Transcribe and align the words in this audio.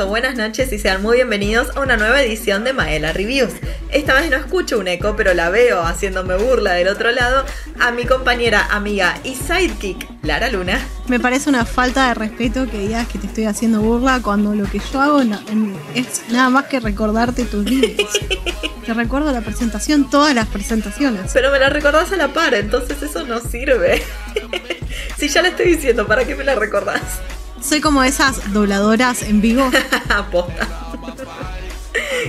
o 0.00 0.06
buenas 0.06 0.34
noches 0.34 0.72
y 0.72 0.78
sean 0.78 1.02
muy 1.02 1.16
bienvenidos 1.16 1.76
a 1.76 1.80
una 1.80 1.98
nueva 1.98 2.22
edición 2.22 2.64
de 2.64 2.72
Maela 2.72 3.12
Reviews. 3.12 3.52
Esta 3.90 4.14
vez 4.14 4.30
no 4.30 4.36
escucho 4.36 4.78
un 4.78 4.88
eco, 4.88 5.14
pero 5.14 5.34
la 5.34 5.50
veo 5.50 5.82
haciéndome 5.82 6.36
burla 6.36 6.72
del 6.72 6.88
otro 6.88 7.10
lado 7.12 7.44
a 7.78 7.90
mi 7.90 8.06
compañera, 8.06 8.66
amiga 8.70 9.18
y 9.24 9.34
sidekick, 9.34 10.08
Lara 10.22 10.48
Luna. 10.48 10.80
Me 11.08 11.20
parece 11.20 11.50
una 11.50 11.66
falta 11.66 12.08
de 12.08 12.14
respeto 12.14 12.66
que 12.70 12.78
digas 12.78 13.08
que 13.08 13.18
te 13.18 13.26
estoy 13.26 13.44
haciendo 13.44 13.82
burla 13.82 14.20
cuando 14.22 14.54
lo 14.54 14.64
que 14.64 14.80
yo 14.90 15.00
hago 15.02 15.20
es 15.94 16.22
nada 16.30 16.48
más 16.48 16.64
que 16.64 16.80
recordarte 16.80 17.44
tus 17.44 17.64
libros. 17.64 18.08
te 18.86 18.94
recuerdo 18.94 19.32
la 19.32 19.42
presentación, 19.42 20.08
todas 20.08 20.34
las 20.34 20.46
presentaciones. 20.46 21.30
Pero 21.34 21.50
me 21.50 21.58
la 21.58 21.68
recordás 21.68 22.10
a 22.12 22.16
la 22.16 22.28
par, 22.28 22.54
entonces 22.54 23.02
eso 23.02 23.26
no 23.26 23.40
sirve. 23.40 24.02
si 25.18 25.28
ya 25.28 25.42
le 25.42 25.48
estoy 25.48 25.74
diciendo, 25.74 26.06
¿para 26.06 26.24
qué 26.24 26.36
me 26.36 26.44
la 26.44 26.54
recordás? 26.54 27.20
Soy 27.60 27.80
como 27.80 28.02
esas 28.02 28.52
dobladoras 28.52 29.22
en 29.22 29.40
vivo. 29.40 29.70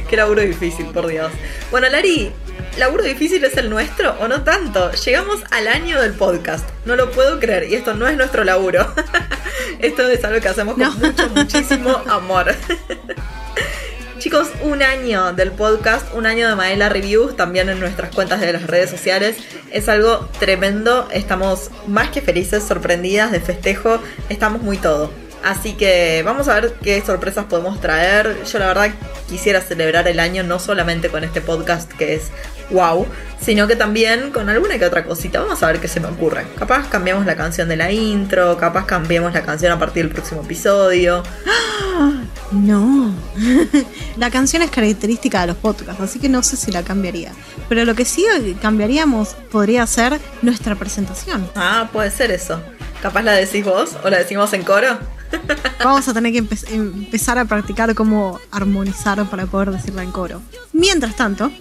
Qué 0.10 0.18
laburo 0.18 0.42
difícil, 0.42 0.88
por 0.88 1.08
Dios. 1.08 1.32
Bueno, 1.72 1.88
Lari, 1.90 2.32
¿laburo 2.78 3.04
difícil 3.04 3.44
es 3.46 3.56
el 3.58 3.70
nuestro 3.70 4.16
o 4.20 4.28
no 4.28 4.44
tanto? 4.44 4.92
Llegamos 4.92 5.42
al 5.52 5.68
año 5.68 6.02
del 6.02 6.14
podcast. 6.14 6.68
No 6.86 6.96
lo 6.96 7.12
puedo 7.12 7.40
creer. 7.40 7.70
Y 7.70 7.76
esto 7.76 7.94
no 7.94 8.08
es 8.08 8.18
nuestro 8.18 8.44
laburo. 8.44 8.94
esto 9.80 10.08
es 10.08 10.24
algo 10.26 10.42
que 10.42 10.50
hacemos 10.50 10.76
con 10.76 11.00
mucho, 11.00 11.30
muchísimo 11.30 12.02
amor. 12.08 12.54
Chicos, 14.22 14.50
un 14.62 14.84
año 14.84 15.34
del 15.34 15.52
podcast, 15.52 16.14
un 16.14 16.28
año 16.28 16.48
de 16.48 16.54
Maela 16.54 16.90
Reviews, 16.90 17.36
también 17.36 17.70
en 17.70 17.80
nuestras 17.80 18.14
cuentas 18.14 18.40
de 18.40 18.54
las 18.54 18.68
redes 18.68 18.92
sociales. 18.92 19.36
Es 19.72 19.90
algo 19.90 20.30
tremendo. 20.40 21.08
Estamos 21.12 21.72
más 21.88 22.12
que 22.12 22.22
felices, 22.22 22.64
sorprendidas, 22.64 23.32
de 23.32 23.40
festejo. 23.40 24.00
Estamos 24.30 24.62
muy 24.62 24.78
todo. 24.78 25.10
Así 25.44 25.74
que 25.74 26.22
vamos 26.24 26.50
a 26.50 26.54
ver 26.54 26.74
qué 26.84 27.02
sorpresas 27.04 27.46
podemos 27.46 27.82
traer. 27.82 28.44
Yo 28.44 28.60
la 28.60 28.68
verdad 28.68 28.92
quisiera 29.28 29.60
celebrar 29.60 30.08
el 30.08 30.20
año 30.20 30.44
no 30.44 30.60
solamente 30.60 31.10
con 31.10 31.24
este 31.24 31.42
podcast 31.42 31.92
que 31.92 32.14
es 32.14 32.30
wow, 32.70 33.08
sino 33.44 33.68
que 33.68 33.76
también 33.76 34.30
con 34.30 34.50
alguna 34.50 34.78
que 34.78 34.86
otra 34.86 35.04
cosita. 35.04 35.40
Vamos 35.40 35.64
a 35.64 35.66
ver 35.66 35.80
qué 35.80 35.88
se 35.88 36.00
me 36.00 36.10
ocurre. 36.10 36.46
Capaz 36.60 36.90
cambiamos 36.90 37.26
la 37.26 37.36
canción 37.36 37.68
de 37.68 37.76
la 37.76 37.92
intro, 37.92 38.56
capaz 38.58 38.86
cambiemos 38.86 39.34
la 39.34 39.42
canción 39.42 39.72
a 39.72 39.80
partir 39.80 40.04
del 40.04 40.14
próximo 40.14 40.44
episodio. 40.44 41.24
No, 42.52 43.14
la 44.18 44.30
canción 44.30 44.62
es 44.62 44.72
característica 44.72 45.42
de 45.42 45.48
los 45.48 45.58
podcasts, 45.58 46.02
así 46.02 46.20
que 46.20 46.28
no 46.28 46.44
sé 46.44 46.58
si 46.58 46.72
la 46.72 46.84
cambiaría. 46.84 47.32
Pero 47.70 47.86
lo 47.86 47.96
que 47.96 48.04
sí 48.04 48.26
cambiaríamos 48.62 49.36
podría 49.52 49.88
ser 49.88 50.20
nuestra 50.42 50.76
presentación. 50.76 51.50
Ah, 51.56 51.90
puede 51.94 52.12
ser 52.12 52.32
eso. 52.32 52.62
Capaz 53.02 53.24
la 53.24 53.32
decís 53.32 53.64
vos 53.64 53.96
o 54.04 54.10
la 54.10 54.18
decimos 54.18 54.52
en 54.54 54.64
coro. 54.64 55.00
Vamos 55.84 56.08
a 56.08 56.14
tener 56.14 56.32
que 56.32 56.38
empezar 56.74 57.38
a 57.40 57.46
practicar 57.46 57.94
cómo 57.96 58.40
armonizar 58.52 59.28
para 59.30 59.46
poder 59.48 59.72
decirla 59.72 60.04
en 60.04 60.12
coro. 60.12 60.42
Mientras 60.74 61.16
tanto, 61.16 61.52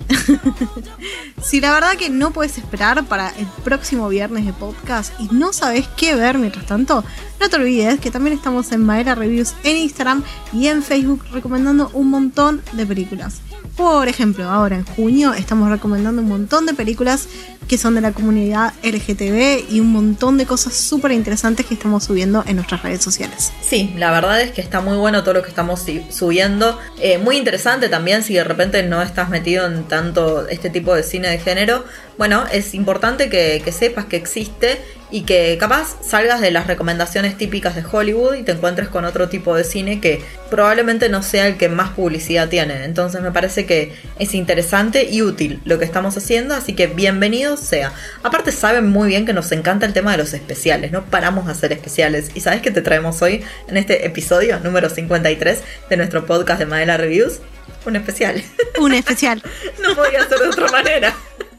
si 1.42 1.60
la 1.60 1.72
verdad 1.72 1.96
que 1.96 2.10
no 2.10 2.30
puedes 2.30 2.58
esperar 2.58 3.04
para 3.06 3.30
el 3.30 3.46
próximo 3.64 4.08
viernes 4.08 4.46
de 4.46 4.52
podcast 4.52 5.12
y 5.20 5.28
no 5.34 5.52
sabes 5.52 5.88
qué 5.96 6.14
ver 6.14 6.38
mientras 6.38 6.66
tanto, 6.66 7.02
no 7.40 7.48
te 7.48 7.56
olvides 7.56 7.98
que 8.00 8.10
también 8.10 8.36
estamos 8.36 8.72
en 8.72 8.84
Madera 8.84 9.14
Reviews 9.14 9.54
en 9.64 9.78
Instagram 9.78 10.22
y 10.52 10.66
en 10.66 10.82
Facebook 10.82 11.24
recomendando 11.32 11.90
un 11.94 12.10
montón 12.10 12.62
de 12.72 12.86
películas. 12.86 13.40
Por 13.76 14.08
ejemplo, 14.08 14.48
ahora 14.48 14.76
en 14.76 14.84
junio 14.84 15.32
estamos 15.32 15.70
recomendando 15.70 16.22
un 16.22 16.28
montón 16.28 16.66
de 16.66 16.74
películas 16.74 17.28
que 17.70 17.78
son 17.78 17.94
de 17.94 18.00
la 18.00 18.10
comunidad 18.10 18.74
LGTB 18.82 19.70
y 19.72 19.78
un 19.78 19.92
montón 19.92 20.36
de 20.38 20.44
cosas 20.44 20.74
súper 20.74 21.12
interesantes 21.12 21.66
que 21.66 21.74
estamos 21.74 22.02
subiendo 22.02 22.42
en 22.48 22.56
nuestras 22.56 22.82
redes 22.82 23.00
sociales. 23.00 23.52
Sí, 23.62 23.94
la 23.96 24.10
verdad 24.10 24.40
es 24.40 24.50
que 24.50 24.60
está 24.60 24.80
muy 24.80 24.96
bueno 24.96 25.22
todo 25.22 25.34
lo 25.34 25.42
que 25.42 25.50
estamos 25.50 25.84
subiendo. 26.10 26.76
Eh, 26.98 27.18
muy 27.18 27.36
interesante 27.36 27.88
también 27.88 28.24
si 28.24 28.34
de 28.34 28.42
repente 28.42 28.82
no 28.82 29.00
estás 29.02 29.28
metido 29.28 29.66
en 29.66 29.84
tanto 29.84 30.48
este 30.48 30.68
tipo 30.68 30.94
de 30.94 31.04
cine 31.04 31.28
de 31.28 31.38
género. 31.38 31.84
Bueno, 32.18 32.44
es 32.52 32.74
importante 32.74 33.30
que, 33.30 33.62
que 33.64 33.72
sepas 33.72 34.06
que 34.06 34.16
existe 34.16 34.78
y 35.10 35.22
que 35.22 35.56
capaz 35.58 35.96
salgas 36.02 36.40
de 36.40 36.50
las 36.50 36.66
recomendaciones 36.66 37.36
típicas 37.36 37.74
de 37.74 37.84
Hollywood 37.90 38.34
y 38.34 38.42
te 38.42 38.52
encuentres 38.52 38.88
con 38.88 39.04
otro 39.04 39.28
tipo 39.28 39.56
de 39.56 39.64
cine 39.64 40.00
que 40.00 40.22
probablemente 40.50 41.08
no 41.08 41.22
sea 41.22 41.46
el 41.46 41.56
que 41.56 41.68
más 41.68 41.90
publicidad 41.90 42.48
tiene. 42.48 42.84
Entonces 42.84 43.20
me 43.20 43.32
parece 43.32 43.66
que 43.66 43.92
es 44.18 44.34
interesante 44.34 45.08
y 45.10 45.22
útil 45.22 45.60
lo 45.64 45.78
que 45.78 45.84
estamos 45.84 46.16
haciendo, 46.16 46.54
así 46.54 46.74
que 46.74 46.86
bienvenido 46.86 47.56
sea. 47.56 47.92
Aparte 48.22 48.52
saben 48.52 48.88
muy 48.88 49.08
bien 49.08 49.26
que 49.26 49.32
nos 49.32 49.50
encanta 49.52 49.86
el 49.86 49.92
tema 49.92 50.12
de 50.12 50.18
los 50.18 50.32
especiales, 50.32 50.92
no 50.92 51.04
paramos 51.04 51.46
de 51.46 51.52
hacer 51.52 51.72
especiales. 51.72 52.30
¿Y 52.34 52.40
sabes 52.40 52.62
qué 52.62 52.70
te 52.70 52.82
traemos 52.82 53.20
hoy 53.22 53.42
en 53.68 53.76
este 53.76 54.06
episodio 54.06 54.60
número 54.60 54.88
53 54.88 55.62
de 55.88 55.96
nuestro 55.96 56.26
podcast 56.26 56.60
de 56.60 56.66
Madela 56.66 56.96
Reviews? 56.96 57.40
Un 57.86 57.96
especial. 57.96 58.42
Un 58.78 58.94
especial. 58.94 59.42
no 59.82 59.94
podía 59.94 60.28
ser 60.28 60.38
de 60.38 60.48
otra 60.48 60.70
manera. 60.70 61.14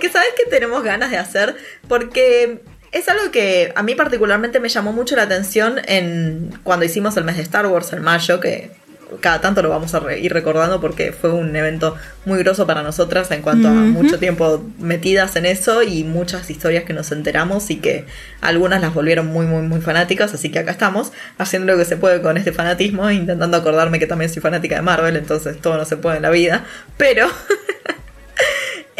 Que 0.00 0.08
sabes 0.08 0.30
que 0.36 0.50
tenemos 0.50 0.82
ganas 0.82 1.10
de 1.10 1.18
hacer 1.18 1.56
porque 1.88 2.62
es 2.92 3.08
algo 3.08 3.30
que 3.30 3.72
a 3.76 3.82
mí 3.82 3.94
particularmente 3.94 4.58
me 4.58 4.68
llamó 4.68 4.92
mucho 4.92 5.14
la 5.14 5.22
atención 5.22 5.80
en 5.86 6.58
cuando 6.64 6.84
hicimos 6.84 7.16
el 7.16 7.24
mes 7.24 7.36
de 7.36 7.42
Star 7.42 7.66
Wars 7.66 7.92
en 7.92 8.02
mayo, 8.02 8.40
que 8.40 8.72
cada 9.20 9.40
tanto 9.40 9.62
lo 9.62 9.70
vamos 9.70 9.94
a 9.94 10.16
ir 10.16 10.32
recordando 10.32 10.80
porque 10.80 11.12
fue 11.12 11.32
un 11.32 11.54
evento 11.56 11.96
muy 12.24 12.38
groso 12.38 12.66
para 12.66 12.82
nosotras 12.82 13.30
en 13.30 13.42
cuanto 13.42 13.68
a 13.68 13.72
mucho 13.72 14.18
tiempo 14.18 14.64
metidas 14.78 15.34
en 15.36 15.46
eso 15.46 15.82
y 15.82 16.04
muchas 16.04 16.48
historias 16.48 16.84
que 16.84 16.92
nos 16.92 17.10
enteramos 17.10 17.70
y 17.70 17.76
que 17.76 18.04
algunas 18.40 18.80
las 18.80 18.94
volvieron 18.94 19.26
muy 19.26 19.46
muy 19.46 19.62
muy 19.62 19.80
fanáticas, 19.80 20.32
así 20.32 20.50
que 20.50 20.60
acá 20.60 20.70
estamos 20.70 21.12
haciendo 21.38 21.72
lo 21.72 21.78
que 21.78 21.84
se 21.84 21.96
puede 21.96 22.22
con 22.22 22.36
este 22.36 22.52
fanatismo, 22.52 23.10
intentando 23.10 23.56
acordarme 23.56 23.98
que 23.98 24.06
también 24.06 24.30
soy 24.30 24.42
fanática 24.42 24.76
de 24.76 24.82
Marvel, 24.82 25.16
entonces 25.16 25.60
todo 25.60 25.76
no 25.76 25.84
se 25.84 25.96
puede 25.96 26.16
en 26.16 26.22
la 26.22 26.30
vida, 26.30 26.64
pero 26.96 27.28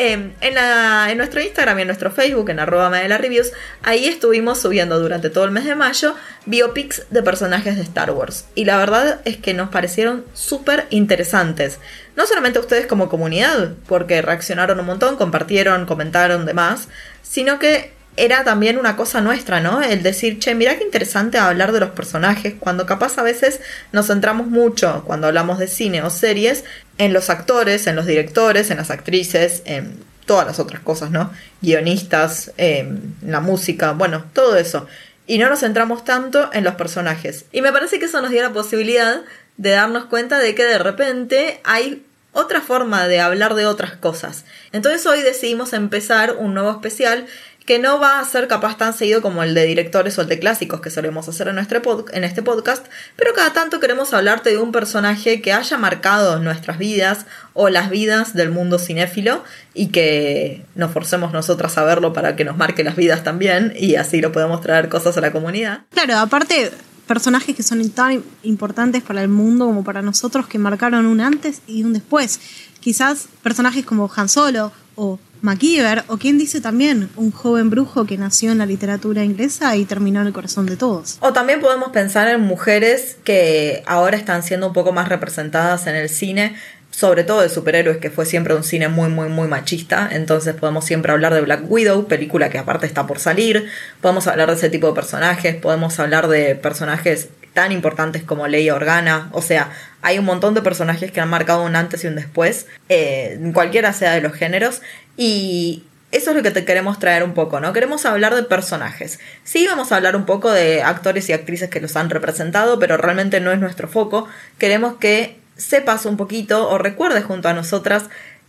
Em, 0.03 0.33
en, 0.41 1.19
nuestro 1.19 1.43
Instagram 1.43 1.79
y 1.79 1.83
en 1.83 1.89
nuestro 1.89 2.11
Facebook, 2.11 2.49
en 2.49 2.59
arroba 2.59 2.89
Madela 2.89 3.19
Reviews, 3.19 3.53
ahí 3.83 4.07
estuvimos 4.07 4.59
subiendo 4.59 4.99
durante 4.99 5.29
todo 5.29 5.45
el 5.45 5.51
mes 5.51 5.67
de 5.67 5.75
mayo 5.75 6.15
biopics 6.47 7.03
de 7.11 7.23
personajes 7.23 7.77
de 7.77 7.83
Star 7.83 8.11
Wars. 8.11 8.47
Y 8.55 8.65
la 8.65 8.79
verdad 8.79 9.21
es 9.27 9.37
que 9.37 9.53
nos 9.53 9.69
parecieron 9.69 10.25
súper 10.33 10.87
interesantes. 10.89 11.81
No 12.17 12.27
solamente 12.27 12.59
ustedes 12.59 12.87
como 12.87 13.11
comunidad, 13.11 13.75
porque 13.87 14.23
reaccionaron 14.23 14.81
un 14.81 14.87
montón, 14.87 15.17
compartieron, 15.17 15.85
comentaron 15.85 16.47
demás, 16.47 16.89
sino 17.21 17.59
que 17.59 17.93
era 18.21 18.45
también 18.45 18.77
una 18.77 18.97
cosa 18.97 19.23
nuestra, 19.23 19.61
¿no? 19.61 19.81
El 19.81 20.03
decir, 20.03 20.39
che, 20.39 20.55
mira 20.55 20.77
qué 20.77 20.85
interesante 20.85 21.39
hablar 21.39 21.73
de 21.73 21.81
los 21.81 21.91
personajes, 21.91 22.55
cuando 22.61 22.85
capaz 22.85 23.17
a 23.17 23.23
veces 23.23 23.61
nos 23.93 24.09
centramos 24.09 24.47
mucho, 24.47 25.05
cuando 25.07 25.27
hablamos 25.27 25.59
de 25.59 25.67
cine 25.67 26.03
o 26.03 26.11
series, 26.11 26.65
en 26.99 27.15
los 27.15 27.31
actores, 27.31 27.87
en 27.87 27.97
los 27.97 28.05
directores, 28.05 28.71
en 28.71 28.77
las 28.77 28.91
actrices, 28.91 29.63
en 29.65 30.05
todas 30.27 30.47
las 30.47 30.59
otras 30.59 30.83
cosas, 30.83 31.11
¿no? 31.11 31.33
Guionistas, 31.63 32.53
en 32.59 33.17
la 33.23 33.41
música, 33.41 33.93
bueno, 33.93 34.27
todo 34.35 34.59
eso. 34.59 34.87
Y 35.27 35.39
no 35.39 35.49
nos 35.49 35.61
centramos 35.61 36.05
tanto 36.05 36.51
en 36.53 36.63
los 36.63 36.75
personajes. 36.75 37.47
Y 37.53 37.63
me 37.63 37.73
parece 37.73 37.99
que 37.99 38.05
eso 38.05 38.21
nos 38.21 38.31
dio 38.31 38.43
la 38.43 38.53
posibilidad 38.53 39.23
de 39.57 39.71
darnos 39.71 40.05
cuenta 40.05 40.39
de 40.39 40.55
que 40.55 40.65
de 40.65 40.79
repente 40.79 41.61
hay 41.65 42.05
otra 42.33 42.61
forma 42.61 43.09
de 43.09 43.21
hablar 43.21 43.55
de 43.55 43.67
otras 43.67 43.93
cosas. 43.93 44.45
Entonces 44.73 45.05
hoy 45.07 45.23
decidimos 45.23 45.73
empezar 45.73 46.37
un 46.39 46.55
nuevo 46.55 46.71
especial 46.71 47.27
que 47.71 47.79
no 47.79 48.01
va 48.01 48.19
a 48.19 48.25
ser 48.25 48.49
capaz 48.49 48.77
tan 48.79 48.93
seguido 48.93 49.23
como 49.23 49.45
el 49.45 49.55
de 49.55 49.65
directores 49.65 50.19
o 50.19 50.23
el 50.23 50.27
de 50.27 50.41
clásicos 50.41 50.81
que 50.81 50.91
solemos 50.91 51.29
hacer 51.29 51.47
en, 51.47 51.55
nuestro 51.55 51.81
en 52.13 52.25
este 52.25 52.43
podcast, 52.43 52.85
pero 53.15 53.33
cada 53.33 53.53
tanto 53.53 53.79
queremos 53.79 54.13
hablarte 54.13 54.51
de 54.51 54.59
un 54.59 54.73
personaje 54.73 55.41
que 55.41 55.53
haya 55.53 55.79
marcado 55.79 56.41
nuestras 56.41 56.79
vidas 56.79 57.27
o 57.55 57.69
las 57.69 57.89
vidas 57.89 58.35
del 58.35 58.51
mundo 58.51 58.81
cinéfilo 58.81 59.45
y 59.73 59.91
que 59.91 60.65
nos 60.75 60.91
forcemos 60.91 61.33
nosotras 61.33 61.79
a 61.79 61.85
verlo 61.85 62.13
para 62.13 62.35
que 62.35 62.45
nos 62.45 62.57
marque 62.57 62.83
las 62.83 62.97
vidas 62.97 63.23
también 63.23 63.73
y 63.79 63.95
así 63.95 64.21
lo 64.21 64.33
podemos 64.33 64.61
traer 64.63 64.89
cosas 64.89 65.17
a 65.17 65.21
la 65.21 65.31
comunidad. 65.31 65.83
Claro, 65.91 66.17
aparte 66.17 66.73
personajes 67.07 67.55
que 67.55 67.63
son 67.63 67.89
tan 67.91 68.25
importantes 68.43 69.05
para 69.05 69.23
el 69.23 69.29
mundo 69.29 69.67
como 69.67 69.85
para 69.85 70.03
nosotros 70.03 70.49
que 70.49 70.59
marcaron 70.59 71.07
un 71.07 71.21
antes 71.21 71.63
y 71.69 71.85
un 71.85 71.93
después. 71.93 72.41
Quizás 72.81 73.29
personajes 73.45 73.85
como 73.85 74.11
Han 74.17 74.29
Solo 74.29 74.73
o 74.97 75.21
MacGyver, 75.43 76.05
o 76.09 76.19
quien 76.19 76.39
dice 76.39 76.61
también, 76.61 77.09
un 77.17 77.31
joven 77.31 77.71
brujo 77.71 78.05
que 78.05 78.19
nació 78.19 78.53
en 78.53 78.59
la 78.59 78.67
literatura 78.67 79.25
inglesa 79.25 79.77
y 79.77 79.85
terminó 79.85 80.21
en 80.21 80.29
el 80.29 80.33
corazón 80.33 80.67
de 80.67 80.77
todos. 80.77 81.19
O 81.21 81.33
también 81.33 81.61
podemos 81.61 81.91
pensar 81.91 82.29
en 82.29 82.41
mujeres 82.43 83.17
que 83.25 83.83
ahora 83.87 84.17
están 84.17 84.43
siendo 84.43 84.67
un 84.67 84.73
poco 84.73 84.93
más 84.93 85.09
representadas 85.09 85.87
en 85.87 85.97
el 85.97 86.09
cine, 86.09 86.57
sobre 86.91 87.25
todo 87.25 87.41
de 87.41 87.49
superhéroes, 87.49 87.99
que 87.99 88.11
fue 88.11 88.27
siempre 88.27 88.55
un 88.55 88.65
cine 88.65 88.89
muy, 88.89 89.09
muy, 89.09 89.29
muy 89.29 89.49
machista. 89.49 90.09
Entonces 90.13 90.55
podemos 90.55 90.85
siempre 90.85 91.13
hablar 91.13 91.33
de 91.33 91.41
Black 91.41 91.63
Widow, 91.71 92.07
película 92.07 92.51
que 92.51 92.59
aparte 92.59 92.87
está 92.87 93.07
por 93.07 93.19
salir. 93.19 93.67
Podemos 94.01 94.27
hablar 94.27 94.51
de 94.51 94.57
ese 94.57 94.71
tipo 94.71 94.89
de 94.89 94.95
personajes, 94.95 95.55
podemos 95.55 95.99
hablar 96.01 96.29
de 96.29 96.57
personajes 96.57 97.29
tan 97.53 97.73
importantes 97.73 98.23
como 98.23 98.47
Leia 98.47 98.75
Organa. 98.75 99.29
O 99.33 99.43
sea, 99.43 99.71
hay 100.03 100.19
un 100.19 100.25
montón 100.25 100.55
de 100.55 100.63
personajes 100.63 101.13
que 101.13 101.21
han 101.21 101.29
marcado 101.29 101.65
un 101.65 101.77
antes 101.77 102.05
y 102.05 102.07
un 102.07 102.15
después, 102.15 102.67
eh, 102.89 103.39
cualquiera 103.53 103.93
sea 103.93 104.13
de 104.13 104.21
los 104.21 104.33
géneros. 104.33 104.83
Y 105.17 105.85
eso 106.13 106.31
es 106.31 106.37
lo 106.37 106.43
que 106.43 106.51
te 106.51 106.65
queremos 106.65 106.99
traer 106.99 107.23
un 107.23 107.35
poco, 107.35 107.61
¿no? 107.61 107.73
Queremos 107.73 108.05
hablar 108.05 108.35
de 108.35 108.43
personajes. 108.43 109.21
Sí, 109.45 109.67
vamos 109.67 109.93
a 109.93 109.97
hablar 109.97 110.17
un 110.17 110.27
poco 110.27 110.51
de 110.51 110.83
actores 110.83 111.29
y 111.29 111.33
actrices 111.33 111.71
que 111.71 111.81
los 111.81 111.97
han 111.97 112.11
representado, 112.11 112.79
pero 112.79 112.97
realmente 112.97 113.41
no 113.41 113.53
es 113.53 113.61
nuestro 113.61 113.89
foco. 113.89 114.27
Queremos 114.59 114.97
que 114.97 115.39
sepas 115.57 116.07
un 116.07 116.17
poquito 116.17 116.69
o 116.69 116.79
recuerdes 116.79 117.25
junto 117.25 117.49
a 117.49 117.53
nosotras 117.53 118.05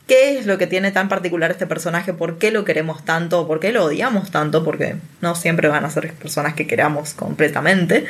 qué 0.07 0.37
es 0.37 0.45
lo 0.45 0.57
que 0.57 0.67
tiene 0.67 0.91
tan 0.91 1.07
particular 1.07 1.51
este 1.51 1.67
personaje, 1.67 2.13
por 2.13 2.37
qué 2.37 2.51
lo 2.51 2.65
queremos 2.65 3.05
tanto, 3.05 3.47
por 3.47 3.59
qué 3.59 3.71
lo 3.71 3.85
odiamos 3.85 4.31
tanto, 4.31 4.63
porque 4.63 4.95
no 5.21 5.35
siempre 5.35 5.67
van 5.67 5.85
a 5.85 5.89
ser 5.89 6.13
personas 6.13 6.53
que 6.53 6.67
queramos 6.67 7.13
completamente. 7.13 8.05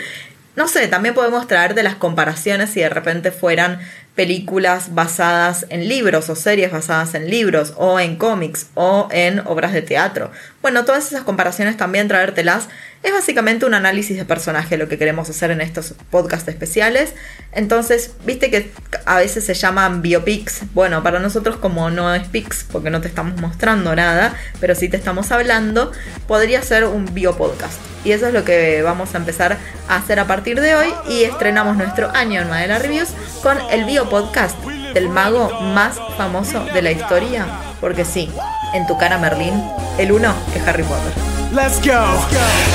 No 0.55 0.67
sé, 0.67 0.87
también 0.87 1.15
podemos 1.15 1.47
traer 1.47 1.75
de 1.75 1.83
las 1.83 1.95
comparaciones 1.95 2.71
si 2.71 2.81
de 2.81 2.89
repente 2.89 3.31
fueran 3.31 3.79
películas 4.15 4.93
basadas 4.93 5.65
en 5.69 5.87
libros 5.87 6.29
o 6.29 6.35
series 6.35 6.71
basadas 6.71 7.15
en 7.15 7.29
libros 7.29 7.73
o 7.77 7.99
en 7.99 8.17
cómics 8.17 8.67
o 8.75 9.07
en 9.11 9.39
obras 9.39 9.73
de 9.73 9.81
teatro. 9.81 10.31
Bueno, 10.61 10.85
todas 10.85 11.07
esas 11.07 11.23
comparaciones 11.23 11.77
también 11.77 12.07
traértelas. 12.07 12.67
Es 13.03 13.11
básicamente 13.11 13.65
un 13.65 13.73
análisis 13.73 14.15
de 14.15 14.25
personaje 14.25 14.77
lo 14.77 14.87
que 14.87 14.99
queremos 14.99 15.27
hacer 15.27 15.49
en 15.49 15.59
estos 15.59 15.95
podcasts 16.11 16.47
especiales. 16.47 17.13
Entonces, 17.51 18.11
viste 18.25 18.51
que 18.51 18.71
a 19.05 19.17
veces 19.17 19.43
se 19.43 19.55
llaman 19.55 20.03
biopics. 20.03 20.61
Bueno, 20.73 21.01
para 21.01 21.19
nosotros 21.19 21.55
como 21.55 21.89
no 21.89 22.13
es 22.13 22.27
pics, 22.27 22.65
porque 22.71 22.91
no 22.91 23.01
te 23.01 23.07
estamos 23.07 23.41
mostrando 23.41 23.95
nada, 23.95 24.35
pero 24.59 24.75
sí 24.75 24.87
te 24.87 24.97
estamos 24.97 25.31
hablando, 25.31 25.91
podría 26.27 26.61
ser 26.61 26.85
un 26.85 27.11
biopodcast. 27.11 27.79
Y 28.03 28.11
eso 28.11 28.27
es 28.27 28.33
lo 28.33 28.43
que 28.43 28.81
vamos 28.81 29.13
a 29.13 29.17
empezar 29.17 29.57
a 29.87 29.95
hacer 29.95 30.19
a 30.19 30.25
partir 30.25 30.59
de 30.59 30.75
hoy 30.75 30.87
y 31.09 31.23
estrenamos 31.23 31.77
nuestro 31.77 32.09
año 32.15 32.41
en 32.41 32.49
Madela 32.49 32.79
Reviews 32.79 33.09
con 33.43 33.57
el 33.71 33.85
biopodcast 34.01 34.57
del 34.93 35.09
mago 35.09 35.49
más 35.73 35.95
famoso 36.17 36.63
de 36.73 36.81
la 36.81 36.91
historia. 36.91 37.45
Porque 37.79 38.05
sí, 38.05 38.29
en 38.73 38.85
tu 38.87 38.97
cara 38.97 39.17
Merlín, 39.17 39.53
el 39.97 40.11
uno 40.11 40.33
es 40.55 40.67
Harry 40.67 40.83
Potter. 40.83 41.13
Let's 41.51 41.79
go. 41.81 41.99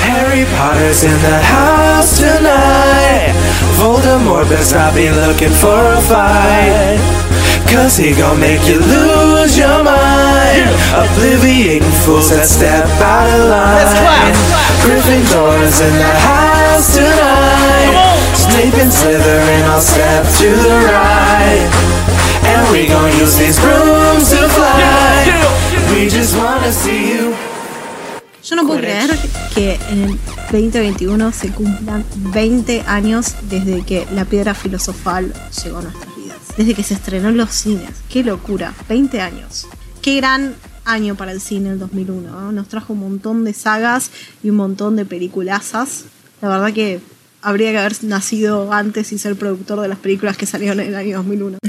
Harry 0.03 0.45
Potter's 0.57 1.03
in 1.03 1.17
the 1.21 1.39
house 1.41 2.19
tonight. 2.19 3.33
Voldemort 3.77 4.47
best 4.49 4.73
not 4.73 4.93
be 4.93 5.09
looking 5.09 5.49
for 5.49 5.83
a 5.83 6.01
fight. 6.01 6.99
Cause 7.71 7.97
he 7.97 8.13
gon' 8.13 8.39
make 8.39 8.65
you 8.67 8.79
lose 8.79 9.57
your 9.57 9.83
mind. 9.83 10.69
Obliviating 10.93 11.91
fools 12.05 12.29
that 12.29 12.45
step 12.45 12.85
out 13.01 13.27
of 13.27 13.49
line. 13.49 13.75
Let's 13.75 13.93
clap. 13.99 14.35
Gryffindor's 14.85 15.81
in 15.81 15.93
the 15.93 16.13
house 16.21 16.95
tonight. 16.95 18.06
And 18.49 19.83
step 19.83 20.23
to 20.23 20.49
the 20.63 20.75
right. 20.87 21.69
And 22.43 22.71
we 22.71 22.87
gon' 22.87 23.11
use 23.19 23.37
these 23.37 23.59
brooms 23.59 24.29
to 24.29 24.47
fly. 24.49 25.25
We 25.91 26.09
just 26.09 26.35
wanna 26.35 26.71
see 26.71 27.13
you. 27.13 27.33
Yo 28.43 28.55
no 28.55 28.65
puedo 28.65 28.79
creer 28.79 29.09
que 29.53 29.77
en 29.89 30.03
el 30.03 30.19
2021 30.51 31.31
se 31.33 31.51
cumplan 31.51 32.05
20 32.15 32.83
años 32.87 33.35
desde 33.49 33.83
que 33.83 34.07
la 34.13 34.23
piedra 34.23 34.53
filosofal 34.53 35.33
llegó 35.63 35.79
a 35.79 35.81
nuestras 35.81 36.15
vidas. 36.15 36.37
Desde 36.57 36.73
que 36.73 36.83
se 36.83 36.93
estrenó 36.93 37.29
en 37.29 37.37
los 37.37 37.51
cines. 37.51 37.91
Qué 38.09 38.23
locura. 38.23 38.73
20 38.87 39.19
años. 39.19 39.67
Qué 40.01 40.15
gran 40.15 40.55
año 40.85 41.15
para 41.15 41.33
el 41.33 41.41
cine 41.41 41.71
el 41.71 41.79
2001. 41.79 42.31
¿no? 42.31 42.51
Nos 42.53 42.69
trajo 42.69 42.93
un 42.93 42.99
montón 42.99 43.43
de 43.43 43.53
sagas 43.53 44.11
y 44.41 44.49
un 44.49 44.55
montón 44.55 44.95
de 44.95 45.05
peliculazas. 45.05 46.05
La 46.41 46.47
verdad 46.47 46.73
que 46.73 47.01
habría 47.41 47.71
que 47.71 47.77
haber 47.77 48.03
nacido 48.03 48.71
antes 48.73 49.11
y 49.11 49.17
ser 49.17 49.35
productor 49.35 49.81
de 49.81 49.87
las 49.87 49.99
películas 49.99 50.37
que 50.37 50.45
salieron 50.45 50.79
en 50.79 50.87
el 50.87 50.95
año 50.95 51.17
2001. 51.17 51.57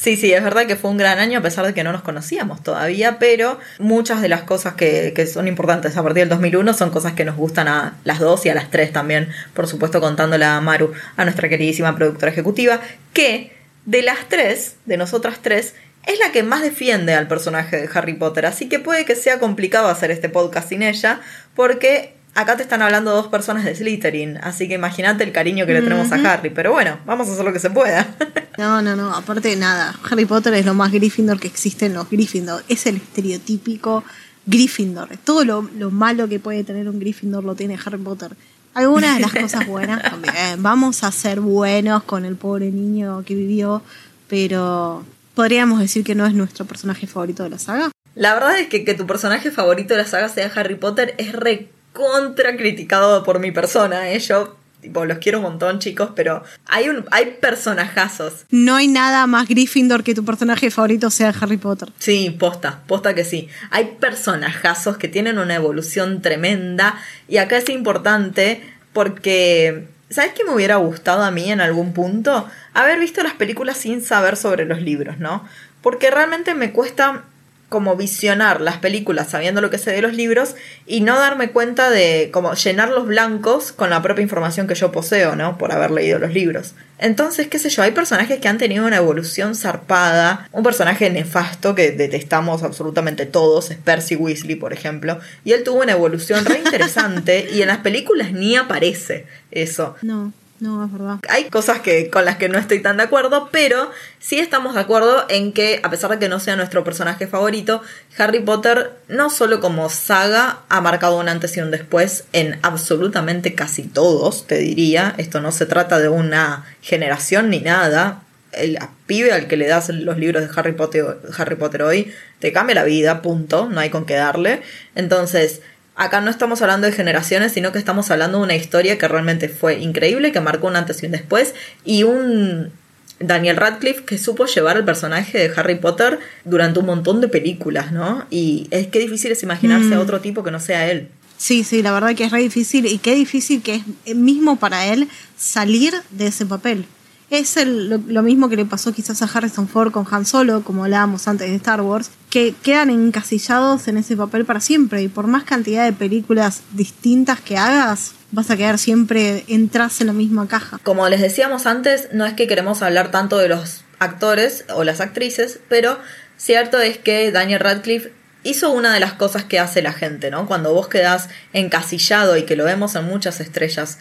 Sí, 0.00 0.16
sí, 0.16 0.32
es 0.32 0.42
verdad 0.42 0.66
que 0.66 0.76
fue 0.76 0.90
un 0.90 0.96
gran 0.96 1.18
año 1.18 1.40
a 1.40 1.42
pesar 1.42 1.66
de 1.66 1.74
que 1.74 1.84
no 1.84 1.92
nos 1.92 2.00
conocíamos 2.00 2.62
todavía, 2.62 3.18
pero 3.18 3.58
muchas 3.78 4.22
de 4.22 4.30
las 4.30 4.44
cosas 4.44 4.72
que, 4.72 5.12
que, 5.14 5.26
son 5.26 5.46
importantes 5.46 5.94
a 5.94 6.02
partir 6.02 6.22
del 6.22 6.30
2001 6.30 6.72
son 6.72 6.88
cosas 6.88 7.12
que 7.12 7.26
nos 7.26 7.36
gustan 7.36 7.68
a 7.68 7.98
las 8.04 8.18
dos 8.18 8.46
y 8.46 8.48
a 8.48 8.54
las 8.54 8.70
tres 8.70 8.94
también, 8.94 9.28
por 9.52 9.66
supuesto 9.66 10.00
contándole 10.00 10.46
a 10.46 10.58
Maru, 10.62 10.94
a 11.18 11.24
nuestra 11.24 11.50
queridísima 11.50 11.94
productora 11.96 12.32
ejecutiva, 12.32 12.80
que 13.12 13.52
de 13.84 14.00
las 14.00 14.26
tres, 14.30 14.76
de 14.86 14.96
nosotras 14.96 15.40
tres, 15.42 15.74
es 16.06 16.18
la 16.18 16.32
que 16.32 16.42
más 16.42 16.62
defiende 16.62 17.12
al 17.12 17.28
personaje 17.28 17.76
de 17.76 17.90
Harry 17.92 18.14
Potter, 18.14 18.46
así 18.46 18.70
que 18.70 18.78
puede 18.78 19.04
que 19.04 19.16
sea 19.16 19.38
complicado 19.38 19.88
hacer 19.88 20.10
este 20.10 20.30
podcast 20.30 20.70
sin 20.70 20.82
ella, 20.82 21.20
porque 21.54 22.14
acá 22.34 22.56
te 22.56 22.62
están 22.62 22.82
hablando 22.82 23.10
dos 23.12 23.28
personas 23.28 23.64
de 23.64 23.74
Slytherin, 23.74 24.38
así 24.38 24.68
que 24.68 24.74
imagínate 24.74 25.24
el 25.24 25.32
cariño 25.32 25.66
que 25.66 25.74
le 25.74 25.82
tenemos 25.82 26.10
a 26.12 26.16
Harry, 26.16 26.50
pero 26.50 26.72
bueno, 26.72 26.98
vamos 27.06 27.28
a 27.28 27.32
hacer 27.32 27.44
lo 27.44 27.52
que 27.52 27.60
se 27.60 27.70
pueda. 27.70 28.06
No, 28.58 28.82
no, 28.82 28.94
no, 28.94 29.14
aparte 29.14 29.48
de 29.48 29.56
nada, 29.56 29.98
Harry 30.10 30.26
Potter 30.26 30.52
es 30.52 30.66
lo 30.66 30.74
más 30.74 30.92
Gryffindor 30.92 31.40
que 31.40 31.46
existe 31.46 31.86
en 31.86 31.94
los 31.94 32.10
Gryffindor, 32.10 32.62
es 32.68 32.84
el 32.84 32.96
estereotípico 32.96 34.04
Gryffindor, 34.44 35.16
todo 35.24 35.46
lo, 35.46 35.62
lo 35.78 35.90
malo 35.90 36.28
que 36.28 36.40
puede 36.40 36.62
tener 36.62 36.86
un 36.86 37.00
Gryffindor 37.00 37.42
lo 37.42 37.54
tiene 37.54 37.78
Harry 37.82 37.96
Potter. 37.96 38.32
Algunas 38.74 39.14
de 39.14 39.20
las 39.20 39.32
cosas 39.32 39.66
buenas 39.66 40.02
también, 40.02 40.62
vamos 40.62 41.04
a 41.04 41.12
ser 41.12 41.40
buenos 41.40 42.02
con 42.02 42.26
el 42.26 42.36
pobre 42.36 42.70
niño 42.70 43.24
que 43.24 43.34
vivió, 43.34 43.82
pero 44.28 45.06
podríamos 45.34 45.80
decir 45.80 46.04
que 46.04 46.14
no 46.14 46.26
es 46.26 46.34
nuestro 46.34 46.66
personaje 46.66 47.06
favorito 47.06 47.44
de 47.44 47.50
la 47.50 47.58
saga. 47.58 47.90
La 48.14 48.34
verdad 48.34 48.58
es 48.58 48.68
que 48.68 48.84
que 48.84 48.92
tu 48.92 49.06
personaje 49.06 49.50
favorito 49.50 49.94
de 49.94 50.02
la 50.02 50.06
saga 50.06 50.28
sea 50.28 50.52
Harry 50.54 50.74
Potter 50.74 51.14
es 51.16 51.32
re 51.32 51.70
contra 51.92 52.56
criticado 52.56 53.22
por 53.24 53.38
mi 53.38 53.50
persona, 53.50 54.10
¿eh? 54.10 54.18
Yo 54.18 54.56
tipo, 54.80 55.04
los 55.04 55.18
quiero 55.18 55.38
un 55.38 55.44
montón, 55.44 55.78
chicos, 55.78 56.10
pero 56.14 56.42
hay 56.66 56.88
un 56.88 57.04
hay 57.10 57.36
personajazos. 57.40 58.46
No 58.50 58.76
hay 58.76 58.88
nada 58.88 59.26
más 59.26 59.48
Gryffindor 59.48 60.02
que 60.02 60.14
tu 60.14 60.24
personaje 60.24 60.70
favorito 60.70 61.10
sea 61.10 61.34
Harry 61.40 61.56
Potter. 61.56 61.90
Sí, 61.98 62.34
posta, 62.38 62.80
posta 62.86 63.14
que 63.14 63.24
sí. 63.24 63.48
Hay 63.70 63.96
personajazos 64.00 64.96
que 64.96 65.08
tienen 65.08 65.38
una 65.38 65.54
evolución 65.54 66.22
tremenda 66.22 66.96
y 67.28 67.36
acá 67.38 67.58
es 67.58 67.68
importante 67.68 68.62
porque 68.92 69.86
¿Sabes 70.10 70.32
qué 70.32 70.42
me 70.42 70.52
hubiera 70.52 70.74
gustado 70.74 71.22
a 71.22 71.30
mí 71.30 71.52
en 71.52 71.60
algún 71.60 71.92
punto? 71.92 72.48
Haber 72.74 72.98
visto 72.98 73.22
las 73.22 73.34
películas 73.34 73.76
sin 73.76 74.02
saber 74.02 74.36
sobre 74.36 74.64
los 74.64 74.82
libros, 74.82 75.18
¿no? 75.20 75.46
Porque 75.82 76.10
realmente 76.10 76.52
me 76.54 76.72
cuesta 76.72 77.22
como 77.70 77.96
visionar 77.96 78.60
las 78.60 78.76
películas 78.76 79.30
sabiendo 79.30 79.62
lo 79.62 79.70
que 79.70 79.78
sé 79.78 79.92
de 79.92 80.02
los 80.02 80.12
libros 80.12 80.56
y 80.86 81.00
no 81.00 81.18
darme 81.18 81.50
cuenta 81.52 81.88
de 81.88 82.28
como 82.32 82.52
llenar 82.52 82.90
los 82.90 83.06
blancos 83.06 83.72
con 83.72 83.88
la 83.88 84.02
propia 84.02 84.22
información 84.22 84.66
que 84.66 84.74
yo 84.74 84.92
poseo, 84.92 85.36
¿no? 85.36 85.56
Por 85.56 85.72
haber 85.72 85.92
leído 85.92 86.18
los 86.18 86.34
libros. 86.34 86.74
Entonces, 86.98 87.48
qué 87.48 87.58
sé 87.58 87.70
yo, 87.70 87.82
hay 87.82 87.92
personajes 87.92 88.40
que 88.40 88.48
han 88.48 88.58
tenido 88.58 88.86
una 88.86 88.96
evolución 88.98 89.54
zarpada. 89.54 90.48
Un 90.52 90.62
personaje 90.62 91.08
nefasto 91.08 91.74
que 91.74 91.92
detestamos 91.92 92.62
absolutamente 92.62 93.24
todos 93.24 93.70
es 93.70 93.78
Percy 93.78 94.16
Weasley, 94.16 94.56
por 94.56 94.74
ejemplo. 94.74 95.18
Y 95.44 95.52
él 95.52 95.62
tuvo 95.62 95.80
una 95.80 95.92
evolución 95.92 96.44
re 96.44 96.58
interesante 96.58 97.48
y 97.52 97.62
en 97.62 97.68
las 97.68 97.78
películas 97.78 98.32
ni 98.32 98.56
aparece 98.56 99.26
eso. 99.50 99.94
No. 100.02 100.32
No, 100.60 100.84
es 100.84 100.92
verdad. 100.92 101.16
Hay 101.28 101.44
cosas 101.48 101.80
que, 101.80 102.10
con 102.10 102.26
las 102.26 102.36
que 102.36 102.50
no 102.50 102.58
estoy 102.58 102.80
tan 102.80 102.98
de 102.98 103.04
acuerdo, 103.04 103.48
pero 103.50 103.90
sí 104.18 104.38
estamos 104.38 104.74
de 104.74 104.80
acuerdo 104.80 105.24
en 105.30 105.52
que, 105.52 105.80
a 105.82 105.88
pesar 105.90 106.10
de 106.10 106.18
que 106.18 106.28
no 106.28 106.38
sea 106.38 106.54
nuestro 106.56 106.84
personaje 106.84 107.26
favorito, 107.26 107.82
Harry 108.18 108.40
Potter, 108.40 108.92
no 109.08 109.30
solo 109.30 109.60
como 109.60 109.88
saga, 109.88 110.60
ha 110.68 110.80
marcado 110.82 111.18
un 111.18 111.30
antes 111.30 111.56
y 111.56 111.60
un 111.60 111.70
después 111.70 112.24
en 112.34 112.58
absolutamente 112.62 113.54
casi 113.54 113.84
todos, 113.84 114.46
te 114.46 114.58
diría. 114.58 115.14
Esto 115.16 115.40
no 115.40 115.50
se 115.50 115.64
trata 115.64 115.98
de 115.98 116.08
una 116.08 116.66
generación 116.82 117.48
ni 117.48 117.60
nada. 117.60 118.22
El 118.52 118.78
pibe 119.06 119.32
al 119.32 119.46
que 119.46 119.56
le 119.56 119.66
das 119.66 119.88
los 119.88 120.18
libros 120.18 120.42
de 120.42 120.50
Harry 120.54 120.72
Potter, 120.72 121.18
Harry 121.38 121.54
Potter 121.54 121.82
hoy 121.82 122.12
te 122.40 122.52
cambia 122.52 122.74
la 122.74 122.84
vida, 122.84 123.22
punto. 123.22 123.68
No 123.70 123.80
hay 123.80 123.90
con 123.90 124.04
qué 124.04 124.14
darle. 124.14 124.62
Entonces, 124.94 125.62
acá 126.00 126.20
no 126.22 126.30
estamos 126.30 126.62
hablando 126.62 126.86
de 126.86 126.92
generaciones, 126.94 127.52
sino 127.52 127.72
que 127.72 127.78
estamos 127.78 128.10
hablando 128.10 128.38
de 128.38 128.44
una 128.44 128.56
historia 128.56 128.96
que 128.96 129.06
realmente 129.06 129.48
fue 129.50 129.78
increíble, 129.80 130.32
que 130.32 130.40
marcó 130.40 130.66
un 130.66 130.76
antes 130.76 131.02
y 131.02 131.06
un 131.06 131.12
después, 131.12 131.54
y 131.84 132.04
un 132.04 132.70
Daniel 133.18 133.56
Radcliffe 133.56 134.04
que 134.04 134.16
supo 134.16 134.46
llevar 134.46 134.78
el 134.78 134.84
personaje 134.84 135.36
de 135.36 135.52
Harry 135.54 135.74
Potter 135.74 136.18
durante 136.46 136.80
un 136.80 136.86
montón 136.86 137.20
de 137.20 137.28
películas, 137.28 137.92
¿no? 137.92 138.24
Y 138.30 138.66
es 138.70 138.86
que 138.86 138.98
difícil 138.98 139.30
es 139.32 139.42
imaginarse 139.42 139.88
Mm. 139.88 139.92
a 139.92 140.00
otro 140.00 140.20
tipo 140.20 140.42
que 140.42 140.50
no 140.50 140.58
sea 140.58 140.90
él. 140.90 141.08
Sí, 141.36 141.64
sí, 141.64 141.82
la 141.82 141.92
verdad 141.92 142.14
que 142.14 142.24
es 142.24 142.32
re 142.32 142.40
difícil 142.40 142.86
y 142.86 142.96
qué 142.98 143.14
difícil 143.14 143.62
que 143.62 143.82
es 144.06 144.16
mismo 144.16 144.56
para 144.58 144.86
él 144.86 145.06
salir 145.38 145.92
de 146.10 146.28
ese 146.28 146.46
papel. 146.46 146.86
Es 147.30 147.56
el- 147.56 147.88
lo, 147.88 147.98
lo 148.08 148.22
mismo 148.22 148.48
que 148.48 148.56
le 148.56 148.64
pasó 148.64 148.92
quizás 148.92 149.22
a 149.22 149.26
Harrison 149.26 149.68
Ford 149.68 149.92
con 149.92 150.04
Han 150.10 150.26
Solo, 150.26 150.62
como 150.64 150.84
hablábamos 150.84 151.28
antes 151.28 151.48
de 151.48 151.54
Star 151.56 151.80
Wars, 151.80 152.10
que 152.28 152.54
quedan 152.62 152.90
encasillados 152.90 153.86
en 153.88 153.98
ese 153.98 154.16
papel 154.16 154.44
para 154.44 154.60
siempre 154.60 155.02
y 155.02 155.08
por 155.08 155.26
más 155.28 155.44
cantidad 155.44 155.84
de 155.84 155.92
películas 155.92 156.62
distintas 156.72 157.40
que 157.40 157.56
hagas, 157.56 158.12
vas 158.32 158.50
a 158.50 158.56
quedar 158.56 158.78
siempre, 158.78 159.44
entras 159.46 160.00
en 160.00 160.08
la 160.08 160.12
misma 160.12 160.48
caja. 160.48 160.78
Como 160.82 161.08
les 161.08 161.20
decíamos 161.20 161.66
antes, 161.66 162.08
no 162.12 162.26
es 162.26 162.34
que 162.34 162.46
queremos 162.48 162.82
hablar 162.82 163.10
tanto 163.12 163.38
de 163.38 163.48
los 163.48 163.84
actores 164.00 164.64
o 164.74 164.82
las 164.82 165.00
actrices, 165.00 165.60
pero 165.68 165.98
cierto 166.36 166.80
es 166.80 166.98
que 166.98 167.30
Daniel 167.30 167.60
Radcliffe 167.60 168.12
hizo 168.42 168.70
una 168.70 168.94
de 168.94 169.00
las 169.00 169.12
cosas 169.12 169.44
que 169.44 169.58
hace 169.58 169.82
la 169.82 169.92
gente, 169.92 170.30
¿no? 170.30 170.46
Cuando 170.46 170.72
vos 170.72 170.88
quedás 170.88 171.28
encasillado 171.52 172.36
y 172.38 172.44
que 172.44 172.56
lo 172.56 172.64
vemos 172.64 172.94
en 172.94 173.04
muchas 173.04 173.38
estrellas 173.40 173.98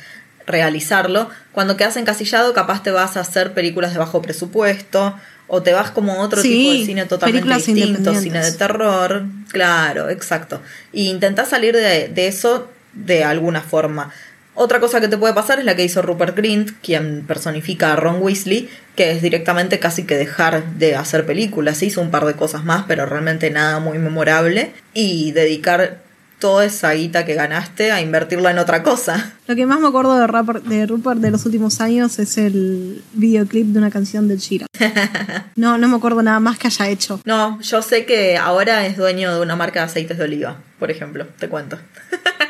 realizarlo. 0.49 1.29
Cuando 1.51 1.77
quedas 1.77 1.95
encasillado, 1.95 2.53
capaz 2.53 2.83
te 2.83 2.91
vas 2.91 3.15
a 3.15 3.21
hacer 3.21 3.53
películas 3.53 3.93
de 3.93 3.99
bajo 3.99 4.21
presupuesto 4.21 5.15
o 5.47 5.63
te 5.63 5.73
vas 5.73 5.91
como 5.91 6.13
a 6.13 6.19
otro 6.19 6.41
Sí, 6.41 6.49
tipo 6.49 6.71
de 6.73 6.85
cine 6.85 7.05
totalmente 7.05 7.53
distinto, 7.53 8.13
cine 8.15 8.43
de 8.43 8.51
terror. 8.51 9.25
Claro, 9.51 10.09
exacto. 10.09 10.61
Y 10.91 11.09
intentás 11.09 11.49
salir 11.49 11.75
de, 11.75 12.09
de 12.09 12.27
eso 12.27 12.69
de 12.93 13.23
alguna 13.23 13.61
forma. 13.61 14.11
Otra 14.55 14.81
cosa 14.81 14.99
que 14.99 15.07
te 15.07 15.17
puede 15.17 15.33
pasar 15.33 15.59
es 15.59 15.65
la 15.65 15.75
que 15.75 15.85
hizo 15.85 16.01
Rupert 16.01 16.35
Grint, 16.35 16.71
quien 16.83 17.23
personifica 17.25 17.93
a 17.93 17.95
Ron 17.95 18.21
Weasley, 18.21 18.69
que 18.95 19.11
es 19.11 19.21
directamente 19.21 19.79
casi 19.79 20.03
que 20.03 20.17
dejar 20.17 20.65
de 20.73 20.95
hacer 20.95 21.25
películas. 21.25 21.81
Hizo 21.81 22.01
un 22.01 22.11
par 22.11 22.25
de 22.25 22.33
cosas 22.33 22.65
más, 22.65 22.83
pero 22.85 23.05
realmente 23.05 23.49
nada 23.51 23.79
muy 23.79 23.99
memorable. 23.99 24.73
Y 24.93 25.31
dedicar 25.31 26.01
toda 26.39 26.65
esa 26.65 26.91
guita 26.93 27.25
que 27.25 27.35
ganaste 27.35 27.91
a 27.91 28.01
invertirla 28.01 28.51
en 28.51 28.59
otra 28.59 28.81
cosa. 28.81 29.33
Lo 29.47 29.55
que 29.55 29.65
más 29.65 29.79
me 29.79 29.87
acuerdo 29.87 30.17
de, 30.17 30.25
Rupert, 30.25 30.63
de 30.63 30.85
Rupert 30.85 31.19
de 31.19 31.31
los 31.31 31.45
últimos 31.45 31.81
años 31.81 32.17
es 32.17 32.37
el 32.37 33.03
videoclip 33.13 33.67
de 33.67 33.79
una 33.79 33.91
canción 33.91 34.27
de 34.27 34.37
Shira. 34.37 34.65
No, 35.55 35.77
no 35.77 35.89
me 35.89 35.97
acuerdo 35.97 36.23
nada 36.23 36.39
más 36.39 36.57
que 36.57 36.67
haya 36.67 36.87
hecho. 36.87 37.19
No, 37.25 37.59
yo 37.61 37.81
sé 37.81 38.05
que 38.05 38.37
ahora 38.37 38.85
es 38.85 38.95
dueño 38.95 39.35
de 39.35 39.41
una 39.41 39.57
marca 39.57 39.81
de 39.81 39.87
aceites 39.87 40.17
de 40.17 40.23
oliva, 40.23 40.57
por 40.79 40.89
ejemplo, 40.89 41.27
te 41.37 41.49
cuento. 41.49 41.77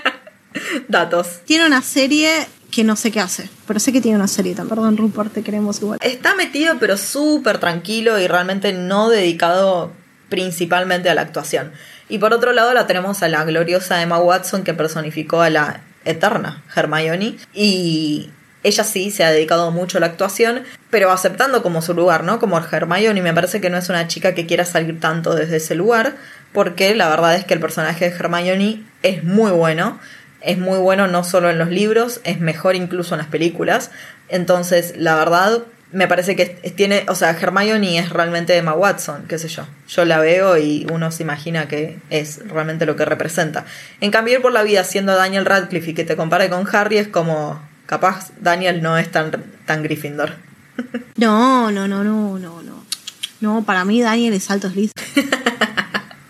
Datos. 0.88 1.40
Tiene 1.46 1.66
una 1.66 1.82
serie 1.82 2.30
que 2.70 2.84
no 2.84 2.96
sé 2.96 3.10
qué 3.10 3.20
hace, 3.20 3.50
pero 3.68 3.80
sé 3.80 3.92
que 3.92 4.02
tiene 4.02 4.18
una 4.18 4.28
serie 4.28 4.54
también. 4.54 4.76
Perdón, 4.76 4.98
Rupert, 4.98 5.34
te 5.34 5.42
queremos 5.42 5.82
igual. 5.82 5.98
Está 6.04 6.36
metido 6.36 6.76
pero 6.80 6.98
súper 6.98 7.58
tranquilo 7.58 8.20
y 8.20 8.28
realmente 8.28 8.74
no 8.74 9.10
dedicado 9.10 9.92
principalmente 10.30 11.10
a 11.10 11.16
la 11.16 11.22
actuación. 11.22 11.72
Y 12.10 12.18
por 12.18 12.34
otro 12.34 12.52
lado 12.52 12.74
la 12.74 12.88
tenemos 12.88 13.24
a 13.24 13.30
la 13.30 13.44
gloriosa 13.46 14.02
Emma 14.02 14.20
Watson 14.20 14.64
que 14.64 14.74
personificó 14.74 15.42
a 15.42 15.50
la 15.50 15.82
eterna 16.06 16.64
Hermione 16.76 17.38
y 17.54 18.32
ella 18.64 18.84
sí 18.84 19.12
se 19.12 19.24
ha 19.24 19.32
dedicado 19.32 19.72
mucho 19.72 19.98
a 19.98 20.02
la 20.02 20.08
actuación, 20.08 20.64
pero 20.90 21.12
aceptando 21.12 21.62
como 21.64 21.82
su 21.82 21.94
lugar, 21.94 22.24
¿no? 22.24 22.40
Como 22.40 22.60
Hermione 22.60 23.22
me 23.22 23.34
parece 23.34 23.62
que 23.62 23.70
no 23.70 23.78
es 23.78 23.90
una 23.90 24.08
chica 24.08 24.34
que 24.34 24.46
quiera 24.46 24.66
salir 24.66 25.00
tanto 25.00 25.36
desde 25.36 25.58
ese 25.58 25.76
lugar, 25.76 26.16
porque 26.52 26.94
la 26.96 27.10
verdad 27.10 27.36
es 27.36 27.46
que 27.46 27.54
el 27.54 27.60
personaje 27.60 28.10
de 28.10 28.16
Hermione 28.16 28.84
es 29.04 29.24
muy 29.24 29.52
bueno, 29.52 30.00
es 30.42 30.58
muy 30.58 30.78
bueno 30.78 31.08
no 31.08 31.24
solo 31.24 31.50
en 31.50 31.58
los 31.58 31.70
libros, 31.70 32.22
es 32.24 32.40
mejor 32.40 32.76
incluso 32.76 33.16
en 33.16 33.20
las 33.20 33.28
películas. 33.28 33.92
Entonces, 34.28 34.94
la 34.98 35.16
verdad, 35.16 35.60
me 35.92 36.08
parece 36.08 36.36
que 36.36 36.46
tiene, 36.46 37.06
o 37.08 37.16
sea, 37.16 37.32
Hermione 37.32 37.98
es 37.98 38.10
realmente 38.10 38.56
Emma 38.56 38.74
Watson, 38.74 39.26
qué 39.28 39.40
sé 39.40 39.48
yo. 39.48 39.66
Yo 39.88 40.06
la 40.06 40.20
veo 40.20 40.58
y 40.58 40.86
uno 40.92 41.12
se 41.12 41.24
imagina 41.24 41.68
que 41.68 41.98
es 42.10 42.48
realmente 42.48 42.86
lo 42.86 42.96
que 42.96 43.06
representa. 43.06 43.66
En 44.00 44.12
cambio, 44.12 44.36
ir 44.36 44.42
por 44.42 44.52
la 44.52 44.64
vida 44.64 44.84
siendo 44.84 45.16
Daniel 45.16 45.46
Radcliffe 45.46 45.92
y 45.92 45.94
que 45.94 46.06
te 46.06 46.16
compare 46.16 46.50
con 46.50 46.68
Harry 46.72 46.98
es 46.98 47.08
como, 47.08 47.60
capaz 47.88 48.32
Daniel 48.40 48.84
no 48.84 48.98
es 48.98 49.12
tan, 49.12 49.32
tan 49.66 49.84
Gryffindor. 49.84 50.34
No, 51.18 51.70
no, 51.72 51.86
no, 51.90 52.06
no, 52.06 52.40
no, 52.40 52.62
no. 52.62 52.86
No, 53.42 53.64
para 53.66 53.84
mí 53.84 54.02
Daniel 54.02 54.34
es 54.34 54.50
alto 54.50 54.70
Slytherin. 54.70 55.30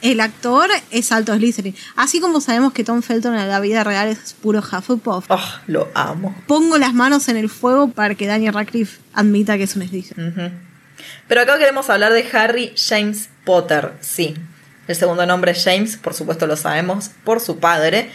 El 0.02 0.20
actor 0.22 0.70
es 0.92 1.12
alto 1.12 1.36
Slytherin. 1.36 1.76
Así 1.96 2.20
como 2.20 2.42
sabemos 2.42 2.74
que 2.74 2.84
Tom 2.84 3.02
Felton 3.02 3.36
en 3.36 3.48
la 3.48 3.60
vida 3.60 3.84
real 3.84 4.08
es 4.08 4.34
puro 4.34 4.60
Hufflepuff. 4.60 5.26
Oh, 5.30 5.60
lo 5.68 5.90
amo. 5.94 6.36
Pongo 6.48 6.78
las 6.78 6.94
manos 6.94 7.28
en 7.28 7.38
el 7.38 7.50
fuego 7.50 7.90
para 7.92 8.16
que 8.16 8.28
Daniel 8.28 8.54
Radcliffe 8.54 9.00
admita 9.14 9.58
que 9.58 9.64
es 9.64 9.76
un 9.76 9.88
Slytherin. 9.88 10.54
Pero 11.28 11.42
acá 11.42 11.58
queremos 11.58 11.90
hablar 11.90 12.14
de 12.14 12.26
Harry 12.34 12.74
James 12.76 13.30
Potter, 13.46 13.94
sí. 14.02 14.36
El 14.88 14.96
segundo 14.96 15.26
nombre 15.26 15.52
es 15.52 15.64
James, 15.64 15.98
por 15.98 16.14
supuesto 16.14 16.48
lo 16.48 16.56
sabemos, 16.56 17.12
por 17.24 17.40
su 17.40 17.60
padre. 17.60 18.10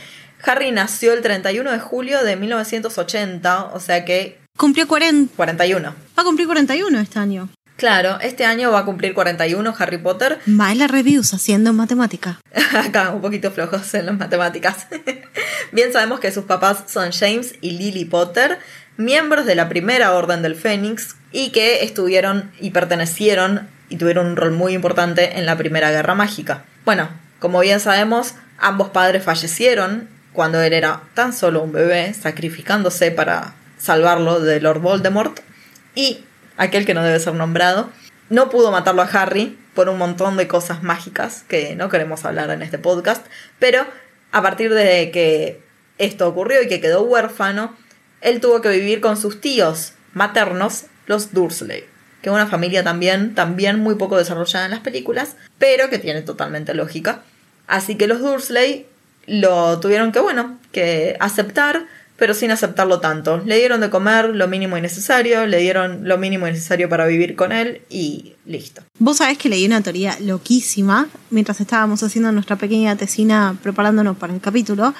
Harry 0.44 0.72
nació 0.72 1.12
el 1.12 1.22
31 1.22 1.70
de 1.70 1.78
julio 1.78 2.24
de 2.24 2.36
1980, 2.36 3.64
o 3.72 3.80
sea 3.80 4.04
que 4.04 4.44
Cumplió 4.56 4.86
40. 4.86 5.34
41. 5.34 5.94
Va 6.16 6.22
a 6.22 6.24
cumplir 6.24 6.46
41 6.46 7.00
este 7.00 7.18
año. 7.18 7.48
Claro, 7.76 8.18
este 8.20 8.44
año 8.44 8.70
va 8.70 8.80
a 8.80 8.84
cumplir 8.84 9.14
41 9.14 9.74
Harry 9.78 9.98
Potter. 9.98 10.38
Baila 10.46 10.86
reviews 10.86 11.34
haciendo 11.34 11.72
matemática. 11.72 12.38
Acá 12.72 13.10
un 13.10 13.20
poquito 13.20 13.50
flojos 13.50 13.92
en 13.94 14.06
las 14.06 14.16
matemáticas. 14.16 14.86
Bien 15.72 15.92
sabemos 15.92 16.20
que 16.20 16.30
sus 16.30 16.44
papás 16.44 16.84
son 16.86 17.10
James 17.10 17.56
y 17.60 17.72
Lily 17.72 18.04
Potter, 18.04 18.58
miembros 18.96 19.44
de 19.44 19.56
la 19.56 19.68
primera 19.68 20.12
orden 20.14 20.42
del 20.42 20.54
Fénix 20.54 21.16
y 21.32 21.50
que 21.50 21.82
estuvieron 21.82 22.52
y 22.60 22.70
pertenecieron 22.70 23.68
y 23.88 23.96
tuvieron 23.96 24.26
un 24.26 24.36
rol 24.36 24.52
muy 24.52 24.72
importante 24.72 25.38
en 25.38 25.46
la 25.46 25.56
Primera 25.56 25.90
Guerra 25.90 26.14
Mágica. 26.14 26.64
Bueno, 26.84 27.08
como 27.40 27.60
bien 27.60 27.80
sabemos, 27.80 28.34
ambos 28.58 28.90
padres 28.90 29.24
fallecieron 29.24 30.08
cuando 30.32 30.60
él 30.62 30.72
era 30.72 31.02
tan 31.14 31.32
solo 31.32 31.62
un 31.62 31.72
bebé, 31.72 32.14
sacrificándose 32.14 33.10
para 33.10 33.54
salvarlo 33.78 34.40
de 34.40 34.60
Lord 34.60 34.80
Voldemort 34.80 35.40
y 35.94 36.24
aquel 36.56 36.86
que 36.86 36.94
no 36.94 37.02
debe 37.02 37.20
ser 37.20 37.34
nombrado, 37.34 37.90
no 38.30 38.50
pudo 38.50 38.70
matarlo 38.70 39.02
a 39.02 39.06
Harry 39.06 39.58
por 39.74 39.88
un 39.88 39.98
montón 39.98 40.36
de 40.36 40.48
cosas 40.48 40.82
mágicas 40.82 41.44
que 41.48 41.74
no 41.76 41.88
queremos 41.88 42.24
hablar 42.24 42.50
en 42.50 42.62
este 42.62 42.78
podcast, 42.78 43.26
pero 43.58 43.86
a 44.32 44.42
partir 44.42 44.72
de 44.72 45.10
que 45.10 45.60
esto 45.98 46.28
ocurrió 46.28 46.62
y 46.62 46.68
que 46.68 46.80
quedó 46.80 47.02
huérfano, 47.02 47.76
él 48.20 48.40
tuvo 48.40 48.60
que 48.60 48.70
vivir 48.70 49.00
con 49.00 49.16
sus 49.16 49.40
tíos 49.40 49.92
maternos, 50.14 50.86
los 51.06 51.32
Dursley, 51.32 51.84
que 52.22 52.30
es 52.30 52.34
una 52.34 52.46
familia 52.46 52.82
también, 52.82 53.34
también 53.34 53.80
muy 53.80 53.96
poco 53.96 54.16
desarrollada 54.16 54.64
en 54.64 54.70
las 54.70 54.80
películas, 54.80 55.36
pero 55.58 55.90
que 55.90 55.98
tiene 55.98 56.22
totalmente 56.22 56.72
lógica. 56.74 57.22
Así 57.66 57.96
que 57.96 58.06
los 58.06 58.20
Dursley 58.20 58.86
lo 59.26 59.80
tuvieron 59.80 60.12
que, 60.12 60.20
bueno, 60.20 60.58
que 60.72 61.16
aceptar, 61.20 61.86
pero 62.16 62.34
sin 62.34 62.50
aceptarlo 62.50 63.00
tanto. 63.00 63.42
Le 63.44 63.58
dieron 63.58 63.80
de 63.80 63.90
comer 63.90 64.30
lo 64.34 64.46
mínimo 64.46 64.78
y 64.78 64.80
necesario, 64.80 65.46
le 65.46 65.58
dieron 65.58 66.08
lo 66.08 66.16
mínimo 66.16 66.46
y 66.46 66.52
necesario 66.52 66.88
para 66.88 67.06
vivir 67.06 67.34
con 67.34 67.52
él 67.52 67.82
y 67.90 68.34
listo. 68.46 68.82
Vos 68.98 69.16
sabés 69.18 69.38
que 69.38 69.48
leí 69.48 69.66
una 69.66 69.80
teoría 69.80 70.16
loquísima 70.20 71.08
mientras 71.30 71.60
estábamos 71.60 72.02
haciendo 72.02 72.30
nuestra 72.30 72.56
pequeña 72.56 72.96
tesina 72.96 73.56
preparándonos 73.62 74.16
para 74.16 74.32
el 74.32 74.40
capítulo, 74.40 74.94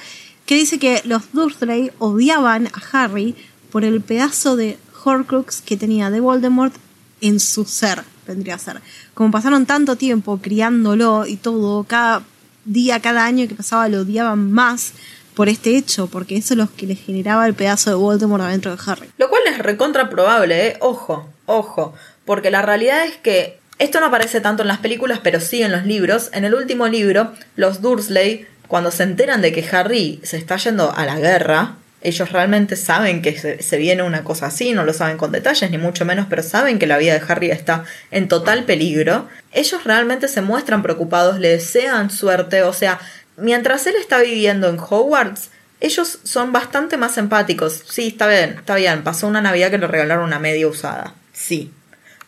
que 0.47 0.57
dice 0.57 0.79
que 0.79 1.03
los 1.05 1.33
Dursley 1.33 1.93
odiaban 1.99 2.69
a 2.69 3.05
Harry 3.05 3.35
por 3.71 3.85
el 3.85 4.01
pedazo 4.01 4.57
de 4.57 4.79
Horcrux 5.05 5.61
que 5.61 5.77
tenía 5.77 6.11
de 6.11 6.21
Voldemort 6.21 6.75
en 7.21 7.41
su 7.41 7.65
ser, 7.65 8.03
vendría 8.27 8.57
a 8.57 8.59
ser. 8.59 8.81
Como 9.15 9.31
pasaron 9.31 9.67
tanto 9.67 9.97
tiempo 9.97 10.39
criándolo 10.43 11.27
y 11.27 11.37
todo, 11.37 11.85
cada 11.85 12.23
día, 12.65 13.01
cada 13.01 13.25
año 13.25 13.47
que 13.49 13.55
pasaba 13.55 13.89
lo 13.89 14.01
odiaban 14.01 14.53
más 14.53 14.93
por 15.35 15.49
este 15.49 15.77
hecho, 15.77 16.07
porque 16.07 16.37
eso 16.37 16.55
es 16.55 16.59
lo 16.59 16.69
que 16.75 16.87
le 16.87 16.95
generaba 16.95 17.47
el 17.47 17.55
pedazo 17.55 17.91
de 17.91 17.97
Voldemort 17.97 18.45
adentro 18.45 18.75
de 18.75 18.83
Harry. 18.87 19.09
Lo 19.19 19.29
cual 19.29 19.43
es 19.47 19.59
recontra 19.59 20.09
probable, 20.09 20.69
¿eh? 20.69 20.77
Ojo, 20.81 21.29
ojo. 21.47 21.95
Porque 22.25 22.51
la 22.51 22.63
realidad 22.63 23.05
es 23.05 23.17
que 23.17 23.59
esto 23.79 24.01
no 24.01 24.07
aparece 24.07 24.41
tanto 24.41 24.63
en 24.63 24.69
las 24.69 24.79
películas, 24.79 25.21
pero 25.23 25.41
sí 25.41 25.63
en 25.63 25.73
los 25.73 25.85
libros. 25.85 26.31
En 26.33 26.45
el 26.45 26.55
último 26.55 26.87
libro, 26.87 27.33
los 27.57 27.83
Dursley, 27.83 28.47
cuando 28.69 28.91
se 28.91 29.03
enteran 29.03 29.43
de 29.43 29.53
que 29.53 29.69
Harry 29.73 30.21
se 30.23 30.37
está 30.37 30.57
yendo 30.57 30.93
a 30.97 31.05
la 31.05 31.19
guerra, 31.19 31.75
ellos 32.01 32.31
realmente 32.31 32.77
saben 32.77 33.23
que 33.23 33.37
se, 33.37 33.63
se 33.63 33.79
viene 33.79 34.03
una 34.03 34.25
cosa 34.25 34.47
así, 34.47 34.73
no 34.73 34.85
lo 34.85 34.93
saben 34.93 35.17
con 35.17 35.33
detalles, 35.33 35.71
ni 35.71 35.79
mucho 35.79 36.05
menos, 36.05 36.27
pero 36.29 36.43
saben 36.43 36.79
que 36.79 36.87
la 36.87 36.99
vida 36.99 37.15
de 37.15 37.23
Harry 37.27 37.51
está 37.51 37.85
en 38.11 38.29
total 38.29 38.65
peligro. 38.65 39.27
Ellos 39.53 39.85
realmente 39.85 40.29
se 40.29 40.43
muestran 40.43 40.83
preocupados, 40.83 41.41
le 41.41 41.49
desean 41.49 42.11
suerte, 42.11 42.63
o 42.63 42.75
sea, 42.75 43.01
mientras 43.37 43.87
él 43.87 43.95
está 43.99 44.21
viviendo 44.21 44.69
en 44.69 44.79
Hogwarts, 44.79 45.51
ellos 45.81 46.21
son 46.23 46.53
bastante 46.53 46.97
más 46.97 47.19
empáticos. 47.19 47.83
Sí, 47.89 48.09
está 48.09 48.27
bien, 48.27 48.57
está 48.59 48.77
bien. 48.77 49.03
Pasó 49.03 49.27
una 49.27 49.41
Navidad 49.41 49.71
que 49.71 49.79
le 49.79 49.87
regalaron 49.87 50.25
una 50.25 50.39
media 50.39 50.67
usada. 50.67 51.15
Sí. 51.33 51.71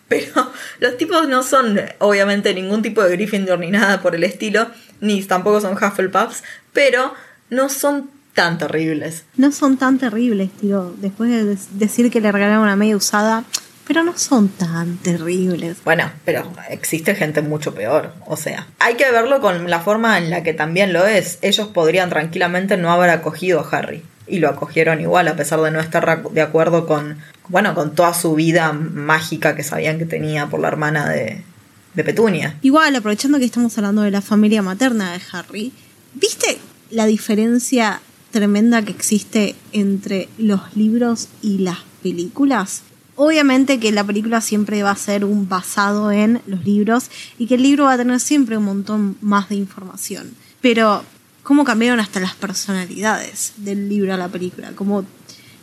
Pero 0.08 0.52
los 0.80 0.96
tipos 0.96 1.28
no 1.28 1.42
son, 1.42 1.80
obviamente, 1.98 2.54
ningún 2.54 2.82
tipo 2.82 3.02
de 3.02 3.12
Gryffindor 3.12 3.58
ni 3.58 3.70
nada 3.70 4.02
por 4.02 4.14
el 4.14 4.24
estilo, 4.24 4.68
ni 5.00 5.22
tampoco 5.24 5.60
son 5.60 5.72
Hufflepuffs, 5.72 6.42
pero 6.72 7.14
no 7.50 7.68
son 7.68 8.10
tan 8.34 8.58
terribles. 8.58 9.24
No 9.36 9.50
son 9.50 9.78
tan 9.78 9.98
terribles, 9.98 10.50
tío. 10.60 10.94
Después 10.98 11.30
de 11.30 11.56
decir 11.78 12.10
que 12.10 12.20
le 12.20 12.30
regalaron 12.30 12.62
una 12.62 12.76
media 12.76 12.96
usada, 12.96 13.44
pero 13.86 14.02
no 14.02 14.18
son 14.18 14.48
tan 14.48 14.96
terribles. 14.98 15.78
Bueno, 15.84 16.10
pero 16.24 16.52
existe 16.70 17.14
gente 17.14 17.40
mucho 17.40 17.74
peor. 17.74 18.12
O 18.26 18.36
sea, 18.36 18.66
hay 18.80 18.94
que 18.94 19.10
verlo 19.10 19.40
con 19.40 19.70
la 19.70 19.80
forma 19.80 20.18
en 20.18 20.28
la 20.30 20.42
que 20.42 20.54
también 20.54 20.92
lo 20.92 21.06
es. 21.06 21.38
Ellos 21.42 21.68
podrían 21.68 22.10
tranquilamente 22.10 22.76
no 22.76 22.90
haber 22.90 23.10
acogido 23.10 23.60
a 23.60 23.68
Harry. 23.70 24.02
Y 24.26 24.40
lo 24.40 24.48
acogieron 24.48 25.00
igual, 25.00 25.28
a 25.28 25.36
pesar 25.36 25.60
de 25.60 25.70
no 25.70 25.78
estar 25.78 26.24
de 26.32 26.40
acuerdo 26.42 26.86
con, 26.86 27.18
bueno, 27.48 27.76
con 27.76 27.94
toda 27.94 28.12
su 28.12 28.34
vida 28.34 28.72
mágica 28.72 29.54
que 29.54 29.62
sabían 29.62 29.98
que 29.98 30.04
tenía 30.04 30.48
por 30.48 30.58
la 30.58 30.66
hermana 30.66 31.08
de, 31.08 31.44
de 31.94 32.04
Petunia. 32.04 32.56
Igual, 32.62 32.96
aprovechando 32.96 33.38
que 33.38 33.44
estamos 33.44 33.78
hablando 33.78 34.02
de 34.02 34.10
la 34.10 34.20
familia 34.20 34.62
materna 34.62 35.12
de 35.12 35.20
Harry, 35.30 35.72
¿viste 36.14 36.58
la 36.90 37.06
diferencia 37.06 38.00
tremenda 38.32 38.82
que 38.82 38.90
existe 38.90 39.54
entre 39.72 40.28
los 40.38 40.74
libros 40.74 41.28
y 41.40 41.58
las 41.58 41.78
películas? 42.02 42.82
Obviamente 43.16 43.80
que 43.80 43.90
la 43.92 44.04
película 44.04 44.40
siempre 44.40 44.82
va 44.82 44.90
a 44.90 44.96
ser 44.96 45.24
un 45.24 45.48
basado 45.48 46.12
en 46.12 46.42
los 46.46 46.64
libros 46.64 47.10
y 47.38 47.46
que 47.46 47.54
el 47.54 47.62
libro 47.62 47.84
va 47.84 47.94
a 47.94 47.96
tener 47.96 48.20
siempre 48.20 48.58
un 48.58 48.64
montón 48.64 49.16
más 49.22 49.48
de 49.48 49.56
información. 49.56 50.34
Pero, 50.60 51.02
¿cómo 51.42 51.64
cambiaron 51.64 51.98
hasta 51.98 52.20
las 52.20 52.34
personalidades 52.34 53.54
del 53.56 53.88
libro 53.88 54.12
a 54.12 54.16
la 54.18 54.28
película? 54.28 54.72
Como 54.74 55.04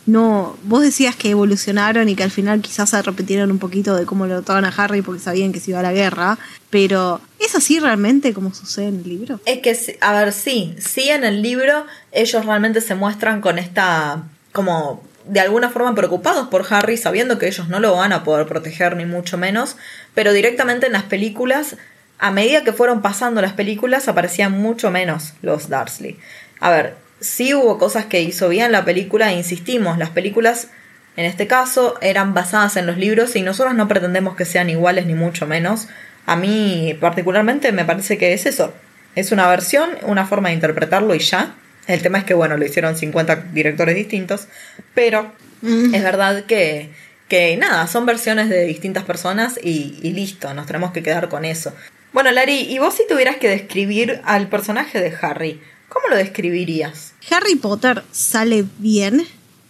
no. 0.06 0.56
Vos 0.64 0.82
decías 0.82 1.16
que 1.16 1.30
evolucionaron 1.30 2.08
y 2.08 2.14
que 2.14 2.22
al 2.22 2.30
final 2.30 2.60
quizás 2.60 2.90
se 2.90 3.00
repitieron 3.00 3.50
un 3.50 3.58
poquito 3.58 3.94
de 3.94 4.04
cómo 4.04 4.26
lo 4.26 4.34
trataban 4.34 4.64
a 4.64 4.68
Harry 4.68 5.02
porque 5.02 5.20
sabían 5.20 5.52
que 5.52 5.60
se 5.60 5.70
iba 5.70 5.80
a 5.80 5.82
la 5.82 5.92
guerra. 5.92 6.38
Pero, 6.70 7.20
¿es 7.38 7.54
así 7.54 7.78
realmente 7.78 8.34
como 8.34 8.52
sucede 8.52 8.88
en 8.88 8.96
el 8.96 9.08
libro? 9.08 9.40
Es 9.46 9.60
que, 9.60 9.98
a 10.00 10.12
ver, 10.12 10.32
sí, 10.32 10.74
sí 10.78 11.08
en 11.08 11.24
el 11.24 11.40
libro 11.40 11.86
ellos 12.12 12.44
realmente 12.44 12.80
se 12.80 12.94
muestran 12.94 13.40
con 13.40 13.58
esta, 13.58 14.24
como 14.52 15.02
de 15.26 15.40
alguna 15.40 15.70
forma 15.70 15.94
preocupados 15.94 16.48
por 16.48 16.66
Harry, 16.70 16.96
sabiendo 16.96 17.38
que 17.38 17.46
ellos 17.46 17.68
no 17.68 17.80
lo 17.80 17.96
van 17.96 18.12
a 18.12 18.24
poder 18.24 18.46
proteger 18.46 18.96
ni 18.96 19.06
mucho 19.06 19.38
menos, 19.38 19.76
pero 20.14 20.32
directamente 20.32 20.86
en 20.86 20.92
las 20.92 21.04
películas, 21.04 21.76
a 22.18 22.30
medida 22.30 22.64
que 22.64 22.72
fueron 22.72 23.02
pasando 23.02 23.40
las 23.40 23.52
películas, 23.52 24.08
aparecían 24.08 24.52
mucho 24.52 24.90
menos 24.90 25.34
los 25.42 25.68
Dursley. 25.68 26.18
A 26.60 26.70
ver, 26.70 26.94
sí 27.20 27.54
hubo 27.54 27.78
cosas 27.78 28.06
que 28.06 28.22
hizo 28.22 28.48
bien 28.48 28.72
la 28.72 28.84
película, 28.84 29.32
e 29.32 29.36
insistimos, 29.36 29.98
las 29.98 30.10
películas 30.10 30.68
en 31.16 31.26
este 31.26 31.46
caso 31.46 31.96
eran 32.00 32.34
basadas 32.34 32.76
en 32.76 32.86
los 32.86 32.98
libros 32.98 33.36
y 33.36 33.42
nosotros 33.42 33.74
no 33.74 33.86
pretendemos 33.86 34.34
que 34.34 34.44
sean 34.44 34.68
iguales 34.68 35.06
ni 35.06 35.14
mucho 35.14 35.46
menos. 35.46 35.88
A 36.26 36.36
mí 36.36 36.96
particularmente 37.00 37.70
me 37.70 37.84
parece 37.84 38.18
que 38.18 38.32
es 38.32 38.46
eso. 38.46 38.74
Es 39.14 39.30
una 39.30 39.48
versión, 39.48 39.90
una 40.02 40.26
forma 40.26 40.48
de 40.48 40.56
interpretarlo 40.56 41.14
y 41.14 41.20
ya. 41.20 41.54
El 41.86 42.02
tema 42.02 42.18
es 42.18 42.24
que, 42.24 42.34
bueno, 42.34 42.56
lo 42.56 42.64
hicieron 42.64 42.96
50 42.96 43.48
directores 43.52 43.94
distintos, 43.94 44.48
pero 44.94 45.32
Mm. 45.64 45.94
es 45.94 46.02
verdad 46.02 46.44
que, 46.44 46.90
que 47.28 47.56
nada, 47.56 47.86
son 47.86 48.04
versiones 48.04 48.50
de 48.50 48.66
distintas 48.66 49.04
personas 49.04 49.58
y, 49.62 49.98
y 50.02 50.12
listo, 50.12 50.52
nos 50.52 50.66
tenemos 50.66 50.92
que 50.92 51.02
quedar 51.02 51.30
con 51.30 51.44
eso. 51.46 51.72
Bueno, 52.12 52.30
Lari, 52.30 52.60
¿y 52.60 52.78
vos 52.78 52.94
si 52.94 53.02
tuvieras 53.08 53.36
que 53.36 53.48
describir 53.48 54.20
al 54.24 54.48
personaje 54.48 55.00
de 55.00 55.12
Harry, 55.22 55.60
cómo 55.88 56.08
lo 56.08 56.16
describirías? 56.16 57.14
Harry 57.30 57.56
Potter 57.56 58.04
sale 58.12 58.66
bien 58.78 59.22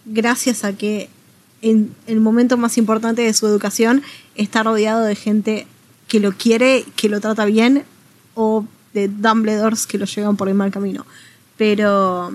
gracias 0.03 0.65
a 0.65 0.73
que 0.73 1.09
en 1.61 1.95
el 2.07 2.19
momento 2.19 2.57
más 2.57 2.77
importante 2.77 3.21
de 3.21 3.33
su 3.33 3.47
educación 3.47 4.03
está 4.35 4.63
rodeado 4.63 5.05
de 5.05 5.15
gente 5.15 5.65
que 6.09 6.19
lo 6.19 6.33
quiere, 6.33 6.83
que 6.97 7.07
lo 7.07 7.21
trata 7.21 7.45
bien 7.45 7.83
o 8.35 8.65
de 8.93 9.07
Dumbledores 9.07 9.87
que 9.87 9.97
lo 9.97 10.05
llevan 10.05 10.35
por 10.35 10.49
el 10.49 10.55
mal 10.55 10.71
camino. 10.71 11.05
Pero 11.57 12.33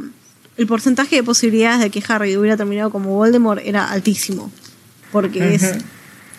el 0.56 0.66
porcentaje 0.66 1.16
de 1.16 1.22
posibilidades 1.22 1.80
de 1.80 1.90
que 1.90 2.02
Harry 2.08 2.36
hubiera 2.36 2.56
terminado 2.56 2.90
como 2.90 3.14
Voldemort 3.14 3.60
era 3.64 3.90
altísimo, 3.90 4.50
porque 5.12 5.54
es 5.54 5.74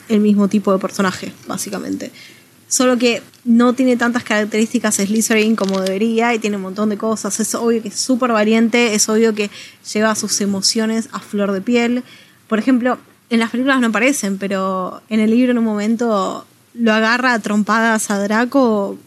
el 0.09 0.19
mismo 0.19 0.47
tipo 0.47 0.71
de 0.73 0.79
personaje, 0.79 1.33
básicamente. 1.47 2.11
Solo 2.67 2.97
que 2.97 3.21
no 3.43 3.73
tiene 3.73 3.97
tantas 3.97 4.23
características 4.23 4.95
Slytherin 4.95 5.57
como 5.57 5.81
debería 5.81 6.33
y 6.33 6.39
tiene 6.39 6.55
un 6.55 6.61
montón 6.61 6.88
de 6.89 6.97
cosas. 6.97 7.39
Es 7.39 7.53
obvio 7.53 7.81
que 7.81 7.89
es 7.89 7.95
súper 7.95 8.31
valiente, 8.31 8.93
es 8.93 9.09
obvio 9.09 9.35
que 9.35 9.50
lleva 9.91 10.15
sus 10.15 10.39
emociones 10.39 11.09
a 11.11 11.19
flor 11.19 11.51
de 11.51 11.59
piel. 11.59 12.03
Por 12.47 12.59
ejemplo, 12.59 12.97
en 13.29 13.39
las 13.39 13.50
películas 13.50 13.81
no 13.81 13.88
aparecen, 13.88 14.38
pero 14.38 15.01
en 15.09 15.19
el 15.19 15.31
libro 15.31 15.51
en 15.51 15.57
un 15.57 15.65
momento 15.65 16.45
lo 16.73 16.93
agarra 16.93 17.33
a 17.33 17.39
trompadas 17.39 18.09
a 18.09 18.19
Draco, 18.19 18.97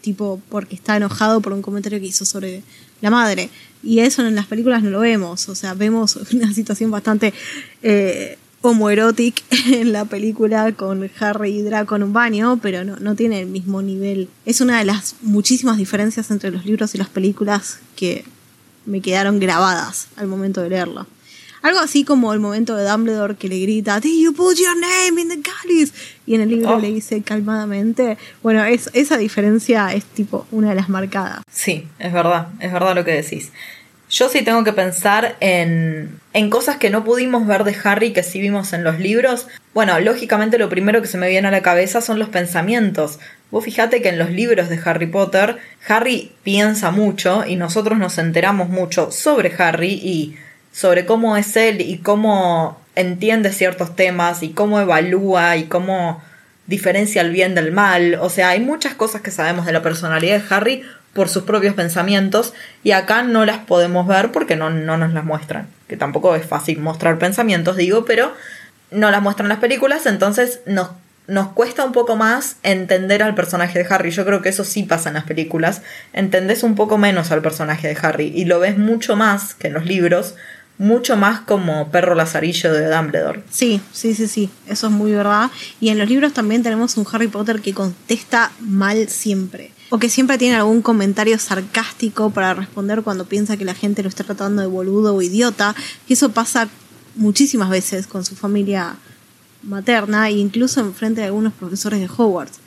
tipo 0.00 0.40
porque 0.48 0.74
está 0.74 0.96
enojado 0.96 1.40
por 1.40 1.52
un 1.52 1.62
comentario 1.62 2.00
que 2.00 2.06
hizo 2.06 2.24
sobre 2.24 2.62
la 3.02 3.10
madre. 3.10 3.50
Y 3.82 3.98
eso 3.98 4.24
en 4.26 4.34
las 4.34 4.46
películas 4.46 4.82
no 4.82 4.90
lo 4.90 5.00
vemos, 5.00 5.48
o 5.48 5.54
sea, 5.54 5.74
vemos 5.74 6.16
una 6.32 6.54
situación 6.54 6.90
bastante 6.90 7.34
eh, 7.82 8.38
homoerótica 8.62 9.42
en 9.66 9.92
la 9.92 10.06
película 10.06 10.72
con 10.72 11.10
Harry 11.20 11.58
y 11.58 11.62
Draco 11.62 11.96
en 11.96 12.04
un 12.04 12.12
baño, 12.14 12.58
pero 12.62 12.84
no, 12.84 12.96
no 12.96 13.14
tiene 13.14 13.40
el 13.40 13.48
mismo 13.48 13.82
nivel. 13.82 14.28
Es 14.46 14.60
una 14.60 14.78
de 14.78 14.84
las 14.84 15.16
muchísimas 15.20 15.76
diferencias 15.76 16.30
entre 16.30 16.50
los 16.50 16.64
libros 16.64 16.94
y 16.94 16.98
las 16.98 17.08
películas 17.08 17.80
que 17.96 18.24
me 18.86 19.00
quedaron 19.00 19.38
grabadas 19.38 20.08
al 20.16 20.28
momento 20.28 20.62
de 20.62 20.70
leerlo. 20.70 21.06
Algo 21.62 21.78
así 21.78 22.04
como 22.04 22.32
el 22.32 22.40
momento 22.40 22.76
de 22.76 22.84
Dumbledore 22.88 23.36
que 23.36 23.48
le 23.48 23.58
grita, 23.60 24.00
Did 24.00 24.20
you 24.20 24.32
put 24.34 24.56
your 24.58 24.76
name 24.76 25.20
in 25.20 25.28
the 25.28 25.36
galleys? 25.48 25.92
Y 26.26 26.34
en 26.34 26.40
el 26.42 26.48
libro 26.48 26.76
Oh. 26.76 26.78
le 26.80 26.90
dice 26.92 27.22
calmadamente. 27.22 28.18
Bueno, 28.42 28.64
es, 28.64 28.90
esa 28.94 29.16
diferencia 29.16 29.92
es 29.94 30.04
tipo 30.04 30.46
una 30.50 30.70
de 30.70 30.74
las 30.74 30.88
marcadas. 30.88 31.42
Sí, 31.50 31.86
es 31.98 32.12
verdad, 32.12 32.48
es 32.60 32.72
verdad 32.72 32.94
lo 32.94 33.04
que 33.04 33.12
decís. 33.12 33.52
Yo 34.10 34.28
sí 34.28 34.42
tengo 34.42 34.62
que 34.62 34.74
pensar 34.74 35.36
en, 35.40 36.18
en 36.34 36.50
cosas 36.50 36.76
que 36.76 36.90
no 36.90 37.02
pudimos 37.02 37.46
ver 37.46 37.64
de 37.64 37.74
Harry 37.84 38.12
que 38.12 38.22
sí 38.22 38.40
vimos 38.40 38.72
en 38.74 38.84
los 38.84 38.98
libros. 38.98 39.46
Bueno, 39.72 39.98
lógicamente 40.00 40.58
lo 40.58 40.68
primero 40.68 41.00
que 41.00 41.08
se 41.08 41.16
me 41.16 41.30
viene 41.30 41.48
a 41.48 41.50
la 41.50 41.62
cabeza 41.62 42.02
son 42.02 42.18
los 42.18 42.28
pensamientos. 42.28 43.18
Vos 43.50 43.64
fijate 43.64 44.02
que 44.02 44.10
en 44.10 44.18
los 44.18 44.30
libros 44.30 44.68
de 44.68 44.78
Harry 44.84 45.06
Potter, 45.06 45.56
Harry 45.88 46.32
piensa 46.42 46.90
mucho 46.90 47.44
y 47.46 47.56
nosotros 47.56 47.98
nos 47.98 48.18
enteramos 48.18 48.68
mucho 48.68 49.10
sobre 49.12 49.54
Harry 49.58 49.92
y 49.94 50.36
sobre 50.72 51.06
cómo 51.06 51.36
es 51.36 51.56
él 51.56 51.80
y 51.80 51.98
cómo 51.98 52.80
entiende 52.96 53.52
ciertos 53.52 53.94
temas 53.94 54.42
y 54.42 54.50
cómo 54.50 54.80
evalúa 54.80 55.56
y 55.56 55.64
cómo 55.64 56.22
diferencia 56.66 57.22
el 57.22 57.30
bien 57.30 57.54
del 57.54 57.72
mal. 57.72 58.18
O 58.20 58.30
sea, 58.30 58.50
hay 58.50 58.60
muchas 58.60 58.94
cosas 58.94 59.20
que 59.20 59.30
sabemos 59.30 59.66
de 59.66 59.72
la 59.72 59.82
personalidad 59.82 60.40
de 60.40 60.54
Harry 60.54 60.82
por 61.12 61.28
sus 61.28 61.42
propios 61.44 61.74
pensamientos 61.74 62.54
y 62.82 62.92
acá 62.92 63.22
no 63.22 63.44
las 63.44 63.58
podemos 63.58 64.06
ver 64.06 64.32
porque 64.32 64.56
no, 64.56 64.70
no 64.70 64.96
nos 64.96 65.12
las 65.12 65.24
muestran. 65.24 65.68
Que 65.88 65.96
tampoco 65.96 66.34
es 66.34 66.46
fácil 66.46 66.80
mostrar 66.80 67.18
pensamientos, 67.18 67.76
digo, 67.76 68.04
pero 68.04 68.32
no 68.90 69.10
las 69.10 69.22
muestran 69.22 69.48
las 69.48 69.58
películas, 69.58 70.06
entonces 70.06 70.60
nos, 70.66 70.90
nos 71.26 71.48
cuesta 71.48 71.84
un 71.84 71.92
poco 71.92 72.16
más 72.16 72.56
entender 72.62 73.22
al 73.22 73.34
personaje 73.34 73.78
de 73.78 73.86
Harry. 73.92 74.10
Yo 74.10 74.24
creo 74.24 74.42
que 74.42 74.48
eso 74.48 74.64
sí 74.64 74.82
pasa 74.84 75.10
en 75.10 75.14
las 75.14 75.24
películas. 75.24 75.82
Entendés 76.12 76.62
un 76.62 76.74
poco 76.74 76.98
menos 76.98 77.30
al 77.30 77.42
personaje 77.42 77.88
de 77.88 77.98
Harry 78.00 78.32
y 78.34 78.44
lo 78.44 78.60
ves 78.60 78.78
mucho 78.78 79.16
más 79.16 79.54
que 79.54 79.68
en 79.68 79.74
los 79.74 79.84
libros, 79.84 80.36
mucho 80.82 81.16
más 81.16 81.40
como 81.40 81.90
perro 81.90 82.14
lazarillo 82.14 82.72
de 82.72 82.88
Dumbledore. 82.90 83.42
Sí, 83.50 83.80
sí, 83.92 84.14
sí, 84.14 84.26
sí, 84.28 84.50
eso 84.66 84.86
es 84.88 84.92
muy 84.92 85.12
verdad. 85.12 85.50
Y 85.80 85.88
en 85.90 85.98
los 85.98 86.08
libros 86.08 86.32
también 86.32 86.62
tenemos 86.62 86.96
un 86.96 87.06
Harry 87.12 87.28
Potter 87.28 87.60
que 87.60 87.72
contesta 87.72 88.50
mal 88.60 89.08
siempre. 89.08 89.70
O 89.90 89.98
que 89.98 90.08
siempre 90.08 90.38
tiene 90.38 90.56
algún 90.56 90.80
comentario 90.82 91.38
sarcástico 91.38 92.30
para 92.30 92.54
responder 92.54 93.02
cuando 93.02 93.26
piensa 93.26 93.56
que 93.56 93.64
la 93.64 93.74
gente 93.74 94.02
lo 94.02 94.08
está 94.08 94.24
tratando 94.24 94.62
de 94.62 94.68
boludo 94.68 95.14
o 95.14 95.22
idiota. 95.22 95.74
Y 96.08 96.14
eso 96.14 96.30
pasa 96.32 96.68
muchísimas 97.14 97.68
veces 97.68 98.06
con 98.06 98.24
su 98.24 98.34
familia 98.34 98.96
materna 99.62 100.28
e 100.28 100.32
incluso 100.32 100.80
en 100.80 100.94
frente 100.94 101.20
de 101.20 101.26
algunos 101.28 101.52
profesores 101.52 102.00
de 102.00 102.08
Hogwarts. 102.16 102.58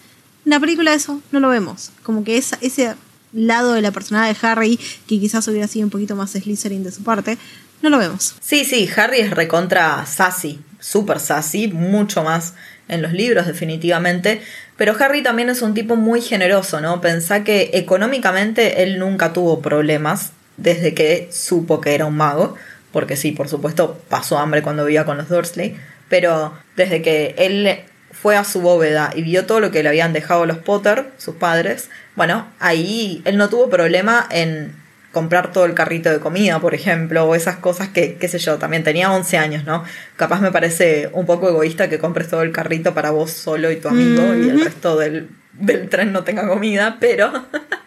En 0.45 0.51
la 0.51 0.59
película 0.59 0.93
eso 0.93 1.21
no 1.31 1.39
lo 1.39 1.49
vemos. 1.49 1.91
Como 2.03 2.23
que 2.23 2.37
esa- 2.37 2.57
ese 2.61 2.95
lado 3.33 3.73
de 3.73 3.81
la 3.81 3.91
personalidad 3.91 4.39
de 4.39 4.47
Harry, 4.47 4.79
que 5.07 5.19
quizás 5.19 5.47
hubiera 5.47 5.67
sido 5.67 5.85
un 5.85 5.89
poquito 5.89 6.15
más 6.15 6.31
Slytherin 6.31 6.83
de 6.83 6.91
su 6.91 7.03
parte, 7.03 7.37
no 7.85 7.91
lo 7.91 7.99
vemos. 7.99 8.35
Sí, 8.41 8.65
sí, 8.65 8.89
Harry 8.97 9.19
es 9.19 9.29
recontra 9.29 10.05
sassy, 10.07 10.59
super 10.79 11.19
sassy, 11.19 11.67
mucho 11.67 12.23
más 12.23 12.55
en 12.87 13.01
los 13.01 13.13
libros 13.13 13.45
definitivamente, 13.45 14.41
pero 14.75 14.95
Harry 14.99 15.21
también 15.21 15.49
es 15.49 15.61
un 15.61 15.73
tipo 15.73 15.95
muy 15.95 16.21
generoso, 16.21 16.81
¿no? 16.81 16.99
Pensá 16.99 17.43
que 17.43 17.69
económicamente 17.73 18.83
él 18.83 18.99
nunca 18.99 19.33
tuvo 19.33 19.61
problemas 19.61 20.31
desde 20.57 20.93
que 20.93 21.29
supo 21.31 21.79
que 21.79 21.93
era 21.93 22.05
un 22.05 22.17
mago, 22.17 22.55
porque 22.91 23.15
sí, 23.15 23.31
por 23.31 23.49
supuesto, 23.49 24.01
pasó 24.09 24.39
hambre 24.39 24.63
cuando 24.63 24.83
vivía 24.85 25.05
con 25.05 25.17
los 25.17 25.29
Dursley, 25.29 25.77
pero 26.09 26.53
desde 26.75 27.03
que 27.03 27.35
él 27.37 27.81
fue 28.11 28.35
a 28.35 28.43
su 28.43 28.61
bóveda 28.61 29.11
y 29.15 29.21
vio 29.21 29.45
todo 29.45 29.59
lo 29.59 29.69
que 29.69 29.83
le 29.83 29.89
habían 29.89 30.13
dejado 30.13 30.47
los 30.47 30.57
Potter, 30.57 31.11
sus 31.17 31.35
padres, 31.35 31.89
bueno, 32.15 32.47
ahí 32.59 33.21
él 33.25 33.37
no 33.37 33.49
tuvo 33.49 33.69
problema 33.69 34.27
en 34.31 34.73
comprar 35.15 35.53
todo 35.53 35.63
el 35.63 35.73
carrito 35.73 36.09
de 36.09 36.19
comida, 36.19 36.59
por 36.59 36.75
ejemplo, 36.75 37.23
o 37.23 37.35
esas 37.35 37.55
cosas 37.55 37.87
que, 37.87 38.15
qué 38.15 38.27
sé 38.27 38.37
yo, 38.37 38.57
también 38.57 38.83
tenía 38.83 39.13
11 39.13 39.37
años, 39.37 39.63
¿no? 39.63 39.85
Capaz 40.17 40.41
me 40.41 40.51
parece 40.51 41.09
un 41.13 41.25
poco 41.25 41.47
egoísta 41.47 41.87
que 41.87 41.99
compres 41.99 42.27
todo 42.27 42.41
el 42.41 42.51
carrito 42.51 42.93
para 42.93 43.11
vos 43.11 43.31
solo 43.31 43.71
y 43.71 43.77
tu 43.77 43.87
amigo 43.87 44.35
y 44.35 44.49
el 44.49 44.61
resto 44.61 44.97
del, 44.97 45.29
del 45.53 45.87
tren 45.87 46.11
no 46.11 46.25
tenga 46.25 46.45
comida, 46.49 46.97
pero... 46.99 47.31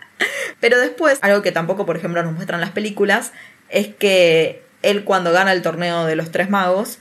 pero 0.61 0.81
después, 0.81 1.19
algo 1.21 1.43
que 1.43 1.53
tampoco, 1.53 1.85
por 1.85 1.99
ejemplo, 1.99 2.23
nos 2.23 2.33
muestran 2.33 2.62
las 2.62 2.71
películas, 2.71 3.33
es 3.69 3.88
que 3.88 4.62
él 4.81 5.05
cuando 5.05 5.31
gana 5.31 5.53
el 5.53 5.61
torneo 5.61 6.07
de 6.07 6.17
los 6.17 6.31
tres 6.31 6.49
magos, 6.49 6.99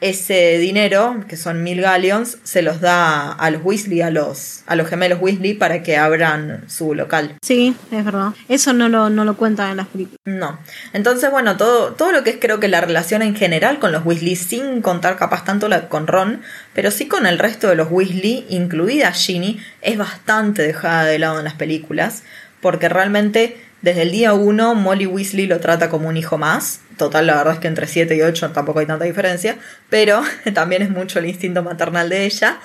ese 0.00 0.58
dinero, 0.58 1.24
que 1.28 1.36
son 1.36 1.62
mil 1.62 1.80
galleons, 1.80 2.38
se 2.42 2.62
los 2.62 2.80
da 2.80 3.32
a 3.32 3.50
los 3.50 3.62
Weasley, 3.62 4.00
a 4.00 4.10
los, 4.10 4.62
a 4.66 4.76
los 4.76 4.88
gemelos 4.88 5.20
Weasley, 5.20 5.54
para 5.54 5.82
que 5.82 5.96
abran 5.96 6.64
su 6.68 6.94
local. 6.94 7.36
Sí, 7.42 7.74
es 7.90 8.04
verdad. 8.04 8.32
Eso 8.48 8.72
no 8.72 8.88
lo, 8.88 9.10
no 9.10 9.24
lo 9.24 9.36
cuentan 9.36 9.72
en 9.72 9.76
las 9.78 9.88
películas. 9.88 10.18
No. 10.24 10.58
Entonces, 10.92 11.30
bueno, 11.30 11.56
todo, 11.56 11.92
todo 11.92 12.12
lo 12.12 12.24
que 12.24 12.30
es 12.30 12.36
creo 12.40 12.60
que 12.60 12.68
la 12.68 12.80
relación 12.80 13.22
en 13.22 13.34
general 13.34 13.78
con 13.78 13.92
los 13.92 14.04
Weasley, 14.04 14.36
sin 14.36 14.82
contar 14.82 15.16
capaz 15.16 15.44
tanto 15.44 15.68
la, 15.68 15.88
con 15.88 16.06
Ron, 16.06 16.42
pero 16.74 16.90
sí 16.90 17.06
con 17.06 17.26
el 17.26 17.38
resto 17.38 17.68
de 17.68 17.76
los 17.76 17.90
Weasley, 17.90 18.46
incluida 18.48 19.12
Ginny, 19.12 19.60
es 19.82 19.98
bastante 19.98 20.62
dejada 20.62 21.04
de 21.04 21.18
lado 21.18 21.38
en 21.38 21.44
las 21.44 21.54
películas, 21.54 22.22
porque 22.60 22.88
realmente 22.88 23.56
desde 23.82 24.02
el 24.02 24.10
día 24.12 24.34
uno 24.34 24.74
Molly 24.74 25.06
Weasley 25.06 25.46
lo 25.46 25.58
trata 25.60 25.88
como 25.88 26.08
un 26.08 26.16
hijo 26.16 26.38
más. 26.38 26.80
Total, 26.96 27.26
la 27.26 27.36
verdad 27.36 27.54
es 27.54 27.60
que 27.60 27.68
entre 27.68 27.86
7 27.86 28.14
y 28.14 28.22
8 28.22 28.50
tampoco 28.50 28.80
hay 28.80 28.86
tanta 28.86 29.06
diferencia, 29.06 29.56
pero 29.88 30.22
también 30.54 30.82
es 30.82 30.90
mucho 30.90 31.18
el 31.18 31.26
instinto 31.26 31.62
maternal 31.62 32.08
de 32.08 32.26
ella. 32.26 32.60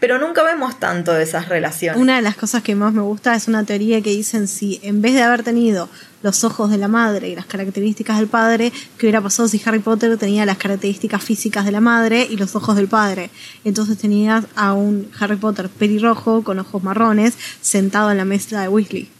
pero 0.00 0.18
nunca 0.18 0.44
vemos 0.44 0.78
tanto 0.78 1.12
de 1.12 1.24
esas 1.24 1.48
relaciones. 1.48 2.00
Una 2.00 2.16
de 2.16 2.22
las 2.22 2.36
cosas 2.36 2.62
que 2.62 2.74
más 2.76 2.92
me 2.92 3.02
gusta 3.02 3.34
es 3.34 3.48
una 3.48 3.64
teoría 3.64 4.00
que 4.00 4.10
dicen 4.10 4.46
si 4.46 4.80
en 4.84 5.02
vez 5.02 5.14
de 5.14 5.22
haber 5.22 5.42
tenido 5.42 5.88
los 6.22 6.44
ojos 6.44 6.70
de 6.70 6.78
la 6.78 6.86
madre 6.88 7.28
y 7.28 7.34
las 7.36 7.46
características 7.46 8.18
del 8.18 8.28
padre, 8.28 8.72
¿qué 8.96 9.06
hubiera 9.06 9.20
pasado 9.20 9.48
si 9.48 9.60
Harry 9.64 9.80
Potter 9.80 10.16
tenía 10.16 10.46
las 10.46 10.58
características 10.58 11.22
físicas 11.22 11.64
de 11.64 11.72
la 11.72 11.80
madre 11.80 12.26
y 12.28 12.36
los 12.36 12.54
ojos 12.54 12.76
del 12.76 12.86
padre? 12.88 13.30
Entonces 13.64 13.98
tenías 13.98 14.44
a 14.54 14.72
un 14.72 15.08
Harry 15.18 15.36
Potter 15.36 15.68
pelirrojo 15.68 16.42
con 16.42 16.58
ojos 16.60 16.82
marrones 16.82 17.36
sentado 17.60 18.10
en 18.10 18.18
la 18.18 18.24
mesa 18.24 18.60
de 18.60 18.68
Weasley. 18.68 19.17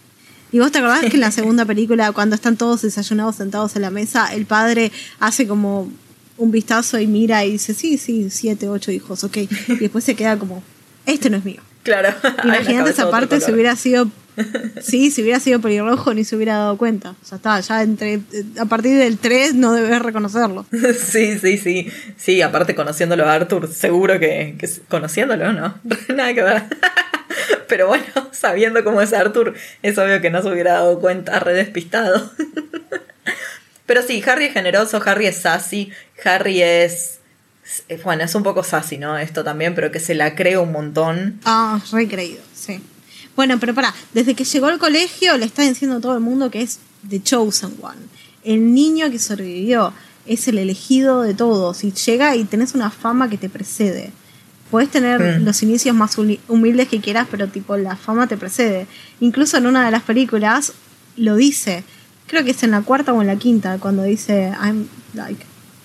¿Y 0.51 0.59
vos 0.59 0.71
te 0.71 0.79
acordás 0.79 1.01
que 1.01 1.15
en 1.15 1.21
la 1.21 1.31
segunda 1.31 1.65
película, 1.65 2.11
cuando 2.11 2.35
están 2.35 2.57
todos 2.57 2.81
desayunados 2.81 3.35
sentados 3.35 3.75
en 3.75 3.83
la 3.83 3.91
mesa, 3.91 4.33
el 4.33 4.45
padre 4.45 4.91
hace 5.19 5.47
como 5.47 5.91
un 6.37 6.51
vistazo 6.51 6.99
y 6.99 7.05
mira 7.05 7.45
y 7.45 7.51
dice, 7.51 7.73
sí, 7.73 7.97
sí, 7.97 8.29
siete, 8.29 8.67
ocho 8.67 8.91
hijos, 8.91 9.23
ok. 9.23 9.37
Y 9.37 9.75
después 9.75 10.03
se 10.03 10.15
queda 10.15 10.37
como, 10.37 10.63
este 11.05 11.29
no 11.29 11.37
es 11.37 11.45
mío. 11.45 11.61
Claro. 11.83 12.09
Imagínate 12.43 12.91
esa 12.91 13.11
parte 13.11 13.39
si 13.41 13.51
hubiera 13.51 13.75
sido, 13.75 14.09
sí, 14.81 15.11
si 15.11 15.21
hubiera 15.21 15.39
sido 15.39 15.59
pelirrojo 15.59 16.13
ni 16.13 16.23
se 16.23 16.35
hubiera 16.35 16.57
dado 16.57 16.77
cuenta. 16.77 17.15
Sea, 17.23 17.35
está, 17.35 17.59
ya 17.59 17.83
entre, 17.83 18.21
a 18.57 18.65
partir 18.65 18.97
del 18.97 19.17
3 19.17 19.55
no 19.55 19.73
debes 19.73 20.01
reconocerlo. 20.01 20.65
Sí, 20.99 21.37
sí, 21.39 21.57
sí. 21.57 21.87
Sí, 22.17 22.41
aparte 22.41 22.73
conociéndolo 22.73 23.25
a 23.25 23.33
Arthur, 23.33 23.71
seguro 23.71 24.19
que, 24.19 24.55
que 24.57 24.69
conociéndolo, 24.87 25.53
¿no? 25.53 25.75
Nada 26.15 26.33
que 26.33 26.41
ver. 26.41 26.63
Pero 27.69 27.87
bueno, 27.87 28.05
sabiendo 28.33 28.83
cómo 28.83 29.01
es 29.01 29.13
Arthur, 29.13 29.53
es 29.81 29.97
obvio 29.97 30.19
que 30.19 30.29
no 30.29 30.41
se 30.41 30.49
hubiera 30.49 30.73
dado 30.73 30.99
cuenta, 30.99 31.39
re 31.39 31.53
despistado. 31.53 32.29
Pero 33.85 34.03
sí, 34.03 34.21
Harry 34.27 34.45
es 34.45 34.53
generoso, 34.53 35.01
Harry 35.05 35.27
es 35.27 35.37
sassy, 35.37 35.91
Harry 36.25 36.61
es. 36.61 37.19
Bueno, 38.03 38.23
es 38.23 38.35
un 38.35 38.43
poco 38.43 38.63
sassy, 38.63 38.97
¿no? 38.97 39.17
Esto 39.17 39.43
también, 39.43 39.75
pero 39.75 39.91
que 39.91 39.99
se 39.99 40.15
la 40.15 40.35
cree 40.35 40.57
un 40.57 40.71
montón. 40.71 41.39
Ah, 41.45 41.79
recreído, 41.91 42.41
sí. 42.53 42.81
Bueno, 43.35 43.59
pero 43.59 43.75
para, 43.75 43.93
desde 44.13 44.33
que 44.33 44.43
llegó 44.43 44.67
al 44.67 44.79
colegio 44.79 45.37
le 45.37 45.45
está 45.45 45.61
diciendo 45.61 45.97
a 45.97 46.01
todo 46.01 46.15
el 46.15 46.19
mundo 46.19 46.49
que 46.49 46.61
es 46.61 46.79
The 47.07 47.21
Chosen 47.21 47.75
One. 47.81 48.01
El 48.43 48.73
niño 48.73 49.09
que 49.11 49.19
sobrevivió 49.19 49.93
es 50.25 50.47
el 50.47 50.57
elegido 50.57 51.21
de 51.21 51.33
todos. 51.33 51.83
Y 51.83 51.91
llega 51.91 52.35
y 52.35 52.43
tenés 52.43 52.73
una 52.75 52.89
fama 52.91 53.29
que 53.29 53.37
te 53.37 53.49
precede. 53.49 54.11
Puedes 54.71 54.89
tener 54.89 55.19
Mm. 55.39 55.45
los 55.45 55.61
inicios 55.63 55.95
más 55.95 56.17
humi- 56.17 56.39
humildes 56.47 56.87
que 56.87 56.99
quieras, 57.01 57.27
pero 57.29 57.47
tipo 57.47 57.75
la 57.77 57.95
fama 57.95 58.27
te 58.27 58.37
precede. 58.37 58.85
Incluso 59.19 59.57
en 59.57 59.65
una 59.67 59.83
de 59.85 59.91
las 59.91 60.03
películas 60.03 60.73
lo 61.17 61.35
dice. 61.35 61.83
Creo 62.27 62.43
que 62.43 62.51
es 62.51 62.61
en 62.63 62.71
la 62.71 62.81
cuarta 62.81 63.11
o 63.13 63.21
en 63.21 63.27
la 63.27 63.35
quinta, 63.37 63.77
cuando 63.79 64.03
dice 64.03 64.51
I'm 64.61 64.87
like 65.15 65.43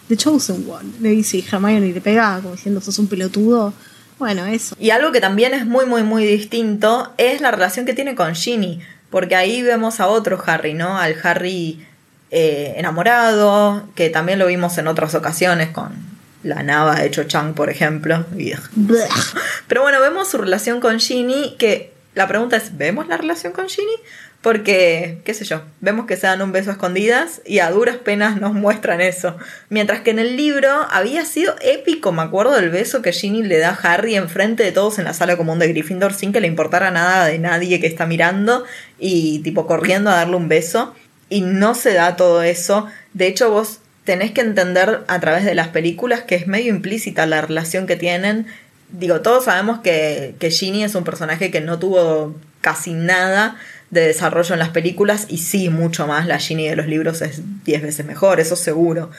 the 0.08 0.16
chosen 0.16 0.66
one. 0.68 0.90
Le 1.00 1.08
dice 1.10 1.38
y 1.38 1.44
Hermione 1.50 1.92
le 1.92 2.00
pega 2.00 2.38
como 2.42 2.54
diciendo 2.54 2.80
sos 2.82 2.98
un 2.98 3.06
pelotudo. 3.06 3.72
Bueno, 4.18 4.44
eso. 4.46 4.76
Y 4.78 4.90
algo 4.90 5.10
que 5.12 5.20
también 5.20 5.54
es 5.54 5.66
muy, 5.66 5.86
muy, 5.86 6.02
muy 6.02 6.24
distinto 6.26 7.12
es 7.16 7.40
la 7.40 7.50
relación 7.50 7.86
que 7.86 7.94
tiene 7.94 8.14
con 8.14 8.34
Ginny. 8.34 8.80
Porque 9.10 9.34
ahí 9.36 9.62
vemos 9.62 9.98
a 10.00 10.06
otro 10.08 10.42
Harry, 10.46 10.74
¿no? 10.74 10.98
Al 10.98 11.16
Harry 11.22 11.84
eh, 12.30 12.74
enamorado, 12.76 13.88
que 13.94 14.10
también 14.10 14.38
lo 14.38 14.46
vimos 14.46 14.76
en 14.78 14.88
otras 14.88 15.14
ocasiones 15.14 15.70
con 15.70 15.92
la 16.44 16.62
Nava 16.62 16.96
de 17.00 17.10
Cho 17.10 17.24
Chang, 17.24 17.54
por 17.54 17.70
ejemplo. 17.70 18.24
Pero 19.68 19.82
bueno, 19.82 20.00
vemos 20.00 20.28
su 20.28 20.38
relación 20.38 20.80
con 20.80 21.00
Ginny, 21.00 21.56
que 21.58 21.92
la 22.14 22.28
pregunta 22.28 22.56
es, 22.56 22.76
¿vemos 22.76 23.08
la 23.08 23.16
relación 23.16 23.52
con 23.52 23.68
Ginny? 23.68 23.96
Porque, 24.44 25.22
qué 25.24 25.32
sé 25.32 25.46
yo, 25.46 25.62
vemos 25.80 26.04
que 26.04 26.18
se 26.18 26.26
dan 26.26 26.42
un 26.42 26.52
beso 26.52 26.68
a 26.68 26.74
escondidas 26.74 27.40
y 27.46 27.60
a 27.60 27.70
duras 27.70 27.96
penas 27.96 28.38
nos 28.38 28.52
muestran 28.52 29.00
eso. 29.00 29.38
Mientras 29.70 30.02
que 30.02 30.10
en 30.10 30.18
el 30.18 30.36
libro 30.36 30.68
había 30.90 31.24
sido 31.24 31.56
épico, 31.62 32.12
me 32.12 32.20
acuerdo 32.20 32.52
del 32.52 32.68
beso 32.68 33.00
que 33.00 33.12
Ginny 33.12 33.42
le 33.42 33.56
da 33.56 33.70
a 33.70 33.94
Harry 33.94 34.16
enfrente 34.16 34.62
de 34.62 34.70
todos 34.70 34.98
en 34.98 35.06
la 35.06 35.14
sala 35.14 35.38
común 35.38 35.58
de 35.58 35.68
Gryffindor 35.68 36.12
sin 36.12 36.34
que 36.34 36.42
le 36.42 36.46
importara 36.46 36.90
nada 36.90 37.24
de 37.24 37.38
nadie 37.38 37.80
que 37.80 37.86
está 37.86 38.04
mirando 38.04 38.64
y 38.98 39.38
tipo 39.38 39.66
corriendo 39.66 40.10
a 40.10 40.16
darle 40.16 40.36
un 40.36 40.48
beso. 40.48 40.94
Y 41.30 41.40
no 41.40 41.74
se 41.74 41.94
da 41.94 42.16
todo 42.16 42.42
eso. 42.42 42.86
De 43.14 43.26
hecho, 43.28 43.50
vos 43.50 43.80
tenés 44.04 44.32
que 44.32 44.40
entender 44.40 45.04
a 45.06 45.20
través 45.20 45.44
de 45.44 45.54
las 45.54 45.68
películas 45.68 46.22
que 46.22 46.34
es 46.34 46.46
medio 46.46 46.72
implícita 46.74 47.26
la 47.26 47.40
relación 47.40 47.86
que 47.86 47.96
tienen. 47.96 48.46
Digo, 48.90 49.20
todos 49.22 49.44
sabemos 49.44 49.80
que, 49.80 50.34
que 50.38 50.50
Ginny 50.50 50.84
es 50.84 50.94
un 50.94 51.04
personaje 51.04 51.50
que 51.50 51.60
no 51.60 51.78
tuvo 51.78 52.34
casi 52.60 52.92
nada 52.92 53.56
de 53.90 54.06
desarrollo 54.06 54.54
en 54.54 54.58
las 54.58 54.70
películas 54.70 55.26
y 55.28 55.38
sí, 55.38 55.70
mucho 55.70 56.06
más. 56.06 56.26
La 56.26 56.38
Ginny 56.38 56.68
de 56.68 56.76
los 56.76 56.86
libros 56.86 57.22
es 57.22 57.42
10 57.64 57.82
veces 57.82 58.06
mejor, 58.06 58.40
eso 58.40 58.56
seguro. 58.56 59.10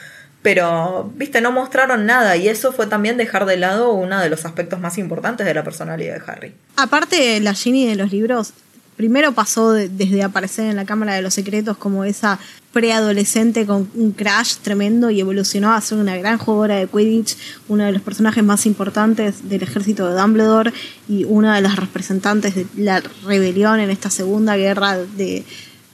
Pero, 0.42 1.10
viste, 1.16 1.40
no 1.40 1.50
mostraron 1.50 2.06
nada 2.06 2.36
y 2.36 2.48
eso 2.48 2.72
fue 2.72 2.86
también 2.86 3.16
dejar 3.16 3.46
de 3.46 3.56
lado 3.56 3.92
uno 3.92 4.20
de 4.20 4.30
los 4.30 4.44
aspectos 4.44 4.78
más 4.78 4.96
importantes 4.96 5.44
de 5.44 5.54
la 5.54 5.64
personalidad 5.64 6.14
de 6.14 6.22
Harry. 6.30 6.54
Aparte, 6.76 7.40
la 7.40 7.54
Ginny 7.54 7.88
de 7.88 7.96
los 7.96 8.12
libros, 8.12 8.52
primero 8.96 9.32
pasó 9.32 9.72
de- 9.72 9.88
desde 9.88 10.22
aparecer 10.22 10.66
en 10.66 10.76
la 10.76 10.84
Cámara 10.84 11.14
de 11.14 11.22
los 11.22 11.34
Secretos 11.34 11.76
como 11.76 12.04
esa 12.04 12.38
preadolescente 12.72 13.64
con 13.66 13.90
un 13.94 14.12
crash 14.12 14.56
tremendo 14.62 15.10
y 15.10 15.20
evolucionó 15.20 15.72
a 15.72 15.80
ser 15.80 15.98
una 15.98 16.16
gran 16.16 16.38
jugadora 16.38 16.76
de 16.76 16.86
Quidditch, 16.86 17.36
uno 17.68 17.84
de 17.84 17.92
los 17.92 18.02
personajes 18.02 18.44
más 18.44 18.66
importantes 18.66 19.48
del 19.48 19.62
ejército 19.62 20.08
de 20.08 20.20
Dumbledore 20.20 20.72
y 21.08 21.24
una 21.24 21.54
de 21.56 21.62
las 21.62 21.76
representantes 21.76 22.54
de 22.54 22.66
la 22.76 23.02
rebelión 23.24 23.80
en 23.80 23.90
esta 23.90 24.10
segunda 24.10 24.56
guerra 24.56 24.98
de 24.98 25.44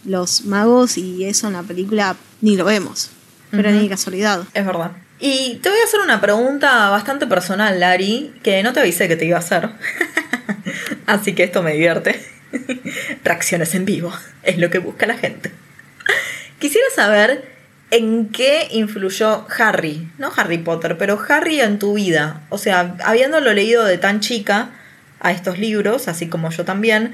los 0.05 0.45
magos 0.45 0.99
y 0.99 1.25
eso 1.25 1.47
en 1.47 1.53
la 1.53 1.63
película 1.63 2.17
ni 2.41 2.57
lo 2.57 2.65
vemos, 2.65 3.11
pero 3.53 3.71
Ujú. 3.71 3.79
ni 3.79 3.89
casualidad. 3.89 4.43
Es 4.53 4.67
verdad. 4.67 4.91
Y 5.21 5.61
te 5.63 5.69
voy 5.69 5.79
a 5.79 5.85
hacer 5.85 6.01
una 6.01 6.21
pregunta 6.21 6.91
bastante 6.91 7.29
personal, 7.29 7.79
Lari, 7.79 8.33
que 8.43 8.61
no 8.65 8.73
te 8.73 8.81
avisé 8.81 9.07
que 9.07 9.15
te 9.15 9.25
iba 9.25 9.37
a 9.37 9.41
hacer. 9.41 9.71
Así 11.07 11.33
que 11.35 11.45
esto 11.45 11.63
me 11.63 11.73
divierte. 11.75 12.21
Reacciones 13.25 13.75
en 13.75 13.85
vivo. 13.85 14.13
Es 14.43 14.59
lo 14.59 14.71
que 14.71 14.79
busca 14.79 15.07
la 15.07 15.17
gente. 15.17 15.53
Quisiera 16.59 16.87
saber 16.95 17.53
en 17.91 18.29
qué 18.31 18.69
influyó 18.71 19.47
Harry, 19.59 20.09
no 20.17 20.33
Harry 20.35 20.59
Potter, 20.59 20.97
pero 20.97 21.23
Harry 21.29 21.61
en 21.61 21.79
tu 21.79 21.95
vida. 21.95 22.41
O 22.49 22.57
sea, 22.57 22.97
habiéndolo 23.05 23.53
leído 23.53 23.85
de 23.85 23.99
tan 23.99 24.21
chica 24.21 24.71
a 25.21 25.33
estos 25.33 25.59
libros, 25.59 26.09
así 26.09 26.29
como 26.29 26.51
yo 26.51 26.65
también, 26.65 27.13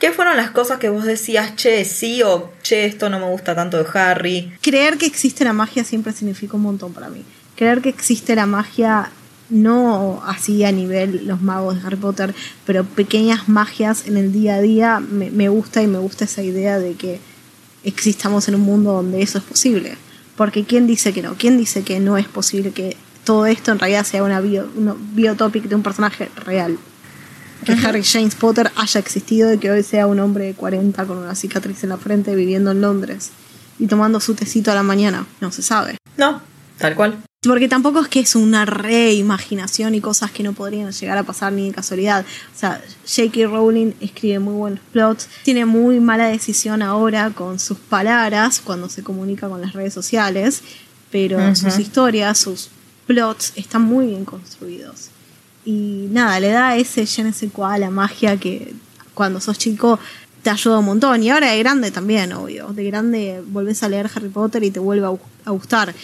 ¿qué 0.00 0.10
fueron 0.10 0.36
las 0.36 0.50
cosas 0.50 0.78
que 0.78 0.88
vos 0.88 1.04
decías, 1.04 1.54
che, 1.54 1.84
sí 1.84 2.22
o 2.24 2.52
che, 2.62 2.84
esto 2.84 3.08
no 3.10 3.20
me 3.20 3.26
gusta 3.26 3.54
tanto 3.54 3.82
de 3.82 3.86
Harry? 3.94 4.52
creer 4.60 4.98
que 4.98 5.06
existe 5.06 5.44
la 5.44 5.52
magia 5.52 5.84
siempre 5.84 6.12
significa 6.12 6.56
un 6.56 6.62
montón 6.62 6.92
para 6.92 7.08
mí. 7.08 7.24
Creer 7.54 7.80
que 7.80 7.88
existe 7.88 8.34
la 8.34 8.46
magia, 8.46 9.10
no 9.50 10.22
así 10.26 10.64
a 10.64 10.72
nivel 10.72 11.26
los 11.26 11.40
magos 11.40 11.76
de 11.76 11.86
Harry 11.86 11.96
Potter, 11.96 12.34
pero 12.66 12.84
pequeñas 12.84 13.48
magias 13.48 14.06
en 14.06 14.16
el 14.16 14.32
día 14.32 14.56
a 14.56 14.60
día, 14.60 15.00
me, 15.00 15.30
me 15.30 15.48
gusta 15.48 15.82
y 15.82 15.86
me 15.86 15.98
gusta 15.98 16.24
esa 16.24 16.42
idea 16.42 16.78
de 16.78 16.94
que 16.94 17.20
existamos 17.84 18.48
en 18.48 18.56
un 18.56 18.62
mundo 18.62 18.92
donde 18.92 19.22
eso 19.22 19.38
es 19.38 19.44
posible. 19.44 19.96
Porque 20.36 20.64
¿quién 20.64 20.86
dice 20.86 21.12
que 21.12 21.22
no? 21.22 21.34
¿Quién 21.34 21.58
dice 21.58 21.82
que 21.82 21.98
no 22.00 22.16
es 22.16 22.28
posible 22.28 22.70
que 22.70 22.96
todo 23.24 23.46
esto 23.46 23.72
en 23.72 23.78
realidad 23.78 24.04
sea 24.04 24.22
una 24.22 24.40
bio, 24.40 24.70
una 24.76 24.94
biotopic 25.14 25.64
de 25.64 25.74
un 25.74 25.82
personaje 25.82 26.30
real? 26.44 26.78
Que. 27.64 27.72
Harry 27.72 28.04
James 28.04 28.36
Potter 28.36 28.70
haya 28.76 29.00
existido 29.00 29.52
y 29.52 29.58
que 29.58 29.70
hoy 29.70 29.82
sea 29.82 30.06
un 30.06 30.20
hombre 30.20 30.44
de 30.44 30.54
40 30.54 31.04
con 31.06 31.18
una 31.18 31.34
cicatriz 31.34 31.82
en 31.82 31.90
la 31.90 31.96
frente 31.96 32.36
viviendo 32.36 32.70
en 32.70 32.80
Londres 32.80 33.30
y 33.80 33.88
tomando 33.88 34.20
su 34.20 34.34
tecito 34.34 34.70
a 34.70 34.74
la 34.76 34.84
mañana. 34.84 35.26
No 35.40 35.50
se 35.50 35.62
sabe. 35.62 35.96
No, 36.16 36.40
tal 36.78 36.94
cual. 36.94 37.18
Porque 37.48 37.66
tampoco 37.66 38.00
es 38.00 38.08
que 38.08 38.20
es 38.20 38.36
una 38.36 38.66
reimaginación 38.66 39.94
y 39.94 40.00
cosas 40.00 40.30
que 40.30 40.42
no 40.42 40.52
podrían 40.52 40.92
llegar 40.92 41.16
a 41.16 41.22
pasar 41.22 41.52
ni 41.52 41.68
de 41.68 41.74
casualidad. 41.74 42.24
O 42.54 42.58
sea, 42.58 42.82
J.K. 43.06 43.46
Rowling 43.48 43.92
escribe 44.00 44.38
muy 44.38 44.54
buenos 44.54 44.80
plots, 44.92 45.28
tiene 45.44 45.64
muy 45.64 45.98
mala 45.98 46.28
decisión 46.28 46.82
ahora 46.82 47.30
con 47.30 47.58
sus 47.58 47.78
palabras 47.78 48.60
cuando 48.62 48.90
se 48.90 49.02
comunica 49.02 49.48
con 49.48 49.62
las 49.62 49.72
redes 49.72 49.94
sociales, 49.94 50.62
pero 51.10 51.54
sus 51.56 51.78
historias, 51.78 52.38
sus 52.38 52.68
plots 53.06 53.54
están 53.56 53.82
muy 53.82 54.08
bien 54.08 54.26
construidos. 54.26 55.08
Y 55.64 56.08
nada, 56.10 56.38
le 56.40 56.48
da 56.48 56.76
ese 56.76 57.06
je 57.06 57.24
ne 57.24 57.32
sais 57.32 57.50
quoi 57.50 57.74
a 57.74 57.78
la 57.78 57.90
magia 57.90 58.36
que 58.36 58.74
cuando 59.14 59.40
sos 59.40 59.58
chico 59.58 59.98
te 60.42 60.50
ayuda 60.50 60.78
un 60.78 60.84
montón. 60.84 61.22
Y 61.22 61.30
ahora 61.30 61.50
de 61.50 61.58
grande 61.58 61.90
también, 61.90 62.32
obvio. 62.32 62.68
De 62.68 62.84
grande 62.84 63.42
volvés 63.46 63.82
a 63.82 63.88
leer 63.88 64.10
Harry 64.14 64.28
Potter 64.28 64.62
y 64.64 64.70
te 64.70 64.80
vuelve 64.80 65.06
a 65.44 65.50
gustar. 65.50 65.94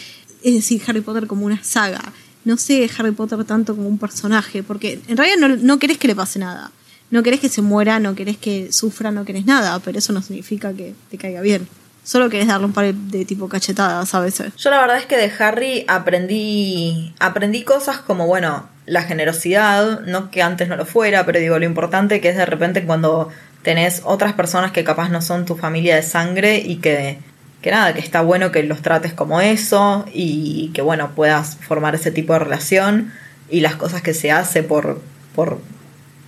Es 0.45 0.53
decir, 0.53 0.79
Harry 0.87 1.01
Potter 1.01 1.25
como 1.25 1.43
una 1.47 1.63
saga. 1.63 2.13
No 2.43 2.57
sé 2.57 2.87
Harry 2.97 3.11
Potter 3.11 3.43
tanto 3.45 3.75
como 3.75 3.89
un 3.89 3.97
personaje, 3.97 4.61
porque 4.61 4.99
en 5.07 5.17
realidad 5.17 5.37
no, 5.39 5.55
no 5.55 5.79
querés 5.79 5.97
que 5.97 6.07
le 6.07 6.15
pase 6.15 6.37
nada. 6.37 6.71
No 7.09 7.23
querés 7.23 7.39
que 7.39 7.49
se 7.49 7.63
muera, 7.63 7.99
no 7.99 8.13
querés 8.13 8.37
que 8.37 8.71
sufra, 8.71 9.09
no 9.09 9.25
querés 9.25 9.45
nada, 9.45 9.79
pero 9.79 9.97
eso 9.97 10.13
no 10.13 10.21
significa 10.21 10.71
que 10.73 10.93
te 11.09 11.17
caiga 11.17 11.41
bien. 11.41 11.67
Solo 12.03 12.29
querés 12.29 12.45
darle 12.45 12.67
un 12.67 12.73
par 12.73 12.93
de 12.93 13.25
tipo 13.25 13.49
cachetadas 13.49 14.13
a 14.13 14.19
veces. 14.19 14.53
Yo 14.57 14.69
la 14.69 14.81
verdad 14.81 14.97
es 14.97 15.07
que 15.07 15.17
de 15.17 15.31
Harry 15.39 15.83
aprendí 15.87 17.15
aprendí 17.17 17.63
cosas 17.63 17.97
como 17.97 18.27
bueno, 18.27 18.69
la 18.85 19.01
generosidad, 19.01 20.01
no 20.01 20.29
que 20.29 20.43
antes 20.43 20.67
no 20.67 20.75
lo 20.75 20.85
fuera, 20.85 21.25
pero 21.25 21.39
digo 21.39 21.57
lo 21.57 21.65
importante 21.65 22.21
que 22.21 22.29
es 22.29 22.37
de 22.37 22.45
repente 22.45 22.85
cuando 22.85 23.29
tenés 23.63 24.03
otras 24.03 24.33
personas 24.33 24.71
que 24.71 24.83
capaz 24.83 25.09
no 25.09 25.23
son 25.23 25.45
tu 25.45 25.55
familia 25.55 25.95
de 25.95 26.03
sangre 26.03 26.57
y 26.57 26.75
que 26.75 27.17
que 27.65 27.71
nada, 27.71 27.95
que 27.95 27.99
está 27.99 28.21
bueno 28.21 28.51
que 28.51 28.61
los 28.61 28.83
trates 28.83 29.11
como 29.13 29.41
eso 29.41 30.05
y 30.13 30.69
que 30.75 30.83
bueno, 30.83 31.15
puedas 31.15 31.55
formar 31.55 31.95
ese 31.95 32.11
tipo 32.11 32.33
de 32.33 32.37
relación 32.37 33.11
y 33.49 33.61
las 33.61 33.75
cosas 33.75 34.03
que 34.03 34.13
se 34.13 34.31
hace 34.31 34.61
por 34.61 35.01
por 35.33 35.59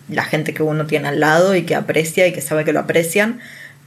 la 0.09 0.23
gente 0.23 0.55
que 0.55 0.63
uno 0.63 0.87
tiene 0.87 1.09
al 1.09 1.19
lado 1.19 1.55
y 1.55 1.61
que 1.61 1.75
aprecia 1.75 2.25
y 2.25 2.33
que 2.33 2.41
sabe 2.41 2.65
que 2.65 2.73
lo 2.73 2.79
aprecian. 2.79 3.39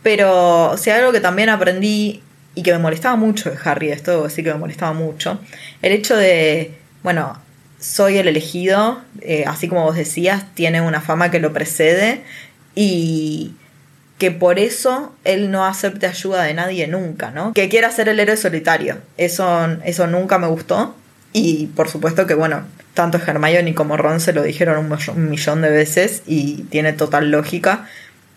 Pero, 0.05 0.71
o 0.71 0.77
sea, 0.77 0.99
algo 0.99 1.11
que 1.11 1.19
también 1.19 1.49
aprendí 1.49 2.23
y 2.55 2.63
que 2.63 2.71
me 2.71 2.79
molestaba 2.79 3.17
mucho 3.17 3.51
de 3.51 3.59
Harry, 3.65 3.91
esto 3.91 4.31
sí 4.31 4.45
que 4.45 4.53
me 4.53 4.59
molestaba 4.61 4.93
mucho, 4.93 5.41
el 5.83 5.91
hecho 5.91 6.17
de, 6.17 6.79
bueno, 7.03 7.37
soy 7.81 8.19
el 8.19 8.29
elegido, 8.29 9.01
eh, 9.23 9.43
así 9.49 9.67
como 9.67 9.83
vos 9.83 9.97
decías, 9.97 10.45
tiene 10.55 10.83
una 10.83 11.01
fama 11.01 11.33
que 11.33 11.41
lo 11.41 11.53
precede 11.53 12.23
y 12.77 13.55
que 14.21 14.31
por 14.31 14.59
eso 14.59 15.15
él 15.25 15.51
no 15.51 15.65
acepte 15.65 16.07
ayuda 16.07 16.43
de 16.43 16.53
nadie 16.53 16.87
nunca, 16.87 17.31
¿no? 17.31 17.55
Que 17.55 17.71
quiera 17.71 17.91
ser 17.91 18.11
el 18.11 18.21
héroe 18.21 18.37
solitario. 18.37 18.99
Eso, 19.17 19.67
eso 19.83 20.07
nunca 20.07 20.39
me 20.39 20.47
gustó. 20.47 20.95
Y 21.33 21.69
por 21.69 21.89
supuesto 21.89 22.27
que, 22.27 22.35
bueno, 22.35 22.65
tanto 22.93 23.17
Hermione 23.17 23.75
como 23.75 23.97
Ron 23.97 24.21
se 24.21 24.35
lo 24.35 24.43
dijeron 24.43 24.93
un, 24.93 25.31
millón 25.31 25.63
de 25.63 25.71
veces 25.71 26.23
y 26.27 26.65
tiene 26.65 26.93
total 26.93 27.31
lógica. 27.31 27.89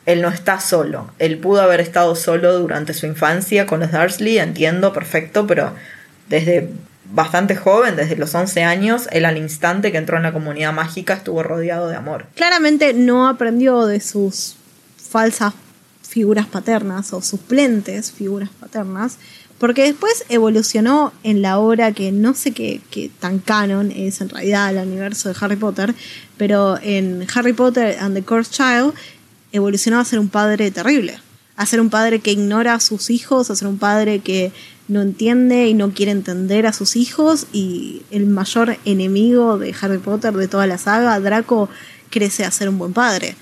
Él 0.05 0.21
no 0.21 0.29
está 0.29 0.61
solo. 0.61 1.11
Él 1.19 1.37
pudo 1.37 1.61
haber 1.61 1.81
estado 1.81 2.15
solo 2.15 2.57
durante 2.59 2.93
su 2.93 3.05
infancia 3.05 3.65
con 3.65 3.81
los 3.81 3.91
Dursley, 3.91 4.37
entiendo, 4.37 4.93
perfecto, 4.93 5.45
pero 5.47 5.73
desde 6.29 6.69
bastante 7.11 7.57
joven, 7.57 7.97
desde 7.97 8.15
los 8.15 8.33
11 8.33 8.63
años, 8.63 9.09
él 9.11 9.25
al 9.25 9.35
instante 9.35 9.91
que 9.91 9.97
entró 9.97 10.15
en 10.15 10.23
la 10.23 10.31
comunidad 10.31 10.71
mágica 10.71 11.15
estuvo 11.15 11.43
rodeado 11.43 11.89
de 11.89 11.97
amor. 11.97 12.27
Claramente 12.35 12.93
no 12.93 13.27
aprendió 13.27 13.85
de 13.85 13.99
sus 13.99 14.55
falsas 15.09 15.53
figuras 16.13 16.45
paternas 16.45 17.11
o 17.11 17.23
suplentes 17.23 18.11
figuras 18.11 18.49
paternas, 18.59 19.17
porque 19.57 19.81
después 19.81 20.25
evolucionó 20.29 21.11
en 21.23 21.41
la 21.41 21.57
obra 21.57 21.91
que 21.91 22.11
no 22.11 22.35
sé 22.35 22.51
qué, 22.51 22.81
tan 23.19 23.39
canon 23.39 23.91
es 23.91 24.21
en 24.21 24.29
realidad 24.29 24.69
el 24.69 24.87
universo 24.87 25.29
de 25.29 25.35
Harry 25.41 25.55
Potter, 25.55 25.95
pero 26.37 26.77
en 26.83 27.25
Harry 27.33 27.53
Potter 27.53 27.97
and 27.99 28.15
the 28.15 28.21
Cursed 28.21 28.51
Child 28.51 28.93
evolucionó 29.51 29.99
a 29.99 30.05
ser 30.05 30.19
un 30.19 30.29
padre 30.29 30.69
terrible, 30.69 31.17
a 31.55 31.65
ser 31.65 31.81
un 31.81 31.89
padre 31.89 32.19
que 32.19 32.31
ignora 32.31 32.75
a 32.75 32.79
sus 32.79 33.09
hijos, 33.09 33.49
a 33.49 33.55
ser 33.55 33.67
un 33.67 33.79
padre 33.79 34.19
que 34.19 34.51
no 34.87 35.01
entiende 35.01 35.67
y 35.67 35.73
no 35.73 35.93
quiere 35.93 36.11
entender 36.11 36.67
a 36.67 36.73
sus 36.73 36.95
hijos 36.95 37.47
y 37.51 38.03
el 38.11 38.27
mayor 38.27 38.77
enemigo 38.85 39.57
de 39.57 39.73
Harry 39.81 39.97
Potter 39.97 40.33
de 40.33 40.47
toda 40.47 40.67
la 40.67 40.77
saga, 40.77 41.19
Draco, 41.19 41.69
crece 42.11 42.45
a 42.45 42.51
ser 42.51 42.69
un 42.69 42.77
buen 42.77 42.93
padre. 42.93 43.35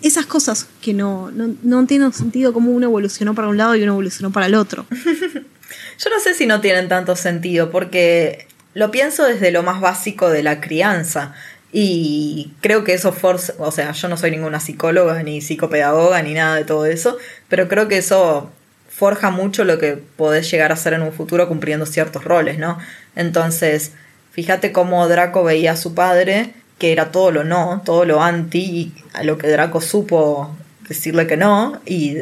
Esas 0.00 0.26
cosas 0.26 0.68
que 0.80 0.94
no, 0.94 1.30
no, 1.30 1.54
no 1.62 1.86
tienen 1.86 2.12
sentido 2.12 2.52
como 2.52 2.70
uno 2.70 2.86
evolucionó 2.86 3.34
para 3.34 3.48
un 3.48 3.56
lado 3.56 3.74
y 3.74 3.82
uno 3.82 3.92
evolucionó 3.92 4.30
para 4.30 4.46
el 4.46 4.54
otro. 4.54 4.86
Yo 4.90 6.10
no 6.10 6.20
sé 6.20 6.34
si 6.34 6.46
no 6.46 6.60
tienen 6.60 6.88
tanto 6.88 7.16
sentido, 7.16 7.70
porque 7.70 8.46
lo 8.74 8.90
pienso 8.90 9.24
desde 9.24 9.50
lo 9.50 9.62
más 9.62 9.80
básico 9.80 10.30
de 10.30 10.42
la 10.42 10.60
crianza. 10.60 11.34
Y 11.72 12.52
creo 12.60 12.84
que 12.84 12.92
eso 12.92 13.12
forza, 13.12 13.54
o 13.58 13.72
sea, 13.72 13.92
yo 13.92 14.08
no 14.08 14.18
soy 14.18 14.30
ninguna 14.30 14.60
psicóloga, 14.60 15.22
ni 15.22 15.40
psicopedagoga, 15.40 16.20
ni 16.22 16.34
nada 16.34 16.56
de 16.56 16.64
todo 16.64 16.84
eso, 16.84 17.16
pero 17.48 17.66
creo 17.66 17.88
que 17.88 17.96
eso 17.96 18.50
forja 18.90 19.30
mucho 19.30 19.64
lo 19.64 19.78
que 19.78 19.92
podés 19.92 20.50
llegar 20.50 20.70
a 20.70 20.76
ser 20.76 20.92
en 20.92 21.02
un 21.02 21.12
futuro 21.12 21.48
cumpliendo 21.48 21.86
ciertos 21.86 22.24
roles, 22.24 22.58
¿no? 22.58 22.78
Entonces, 23.16 23.92
fíjate 24.32 24.70
cómo 24.70 25.08
Draco 25.08 25.44
veía 25.44 25.72
a 25.72 25.76
su 25.76 25.94
padre 25.94 26.52
que 26.82 26.90
era 26.90 27.12
todo 27.12 27.30
lo 27.30 27.44
no, 27.44 27.80
todo 27.84 28.04
lo 28.04 28.20
anti, 28.20 28.58
y 28.58 28.92
a 29.12 29.22
lo 29.22 29.38
que 29.38 29.46
Draco 29.46 29.80
supo 29.80 30.52
decirle 30.88 31.28
que 31.28 31.36
no, 31.36 31.80
y 31.86 32.16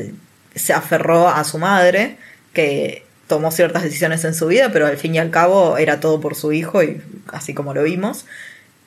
se 0.55 0.75
aferró 0.75 1.29
a 1.29 1.43
su 1.45 1.57
madre, 1.57 2.19
que 2.53 3.07
tomó 3.27 3.53
ciertas 3.53 3.83
decisiones 3.83 4.23
en 4.27 4.35
su 4.35 4.49
vida, 4.49 4.69
pero 4.71 4.87
al 4.87 4.99
fin 4.99 5.15
y 5.15 5.19
al 5.19 5.31
cabo 5.31 5.79
era 5.79 5.99
todo 5.99 6.21
por 6.21 6.35
su 6.35 6.53
hijo, 6.53 6.83
y 6.83 7.01
así 7.33 7.55
como 7.55 7.73
lo 7.73 7.85
vimos. 7.85 8.27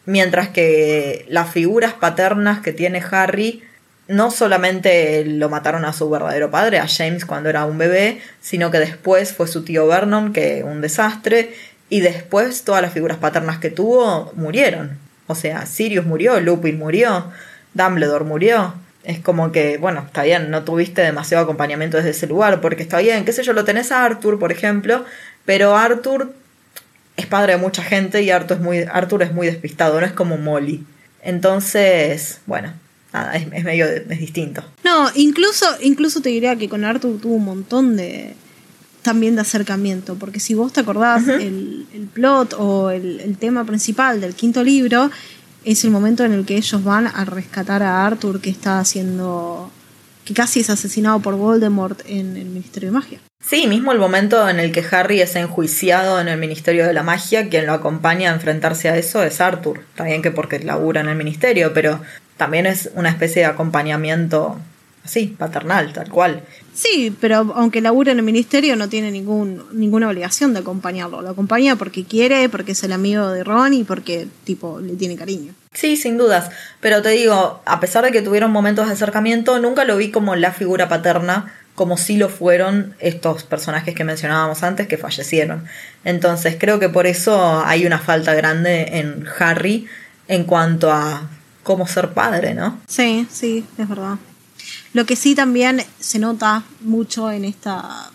Mientras 0.06 0.50
que 0.50 1.26
las 1.28 1.50
figuras 1.50 1.94
paternas 1.94 2.60
que 2.60 2.72
tiene 2.72 3.02
Harry 3.10 3.64
no 4.08 4.30
solamente 4.30 5.26
lo 5.26 5.50
mataron 5.50 5.86
a 5.86 5.94
su 5.94 6.08
verdadero 6.08 6.52
padre, 6.52 6.78
a 6.78 6.88
James 6.88 7.26
cuando 7.26 7.50
era 7.50 7.66
un 7.66 7.80
bebé, 7.80 8.22
sino 8.42 8.70
que 8.70 8.78
después 8.78 9.34
fue 9.34 9.48
su 9.48 9.64
tío 9.64 9.88
Vernon, 9.88 10.34
que 10.34 10.64
un 10.64 10.82
desastre, 10.82 11.56
y 11.90 12.02
después 12.02 12.64
todas 12.64 12.84
las 12.84 12.94
figuras 12.94 13.18
paternas 13.18 13.58
que 13.58 13.72
tuvo 13.72 14.32
murieron. 14.36 15.02
O 15.34 15.36
sea, 15.36 15.66
Sirius 15.66 16.06
murió, 16.06 16.40
Lupin 16.40 16.78
murió, 16.78 17.32
Dumbledore 17.74 18.24
murió. 18.24 18.76
Es 19.04 19.20
como 19.20 19.52
que, 19.52 19.78
bueno, 19.78 20.04
está 20.06 20.22
bien, 20.22 20.52
no 20.52 20.64
tuviste 20.64 21.02
demasiado 21.02 21.44
acompañamiento 21.44 21.98
desde 21.98 22.12
ese 22.12 22.28
lugar, 22.28 22.62
porque 22.62 22.84
está 22.84 23.00
bien, 23.00 23.26
qué 23.26 23.34
sé 23.34 23.44
yo, 23.44 23.52
lo 23.52 23.66
tenés 23.66 23.92
a 23.92 24.06
Arthur, 24.06 24.38
por 24.38 24.52
ejemplo, 24.52 25.04
pero 25.44 25.76
Arthur 25.76 26.32
es 27.18 27.26
padre 27.26 27.54
de 27.54 27.58
mucha 27.58 27.82
gente 27.82 28.22
y 28.22 28.30
Arthur 28.30 28.58
es 28.58 28.64
muy, 28.64 28.80
Arthur 28.84 29.24
es 29.24 29.34
muy 29.34 29.48
despistado, 29.48 30.00
no 30.00 30.06
es 30.06 30.14
como 30.14 30.38
Molly. 30.38 30.86
Entonces, 31.24 32.42
bueno, 32.46 32.72
nada, 33.12 33.34
es, 33.34 33.48
es 33.52 33.64
medio 33.64 33.88
es 33.88 34.20
distinto. 34.20 34.64
No, 34.84 35.10
incluso, 35.16 35.66
incluso 35.82 36.22
te 36.22 36.30
diría 36.30 36.56
que 36.56 36.70
con 36.70 36.86
Arthur 36.86 37.20
tuvo 37.20 37.34
un 37.36 37.46
montón 37.46 37.98
de, 37.98 38.36
también 39.04 39.36
de 39.36 39.42
acercamiento, 39.42 40.16
porque 40.16 40.40
si 40.40 40.54
vos 40.56 40.74
te 40.74 40.80
acordás, 40.80 41.28
el, 41.28 41.86
el, 41.94 42.08
plot 42.08 42.56
o 42.58 42.90
el, 42.90 43.20
el, 43.20 43.38
tema 43.38 43.66
principal 43.66 44.20
del 44.22 44.34
quinto 44.34 44.64
libro 44.64 45.12
es 45.66 45.84
el 45.84 45.92
momento 45.92 46.24
en 46.24 46.34
el 46.34 46.46
que 46.46 46.58
ellos 46.58 46.84
van 46.84 47.08
a 47.08 47.26
rescatar 47.26 47.84
a 47.84 48.06
Arthur 48.06 48.42
que 48.42 48.50
está 48.50 48.80
haciendo, 48.80 49.72
que 50.26 50.34
casi 50.34 50.62
es 50.62 50.70
asesinado 50.70 51.20
por 51.20 51.36
Voldemort 51.36 52.02
en 52.08 52.38
el 52.38 52.46
Ministerio 52.46 52.90
de 52.90 52.94
Magia. 52.94 53.20
Sí, 53.46 53.68
mismo 53.68 53.92
el 53.92 54.00
momento 54.00 54.48
en 54.48 54.60
el 54.60 54.72
que 54.72 54.86
Harry 54.90 55.20
es 55.20 55.36
enjuiciado 55.36 56.22
en 56.22 56.30
el 56.30 56.40
Ministerio 56.40 56.88
de 56.88 56.94
la 56.94 57.04
Magia, 57.04 57.50
quien 57.50 57.66
lo 57.66 57.74
acompaña 57.74 58.32
a 58.32 58.34
enfrentarse 58.34 58.88
a 58.88 58.98
eso 58.98 59.22
es 59.22 59.42
Arthur. 59.42 59.82
También 59.96 60.22
que 60.22 60.32
porque 60.32 60.60
labura 60.60 61.02
en 61.02 61.10
el 61.10 61.18
ministerio, 61.18 61.74
pero 61.74 62.02
también 62.38 62.66
es 62.66 62.90
una 62.96 63.10
especie 63.10 63.42
de 63.42 63.48
acompañamiento 63.48 64.58
así, 65.04 65.28
paternal, 65.28 65.94
tal 65.94 66.10
cual. 66.10 66.44
Sí, 66.74 67.16
pero 67.20 67.54
aunque 67.56 67.82
labure 67.82 68.12
en 68.12 68.20
el 68.20 68.24
ministerio 68.24 68.76
no 68.76 68.90
tiene 68.90 69.12
ningún, 69.12 69.64
ninguna 69.74 70.10
obligación 70.10 70.54
de 70.54 70.62
acompañarlo. 70.62 71.22
Lo 71.22 71.30
acompaña 71.30 71.76
porque 71.76 72.04
quiere, 72.04 72.50
porque 72.50 72.72
es 72.72 72.84
el 72.84 72.94
amigo 72.94 73.30
de 73.30 73.44
Ron 73.44 73.74
y 73.74 73.84
porque 73.84 74.28
tipo 74.44 74.80
le 74.80 74.96
tiene 74.96 75.16
cariño. 75.16 75.54
Sí, 75.74 75.98
sin 75.98 76.18
dudas. 76.18 76.50
Pero 76.80 77.02
te 77.02 77.10
digo, 77.10 77.62
a 77.66 77.80
pesar 77.80 78.04
de 78.06 78.12
que 78.12 78.22
tuvieron 78.22 78.52
momentos 78.52 78.88
de 78.88 78.94
acercamiento, 78.94 79.60
nunca 79.60 79.86
lo 79.86 79.98
vi 79.98 80.10
como 80.12 80.36
la 80.36 80.52
figura 80.52 80.90
paterna, 80.90 81.54
como 81.76 81.98
si 81.98 82.18
lo 82.18 82.30
fueron 82.30 82.96
estos 83.00 83.44
personajes 83.44 83.96
que 83.96 84.04
mencionábamos 84.04 84.64
antes 84.64 84.88
que 84.88 84.98
fallecieron. 84.98 85.66
Entonces 86.04 86.56
creo 86.60 86.80
que 86.80 86.90
por 86.90 87.08
eso 87.08 87.64
hay 87.66 87.86
una 87.86 88.00
falta 88.00 88.34
grande 88.34 89.00
en 89.00 89.26
Harry 89.40 89.88
en 90.28 90.44
cuanto 90.44 90.92
a 90.92 91.30
cómo 91.64 91.88
ser 91.88 92.10
padre, 92.10 92.54
¿no? 92.54 92.80
Sí, 92.88 93.28
sí, 93.32 93.66
es 93.78 93.90
verdad. 93.90 94.18
Lo 94.94 95.06
que 95.06 95.16
sí 95.16 95.34
también 95.34 95.82
se 96.00 96.20
nota 96.20 96.64
mucho 96.82 97.32
en 97.32 97.46
esta, 97.46 98.12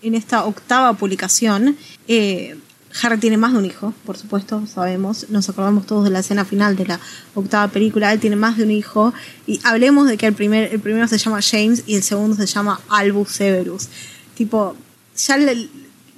en 0.00 0.14
esta 0.14 0.44
octava 0.46 0.94
publicación, 0.94 1.76
eh, 2.08 2.56
Harry 3.02 3.18
tiene 3.18 3.36
más 3.36 3.52
de 3.52 3.58
un 3.58 3.66
hijo, 3.66 3.94
por 4.04 4.16
supuesto, 4.16 4.66
sabemos, 4.66 5.28
nos 5.30 5.48
acordamos 5.48 5.86
todos 5.86 6.04
de 6.04 6.10
la 6.10 6.20
escena 6.20 6.44
final 6.44 6.76
de 6.76 6.86
la 6.86 7.00
octava 7.34 7.68
película, 7.68 8.12
él 8.12 8.20
tiene 8.20 8.36
más 8.36 8.56
de 8.56 8.64
un 8.64 8.70
hijo, 8.70 9.12
y 9.46 9.60
hablemos 9.64 10.08
de 10.08 10.16
que 10.16 10.26
el, 10.26 10.34
primer, 10.34 10.72
el 10.72 10.80
primero 10.80 11.06
se 11.06 11.18
llama 11.18 11.40
James 11.42 11.84
y 11.86 11.96
el 11.96 12.02
segundo 12.02 12.36
se 12.36 12.46
llama 12.46 12.80
Albus 12.88 13.30
Severus. 13.32 13.88
Tipo, 14.34 14.76
ya 15.16 15.36
la, 15.36 15.52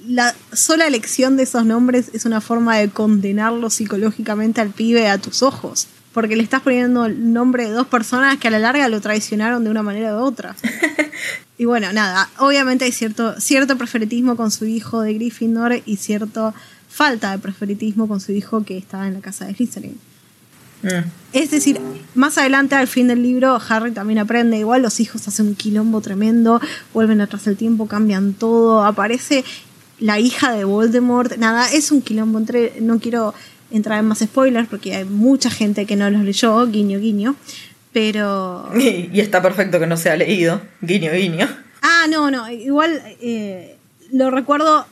la 0.07 0.35
sola 0.53 0.87
elección 0.87 1.37
de 1.37 1.43
esos 1.43 1.65
nombres 1.65 2.09
es 2.13 2.25
una 2.25 2.39
forma 2.39 2.77
de 2.77 2.89
condenarlo 2.89 3.69
psicológicamente 3.69 4.61
al 4.61 4.69
pibe 4.69 5.09
a 5.09 5.17
tus 5.17 5.43
ojos 5.43 5.87
porque 6.15 6.37
le 6.37 6.43
estás 6.43 6.61
poniendo 6.61 7.07
el 7.07 7.33
nombre 7.33 7.65
de 7.65 7.71
dos 7.71 7.87
personas 7.87 8.37
que 8.37 8.47
a 8.47 8.51
la 8.51 8.57
larga 8.57 8.87
lo 8.87 9.01
traicionaron 9.01 9.65
de 9.65 9.69
una 9.69 9.83
manera 9.83 10.15
u 10.15 10.21
otra. 10.21 10.55
y 11.57 11.65
bueno, 11.65 11.91
nada, 11.91 12.29
obviamente 12.37 12.85
hay 12.85 12.93
cierto, 12.93 13.37
cierto 13.41 13.77
preferitismo 13.77 14.37
con 14.37 14.49
su 14.49 14.63
hijo 14.65 15.01
de 15.01 15.13
Gryffindor 15.13 15.81
y 15.85 15.97
cierta 15.97 16.53
falta 16.87 17.31
de 17.31 17.39
preferitismo 17.39 18.07
con 18.07 18.21
su 18.21 18.31
hijo 18.31 18.63
que 18.63 18.77
estaba 18.77 19.09
en 19.09 19.15
la 19.15 19.19
casa 19.19 19.45
de 19.45 19.55
Slytherin. 19.55 19.99
Mm. 20.83 21.09
Es 21.33 21.51
decir, 21.51 21.81
más 22.13 22.37
adelante 22.37 22.75
al 22.75 22.87
fin 22.87 23.09
del 23.09 23.21
libro 23.21 23.59
Harry 23.67 23.91
también 23.91 24.19
aprende, 24.19 24.57
igual 24.57 24.83
los 24.83 25.01
hijos 25.01 25.27
hacen 25.27 25.47
un 25.47 25.55
quilombo 25.55 25.99
tremendo, 25.99 26.61
vuelven 26.93 27.19
atrás 27.19 27.45
el 27.47 27.57
tiempo, 27.57 27.89
cambian 27.89 28.31
todo, 28.35 28.85
aparece 28.85 29.43
la 29.99 30.17
hija 30.19 30.53
de 30.53 30.63
Voldemort, 30.63 31.35
nada, 31.35 31.69
es 31.73 31.91
un 31.91 32.01
quilombo 32.01 32.39
entre, 32.39 32.79
no 32.79 32.99
quiero 32.99 33.33
entrar 33.71 33.99
en 33.99 34.05
más 34.05 34.19
spoilers 34.19 34.67
porque 34.67 34.95
hay 34.95 35.05
mucha 35.05 35.49
gente 35.49 35.85
que 35.85 35.95
no 35.95 36.09
los 36.09 36.23
leyó, 36.23 36.65
guiño, 36.67 36.99
guiño. 36.99 37.35
Pero. 37.93 38.69
Y, 38.75 39.19
está 39.19 39.41
perfecto 39.41 39.79
que 39.79 39.87
no 39.87 39.97
se 39.97 40.09
ha 40.09 40.17
leído, 40.17 40.61
guiño, 40.81 41.11
guiño. 41.11 41.47
Ah, 41.81 42.05
no, 42.09 42.31
no, 42.31 42.49
igual 42.49 43.01
eh, 43.21 43.77
lo 44.11 44.31
recuerdo. 44.31 44.85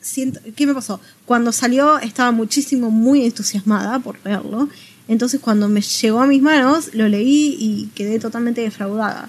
Siento, 0.00 0.40
¿Qué 0.56 0.66
me 0.66 0.72
pasó? 0.72 0.98
Cuando 1.26 1.52
salió 1.52 1.98
estaba 1.98 2.32
muchísimo, 2.32 2.90
muy 2.90 3.24
entusiasmada 3.24 3.98
por 3.98 4.18
leerlo. 4.24 4.68
Entonces 5.08 5.40
cuando 5.40 5.68
me 5.68 5.82
llegó 5.82 6.20
a 6.20 6.26
mis 6.26 6.40
manos, 6.40 6.94
lo 6.94 7.08
leí 7.08 7.56
y 7.58 7.90
quedé 7.94 8.18
totalmente 8.18 8.62
defraudada. 8.62 9.28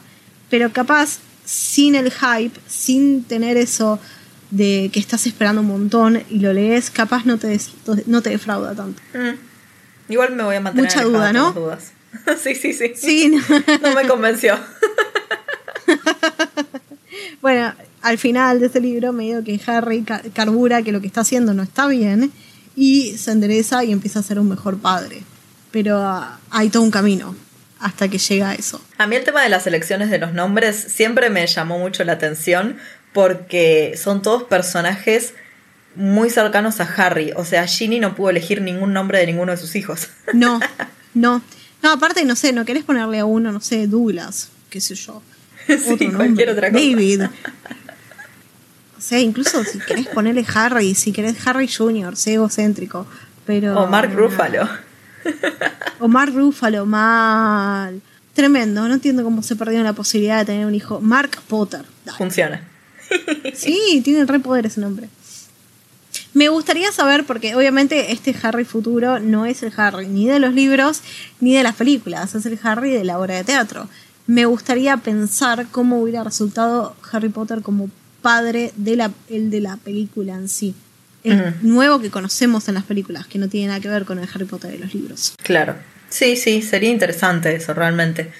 Pero 0.50 0.72
capaz, 0.72 1.20
sin 1.44 1.96
el 1.96 2.12
hype, 2.12 2.58
sin 2.68 3.24
tener 3.24 3.58
eso 3.58 4.00
de 4.52 4.90
que 4.94 5.00
estás 5.00 5.26
esperando 5.26 5.62
un 5.62 5.68
montón 5.68 6.22
y 6.30 6.40
lo 6.40 6.54
lees, 6.54 6.92
capaz 6.92 7.26
no 7.26 7.38
te, 7.38 7.60
no 8.06 8.22
te 8.22 8.30
defrauda 8.30 8.76
tanto. 8.76 9.02
Mm. 9.14 10.12
Igual 10.12 10.36
me 10.36 10.44
voy 10.44 10.56
a 10.58 10.62
mantener 10.62 10.90
Mucha 10.92 11.04
duda, 11.04 11.34
¿no? 11.34 11.54
Dudas. 11.54 11.92
sí, 12.44 12.54
sí, 12.54 12.74
sí. 12.74 12.92
Sí, 12.96 13.30
no. 13.30 13.42
No 13.82 13.96
me 13.96 14.08
convenció. 14.08 14.58
Bueno, 17.42 17.74
al 18.02 18.18
final 18.18 18.60
de 18.60 18.68
este 18.68 18.80
libro 18.80 19.12
me 19.14 19.24
digo 19.24 19.44
que 19.44 19.60
Harry 19.66 20.04
ca- 20.04 20.22
carbura 20.34 20.82
que 20.84 20.92
lo 20.92 21.02
que 21.02 21.08
está 21.08 21.22
haciendo 21.22 21.54
no 21.54 21.64
está 21.64 21.88
bien 21.88 22.32
y 22.76 23.18
se 23.18 23.32
endereza 23.32 23.84
y 23.84 23.92
empieza 23.92 24.20
a 24.20 24.24
ser 24.24 24.40
un 24.40 24.48
mejor 24.48 24.78
padre. 24.78 25.24
Pero 25.72 25.98
ah, 25.98 26.40
hay 26.52 26.70
todo 26.70 26.84
un 26.84 26.92
camino 26.92 27.36
hasta 27.80 28.08
que 28.10 28.20
llega 28.20 28.52
a 28.52 28.54
eso. 28.54 28.80
A 29.00 29.08
mí 29.08 29.16
el 29.16 29.24
tema 29.24 29.42
de 29.42 29.50
las 29.50 29.66
elecciones 29.66 30.10
de 30.12 30.20
los 30.20 30.34
nombres 30.34 30.76
siempre 30.76 31.30
me 31.32 31.46
llamó 31.48 31.80
mucho 31.80 32.04
la 32.04 32.14
atención 32.14 32.78
porque 33.14 33.94
son 34.02 34.22
todos 34.22 34.44
personajes 34.44 35.34
muy 35.96 36.30
cercanos 36.30 36.80
a 36.80 36.84
Harry. 36.84 37.32
O 37.36 37.46
sea, 37.46 37.68
Ginny 37.68 38.00
no 38.00 38.16
pudo 38.16 38.30
elegir 38.30 38.62
ningún 38.62 38.94
nombre 38.94 39.20
de 39.20 39.26
ninguno 39.28 39.52
de 39.52 39.58
sus 39.58 39.76
hijos. 39.76 40.10
No, 40.34 40.60
no. 41.14 41.42
No, 41.84 41.92
aparte, 41.92 42.24
no 42.26 42.36
sé, 42.36 42.54
no 42.54 42.64
querés 42.64 42.84
ponerle 42.84 43.20
a 43.20 43.26
uno, 43.26 43.52
no 43.52 43.60
sé, 43.60 43.88
Douglas, 43.88 44.50
qué 44.70 44.80
sé 44.80 44.96
yo. 44.96 45.22
Sí, 45.68 45.76
nombre, 45.76 46.12
cualquier 46.16 46.50
otra 46.52 46.72
cosa. 46.72 46.84
David. 46.84 47.22
O 48.98 49.02
sea, 49.02 49.20
incluso 49.20 49.64
si 49.64 49.80
querés 49.80 50.08
ponerle 50.08 50.46
Harry, 50.54 50.96
si 50.96 51.12
querés 51.12 51.36
Harry 51.46 51.68
Jr., 51.68 52.16
sé 52.16 52.36
egocéntrico. 52.36 53.08
Pero. 53.46 53.80
O 53.80 53.88
Mark 53.88 54.14
Ruffalo. 54.14 54.70
O 56.00 56.08
Mark 56.08 56.34
Ruffalo, 56.34 56.86
mal. 56.86 58.02
Tremendo, 58.34 58.88
no 58.88 58.94
entiendo 58.94 59.24
cómo 59.24 59.44
se 59.44 59.56
perdió 59.56 59.84
la 59.84 59.94
posibilidad 59.94 60.40
de 60.40 60.46
tener 60.46 60.66
un 60.66 60.76
hijo. 60.76 61.02
Mark 61.02 61.32
Potter. 61.48 61.84
Dale. 62.06 62.18
Funciona. 62.18 62.71
Sí, 63.54 64.02
tiene 64.04 64.26
re 64.26 64.40
poder 64.40 64.66
ese 64.66 64.82
nombre. 64.82 65.10
Me 66.34 66.50
gustaría 66.50 66.92
saber, 66.92 67.26
porque 67.26 67.56
obviamente 67.56 68.12
este 68.12 68.36
Harry 68.42 68.64
futuro 68.64 69.20
no 69.20 69.46
es 69.46 69.64
el 69.64 69.74
Harry 69.76 70.08
ni 70.08 70.28
de 70.28 70.40
los 70.40 70.54
libros 70.54 71.02
ni 71.40 71.56
de 71.56 71.64
las 71.64 71.76
películas, 71.76 72.36
es 72.36 72.46
el 72.46 72.58
Harry 72.64 72.92
de 72.92 73.04
la 73.04 73.20
obra 73.20 73.36
de 73.36 73.44
teatro. 73.44 73.90
Me 74.28 74.46
gustaría 74.46 74.96
pensar 74.98 75.68
cómo 75.72 76.02
hubiera 76.02 76.24
resultado 76.24 76.96
Harry 77.12 77.30
Potter 77.30 77.62
como 77.62 77.90
padre 78.22 78.72
de 78.78 78.96
la, 78.96 79.12
el 79.30 79.50
de 79.50 79.60
la 79.60 79.78
película 79.78 80.36
en 80.36 80.48
sí. 80.48 80.74
El 81.24 81.56
nuevo 81.62 82.00
que 82.00 82.10
conocemos 82.10 82.68
en 82.68 82.76
las 82.76 82.84
películas, 82.84 83.28
que 83.28 83.38
no 83.38 83.48
tiene 83.48 83.68
nada 83.68 83.80
que 83.80 83.90
ver 83.90 84.06
con 84.06 84.18
el 84.18 84.28
Harry 84.34 84.46
Potter 84.46 84.72
de 84.72 84.80
los 84.80 84.94
libros. 84.94 85.36
Claro. 85.44 85.76
Sí, 86.10 86.36
sí, 86.36 86.62
sería 86.62 86.90
interesante 86.90 87.54
eso 87.56 87.74
realmente. 87.74 88.32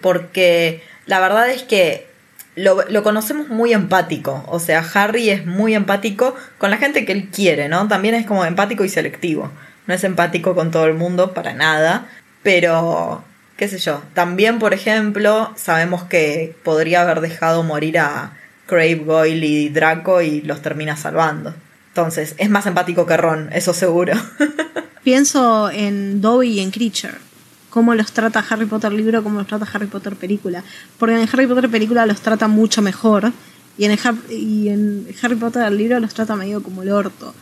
Porque 0.00 0.82
la 1.06 1.20
verdad 1.20 1.50
es 1.50 1.62
que 1.62 2.06
lo, 2.54 2.82
lo 2.88 3.02
conocemos 3.02 3.48
muy 3.48 3.72
empático. 3.72 4.44
O 4.48 4.58
sea, 4.58 4.84
Harry 4.94 5.30
es 5.30 5.46
muy 5.46 5.74
empático 5.74 6.34
con 6.58 6.70
la 6.70 6.78
gente 6.78 7.04
que 7.04 7.12
él 7.12 7.28
quiere, 7.28 7.68
¿no? 7.68 7.88
También 7.88 8.14
es 8.14 8.26
como 8.26 8.44
empático 8.44 8.84
y 8.84 8.88
selectivo. 8.88 9.50
No 9.86 9.94
es 9.94 10.04
empático 10.04 10.54
con 10.54 10.70
todo 10.70 10.86
el 10.86 10.94
mundo 10.94 11.32
para 11.32 11.54
nada. 11.54 12.06
Pero, 12.42 13.24
qué 13.56 13.68
sé 13.68 13.78
yo. 13.78 14.02
También, 14.14 14.58
por 14.58 14.74
ejemplo, 14.74 15.52
sabemos 15.56 16.04
que 16.04 16.54
podría 16.64 17.02
haber 17.02 17.20
dejado 17.20 17.62
morir 17.62 17.98
a 17.98 18.32
Crave, 18.66 19.02
Goyle 19.04 19.44
y 19.44 19.68
Draco 19.68 20.22
y 20.22 20.42
los 20.42 20.62
termina 20.62 20.96
salvando. 20.96 21.54
Entonces, 21.88 22.34
es 22.38 22.50
más 22.50 22.66
empático 22.66 23.06
que 23.06 23.16
Ron, 23.16 23.50
eso 23.52 23.74
seguro. 23.74 24.14
Pienso 25.04 25.70
en 25.70 26.20
Dobby 26.20 26.52
y 26.52 26.60
en 26.60 26.70
Creature. 26.70 27.31
Cómo 27.72 27.94
los 27.94 28.12
trata 28.12 28.44
Harry 28.50 28.66
Potter 28.66 28.92
libro, 28.92 29.22
cómo 29.22 29.38
los 29.38 29.46
trata 29.48 29.66
Harry 29.72 29.86
Potter 29.86 30.14
película. 30.14 30.62
Porque 30.98 31.14
en 31.14 31.22
el 31.22 31.28
Harry 31.32 31.46
Potter 31.46 31.70
película 31.70 32.04
los 32.06 32.20
trata 32.20 32.46
mucho 32.46 32.82
mejor. 32.82 33.32
Y 33.78 33.86
en 33.86 33.92
el, 33.92 33.98
Har- 33.98 34.30
y 34.30 34.68
en 34.68 35.06
Harry 35.22 35.36
Potter 35.36 35.72
libro 35.72 35.98
los 35.98 36.12
trata 36.12 36.36
medio 36.36 36.62
como 36.62 36.82
el 36.82 36.90
orto. 36.90 37.34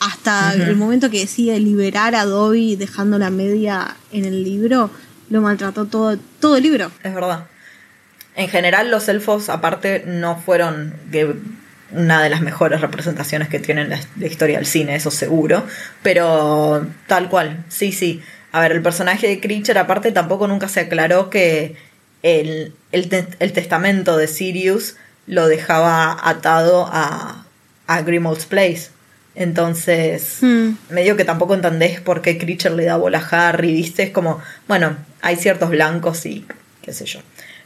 Hasta 0.00 0.54
el 0.54 0.76
momento 0.76 1.10
que 1.10 1.20
decide 1.20 1.60
liberar 1.60 2.14
a 2.14 2.24
Dobby 2.24 2.74
dejando 2.74 3.18
la 3.18 3.30
media 3.30 3.96
en 4.12 4.24
el 4.24 4.42
libro, 4.42 4.90
lo 5.28 5.42
maltrató 5.42 5.84
todo, 5.84 6.16
todo 6.40 6.56
el 6.56 6.62
libro. 6.62 6.90
Es 7.04 7.14
verdad. 7.14 7.46
En 8.34 8.48
general, 8.48 8.90
los 8.90 9.08
elfos, 9.08 9.50
aparte, 9.50 10.04
no 10.06 10.36
fueron 10.40 10.94
una 11.92 12.22
de 12.22 12.30
las 12.30 12.40
mejores 12.40 12.80
representaciones 12.80 13.48
que 13.48 13.58
tienen 13.60 13.90
la, 13.90 14.00
la 14.18 14.26
historia 14.26 14.56
del 14.56 14.66
cine, 14.66 14.94
eso 14.96 15.10
seguro. 15.10 15.64
Pero 16.02 16.86
tal 17.06 17.28
cual, 17.28 17.64
sí, 17.68 17.92
sí. 17.92 18.22
A 18.52 18.60
ver, 18.60 18.72
el 18.72 18.82
personaje 18.82 19.28
de 19.28 19.40
Creature, 19.40 19.78
aparte, 19.78 20.12
tampoco 20.12 20.46
nunca 20.48 20.68
se 20.68 20.80
aclaró 20.80 21.30
que 21.30 21.76
el, 22.22 22.74
el, 22.92 23.08
te- 23.08 23.26
el 23.38 23.52
testamento 23.52 24.16
de 24.16 24.26
Sirius 24.26 24.96
lo 25.26 25.46
dejaba 25.46 26.16
atado 26.28 26.88
a, 26.92 27.44
a 27.86 28.02
Grimmauld 28.02 28.42
Place. 28.48 28.88
Entonces, 29.36 30.38
Hmm. 30.40 30.72
medio 30.90 31.16
que 31.16 31.24
tampoco 31.24 31.54
entendés 31.54 32.00
por 32.00 32.20
qué 32.22 32.36
Creature 32.38 32.74
le 32.76 32.84
da 32.84 32.96
bola 32.96 33.18
a 33.30 33.48
Harry, 33.48 33.72
¿viste? 33.72 34.02
Es 34.02 34.10
como, 34.10 34.40
bueno, 34.68 34.96
hay 35.22 35.36
ciertos 35.36 35.70
blancos 35.70 36.26
y 36.26 36.44
qué 36.82 36.92
sé 36.92 37.04
yo. 37.06 37.20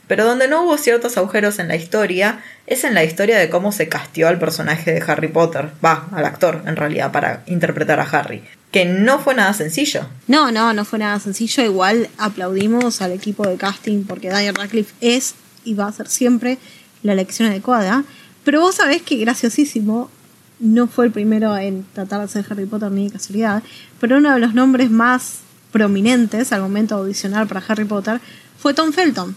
Pero 0.07 0.25
donde 0.25 0.49
no 0.49 0.63
hubo 0.63 0.77
ciertos 0.77 1.17
agujeros 1.17 1.59
en 1.59 1.69
la 1.69 1.77
historia 1.77 2.43
es 2.67 2.85
en 2.85 2.95
la 2.95 3.05
historia 3.05 3.39
de 3.39 3.49
cómo 3.49 3.73
se 3.73 3.89
castió 3.89 4.29
al 4.29 4.39
personaje 4.39 4.93
de 4.93 5.03
Harry 5.07 5.29
Potter, 5.29 5.71
va, 5.85 6.09
al 6.13 6.25
actor 6.25 6.63
en 6.67 6.77
realidad, 6.77 7.13
para 7.13 7.43
interpretar 7.47 8.01
a 8.01 8.05
Harry. 8.05 8.43
Que 8.71 8.85
no 8.85 9.19
fue 9.19 9.35
nada 9.35 9.53
sencillo. 9.55 10.07
No, 10.27 10.51
no, 10.51 10.73
no 10.73 10.85
fue 10.85 10.99
nada 10.99 11.19
sencillo. 11.21 11.63
Igual 11.63 12.09
aplaudimos 12.19 13.03
al 13.03 13.13
equipo 13.13 13.47
de 13.47 13.57
casting 13.57 14.05
porque 14.05 14.29
Daniel 14.29 14.55
Radcliffe 14.55 14.95
es 15.01 15.35
y 15.65 15.75
va 15.75 15.87
a 15.87 15.93
ser 15.93 16.09
siempre 16.09 16.59
la 17.03 17.13
elección 17.13 17.49
adecuada. 17.49 18.05
Pero 18.45 18.61
vos 18.61 18.75
sabés 18.75 19.03
que 19.03 19.17
graciosísimo 19.17 20.11
no 20.59 20.87
fue 20.87 21.07
el 21.07 21.13
primero 21.13 21.57
en 21.57 21.85
tratar 21.93 22.21
de 22.21 22.25
hacer 22.27 22.45
Harry 22.51 22.67
Potter 22.67 22.91
ni 22.91 23.07
de 23.07 23.13
casualidad, 23.13 23.63
pero 24.01 24.19
uno 24.19 24.33
de 24.33 24.41
los 24.41 24.55
nombres 24.55 24.91
más 24.91 25.39
prominentes 25.73 26.53
al 26.53 26.61
momento 26.61 26.95
de 26.95 27.03
audicionar 27.03 27.47
para 27.47 27.63
Harry 27.67 27.85
Potter 27.85 28.21
fue 28.59 28.75
Tom 28.75 28.93
Felton. 28.93 29.35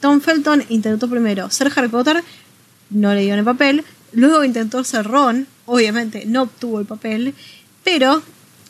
Tom 0.00 0.20
Felton 0.20 0.64
intentó 0.68 1.08
primero 1.08 1.50
ser 1.50 1.70
Harry 1.76 1.88
Potter, 1.88 2.22
no 2.90 3.14
le 3.14 3.22
dio 3.22 3.34
en 3.34 3.40
el 3.40 3.44
papel, 3.44 3.84
luego 4.12 4.44
intentó 4.44 4.82
ser 4.84 5.06
Ron, 5.06 5.46
obviamente 5.66 6.24
no 6.26 6.42
obtuvo 6.42 6.80
el 6.80 6.86
papel, 6.86 7.34
pero 7.84 8.22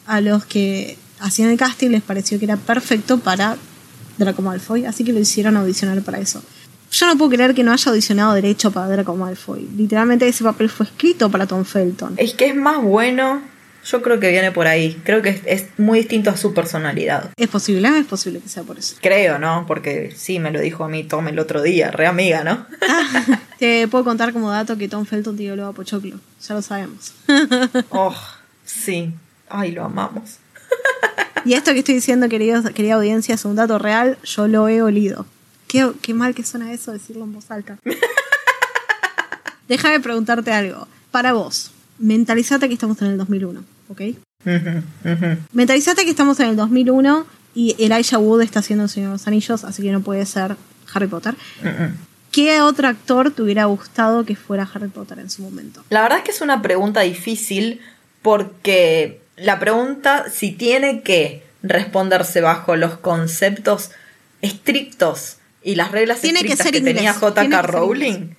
a 0.07 0.21
los 0.21 0.45
que 0.45 0.99
hacían 1.21 1.51
el 1.51 1.59
casting 1.59 1.91
les 1.91 2.03
pareció 2.03 2.39
que 2.39 2.47
era 2.47 2.57
perfecto 2.57 3.19
para 3.19 3.57
Draco 4.19 4.43
Malfoy, 4.43 4.85
así 4.85 5.05
que 5.05 5.13
lo 5.13 5.21
hicieron 5.21 5.57
audicionar 5.57 6.03
para 6.03 6.19
eso. 6.19 6.43
Yo 6.93 7.07
no 7.07 7.17
puedo 7.17 7.31
creer 7.31 7.55
que 7.55 7.63
no 7.63 7.73
haya 7.73 7.91
audicionado 7.91 8.35
derecho 8.35 8.73
para 8.73 8.89
Draco 8.89 9.15
Malfoy. 9.15 9.69
Literalmente 9.77 10.27
ese 10.27 10.43
papel 10.43 10.69
fue 10.69 10.87
escrito 10.87 11.31
para 11.31 11.47
Tom 11.47 11.65
Felton. 11.65 12.15
Es 12.17 12.35
que 12.35 12.47
es 12.47 12.57
más 12.57 12.83
bueno, 12.83 13.41
yo 13.85 14.03
creo 14.03 14.21
que 14.21 14.31
viene 14.31 14.53
por 14.53 14.67
ahí. 14.67 15.01
Creo 15.05 15.23
que 15.23 15.31
es, 15.31 15.41
es 15.47 15.67
muy 15.79 16.01
distinto 16.01 16.31
a 16.31 16.37
su 16.37 16.55
personalidad. 16.55 17.31
Es 17.37 17.49
posible, 17.49 17.89
es 17.99 18.07
posible 18.07 18.41
que 18.41 18.49
sea 18.49 18.63
por 18.63 18.79
eso. 18.79 18.97
Creo, 19.01 19.39
¿no? 19.39 19.65
Porque 19.67 20.13
sí, 20.17 20.39
me 20.39 20.51
lo 20.51 20.61
dijo 20.61 20.85
a 20.85 20.89
mí 20.89 21.05
Tom 21.05 21.29
el 21.29 21.39
otro 21.39 21.63
día, 21.63 21.91
re 21.91 22.07
amiga, 22.07 22.45
¿no? 22.45 22.67
Te 23.59 23.89
puedo 23.89 24.05
contar 24.05 24.33
como 24.33 24.51
dato 24.51 24.77
que 24.77 24.89
Tom 24.89 25.05
Felton 25.05 25.37
tiró 25.37 25.57
luego 25.57 25.71
a 25.71 25.75
Pochoclo. 25.75 26.19
Ya 26.47 26.55
lo 26.55 26.63
sabemos. 26.63 27.15
Oh, 27.91 28.15
sí. 28.65 29.13
Ay, 29.49 29.73
lo 29.73 29.85
amamos. 29.85 30.39
Y 31.45 31.55
esto 31.55 31.73
que 31.73 31.81
estoy 31.81 31.97
diciendo, 31.97 32.29
queridos, 32.29 32.69
querida 32.71 32.95
audiencia, 32.95 33.35
es 33.35 33.45
un 33.45 33.57
dato 33.57 33.79
real. 33.79 34.19
Yo 34.25 34.47
lo 34.47 34.69
he 34.69 34.83
olido. 34.83 35.27
Qué, 35.67 35.91
qué 36.03 36.15
mal 36.15 36.35
que 36.35 36.45
suena 36.45 36.73
eso 36.73 36.93
decirlo 36.93 37.25
en 37.25 37.33
voz 37.33 37.51
alta. 37.51 37.79
Déjame 39.69 40.01
preguntarte 40.01 40.53
algo. 40.53 40.87
Para 41.11 41.33
vos, 41.33 41.73
mentalizate 41.99 42.69
que 42.69 42.75
estamos 42.75 43.01
en 43.03 43.09
el 43.09 43.19
2001, 43.19 43.65
¿ok? 43.91 44.01
Mentalizate 45.53 46.05
que 46.05 46.11
estamos 46.11 46.41
en 46.41 46.49
el 46.49 46.57
2001 46.57 47.27
y 47.55 47.77
Elijah 47.79 48.19
Wood 48.19 48.43
está 48.43 48.61
haciendo 48.61 48.85
El 48.85 48.91
Señor 48.91 49.11
de 49.11 49.15
los 49.15 49.27
Anillos, 49.27 49.65
así 49.65 49.83
que 49.83 49.93
no 49.93 50.01
puede 50.01 50.25
ser 50.25 50.57
Harry 50.95 51.09
Potter. 51.09 51.35
¿Qué 52.33 52.61
otro 52.61 52.89
actor 52.89 53.33
te 53.33 53.43
hubiera 53.43 53.65
gustado 53.65 54.25
que 54.25 54.37
fuera 54.37 54.69
Harry 54.73 54.89
Potter 54.89 55.19
en 55.19 55.31
su 55.31 55.43
momento? 55.43 55.85
La 55.91 56.03
verdad 56.03 56.19
es 56.19 56.25
que 56.25 56.31
es 56.31 56.41
una 56.41 56.63
pregunta 56.63 57.01
difícil 57.01 57.81
porque 58.23 59.21
la 59.37 59.59
pregunta 59.59 60.27
si 60.33 60.53
tiene 60.53 61.03
que 61.03 61.43
responderse 61.63 62.41
bajo 62.41 62.77
los 62.77 62.97
conceptos 62.99 63.91
estrictos 64.43 65.39
y 65.63 65.75
las 65.75 65.91
reglas 65.91 66.21
Tiene 66.21 66.41
que 66.41 66.53
estrictas 66.53 66.67
ser 66.67 66.75
que, 66.75 66.81
tenía 66.81 67.13
J.K. 67.13 67.49
que 67.49 67.51
ser 67.51 67.67
Rowling. 67.67 68.35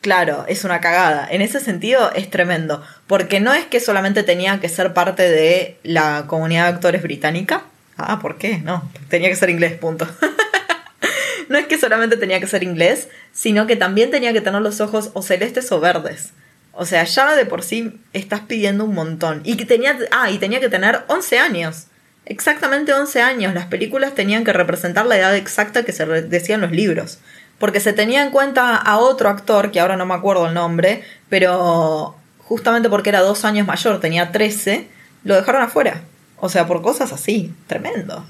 Claro, 0.00 0.44
es 0.48 0.64
una 0.64 0.80
cagada. 0.80 1.26
En 1.30 1.42
ese 1.42 1.60
sentido 1.60 2.12
es 2.14 2.30
tremendo, 2.30 2.82
porque 3.06 3.40
no 3.40 3.52
es 3.54 3.66
que 3.66 3.80
solamente 3.80 4.22
tenía 4.22 4.60
que 4.60 4.68
ser 4.68 4.92
parte 4.94 5.28
de 5.28 5.78
la 5.82 6.24
comunidad 6.26 6.64
de 6.64 6.74
actores 6.74 7.02
británica. 7.02 7.64
Ah, 7.96 8.18
¿por 8.20 8.38
qué? 8.38 8.58
No, 8.58 8.90
tenía 9.08 9.28
que 9.28 9.36
ser 9.36 9.50
inglés, 9.50 9.74
punto. 9.74 10.08
no 11.48 11.58
es 11.58 11.66
que 11.66 11.78
solamente 11.78 12.16
tenía 12.16 12.40
que 12.40 12.46
ser 12.46 12.62
inglés, 12.62 13.08
sino 13.32 13.66
que 13.66 13.76
también 13.76 14.10
tenía 14.10 14.32
que 14.32 14.40
tener 14.40 14.62
los 14.62 14.80
ojos 14.80 15.10
o 15.14 15.22
celestes 15.22 15.70
o 15.72 15.80
verdes. 15.80 16.32
O 16.72 16.86
sea, 16.86 17.04
ya 17.04 17.34
de 17.34 17.44
por 17.44 17.62
sí 17.62 18.00
estás 18.12 18.40
pidiendo 18.40 18.84
un 18.84 18.94
montón. 18.94 19.42
Y 19.44 19.56
que 19.56 19.66
tenía, 19.66 19.98
ah, 20.12 20.30
y 20.30 20.38
tenía 20.38 20.60
que 20.60 20.68
tener 20.68 21.00
11 21.08 21.38
años. 21.38 21.86
Exactamente 22.24 22.92
11 22.92 23.20
años. 23.20 23.54
Las 23.54 23.66
películas 23.66 24.14
tenían 24.14 24.44
que 24.44 24.52
representar 24.52 25.04
la 25.06 25.18
edad 25.18 25.36
exacta 25.36 25.84
que 25.84 25.92
se 25.92 26.06
decían 26.06 26.60
los 26.60 26.70
libros. 26.70 27.18
Porque 27.60 27.78
se 27.78 27.92
tenía 27.92 28.24
en 28.24 28.30
cuenta 28.30 28.74
a 28.74 28.98
otro 28.98 29.28
actor, 29.28 29.70
que 29.70 29.78
ahora 29.78 29.96
no 29.96 30.06
me 30.06 30.14
acuerdo 30.14 30.48
el 30.48 30.54
nombre, 30.54 31.04
pero 31.28 32.16
justamente 32.38 32.88
porque 32.88 33.10
era 33.10 33.20
dos 33.20 33.44
años 33.44 33.66
mayor, 33.68 34.00
tenía 34.00 34.32
13, 34.32 34.88
lo 35.22 35.36
dejaron 35.36 35.62
afuera. 35.62 36.02
O 36.38 36.48
sea, 36.48 36.66
por 36.66 36.82
cosas 36.82 37.12
así. 37.12 37.52
Tremendo. 37.68 38.24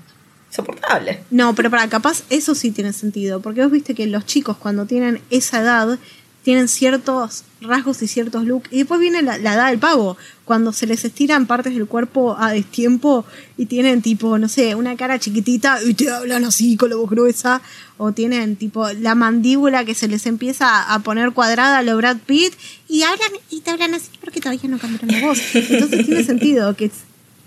soportable. 0.51 1.23
No, 1.31 1.55
pero 1.55 1.71
para 1.71 1.89
capaz 1.89 2.25
eso 2.29 2.55
sí 2.55 2.73
tiene 2.73 2.93
sentido, 2.93 3.41
porque 3.41 3.63
vos 3.63 3.71
viste 3.71 3.95
que 3.95 4.09
los 4.09 4.27
chicos 4.27 4.57
cuando 4.57 4.85
tienen 4.85 5.23
esa 5.31 5.61
edad 5.61 5.99
tienen 6.43 6.69
ciertos 6.69 7.45
rasgos 7.61 8.01
y 8.03 8.09
ciertos 8.09 8.45
looks, 8.45 8.73
y 8.73 8.79
después 8.79 9.01
viene 9.01 9.23
la, 9.23 9.37
la 9.39 9.55
edad 9.55 9.69
del 9.69 9.79
pavo, 9.79 10.17
cuando 10.45 10.73
se 10.73 10.87
les 10.87 11.05
estiran 11.05 11.47
partes 11.47 11.75
del 11.75 11.87
cuerpo 11.87 12.37
a 12.39 12.53
destiempo 12.53 13.25
y 13.57 13.67
tienen 13.67 14.03
tipo, 14.03 14.39
no 14.39 14.49
sé, 14.49 14.75
una 14.75 14.97
cara 14.97 15.19
chiquitita 15.19 15.83
y 15.83 15.95
te 15.95 16.11
hablan 16.11 16.45
así 16.45 16.77
con 16.77 16.91
la 16.91 16.97
voz 16.97 17.11
gruesa, 17.11 17.61
o 17.99 18.13
tienen 18.13 18.57
tipo 18.57 18.89
la 18.95 19.15
mandíbula 19.15 19.85
que 19.85 19.95
se 19.95 20.09
les 20.09 20.25
empieza 20.27 20.93
a 20.93 20.99
poner 21.01 21.33
cuadrada 21.33 21.79
a 21.79 21.83
lo 21.83 21.97
Brad 21.99 22.17
Pitt 22.25 22.55
y 22.89 23.03
hablan 23.03 23.33
y 23.51 23.61
te 23.61 23.71
hablan 23.71 23.95
así 23.95 24.09
porque 24.21 24.41
todavía 24.41 24.71
no 24.71 24.79
cambiaron 24.79 25.11
la 25.11 25.27
voz. 25.27 25.39
Entonces 25.55 26.07
tiene 26.07 26.25
sentido 26.25 26.75
que 26.75 26.91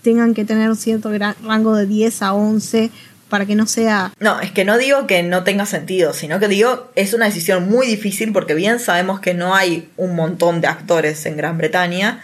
tengan 0.04 0.36
que 0.36 0.46
tener 0.46 0.70
un 0.70 0.76
cierto 0.76 1.10
rango 1.44 1.76
de 1.76 1.88
10 1.88 2.22
a 2.22 2.34
11 2.34 2.92
para 3.34 3.48
que 3.48 3.56
no 3.56 3.66
sea 3.66 4.14
No, 4.20 4.40
es 4.42 4.52
que 4.52 4.64
no 4.64 4.78
digo 4.78 5.08
que 5.08 5.24
no 5.24 5.44
tenga 5.44 5.66
sentido, 5.66 6.14
sino 6.14 6.40
que 6.40 6.48
digo 6.48 6.92
es 6.94 7.16
una 7.16 7.26
decisión 7.26 7.68
muy 7.68 7.88
difícil 7.88 8.32
porque 8.32 8.54
bien 8.54 8.78
sabemos 8.80 9.20
que 9.22 9.34
no 9.34 9.56
hay 9.56 9.90
un 9.98 10.16
montón 10.16 10.62
de 10.62 10.68
actores 10.68 11.26
en 11.26 11.36
Gran 11.36 11.58
Bretaña 11.58 12.22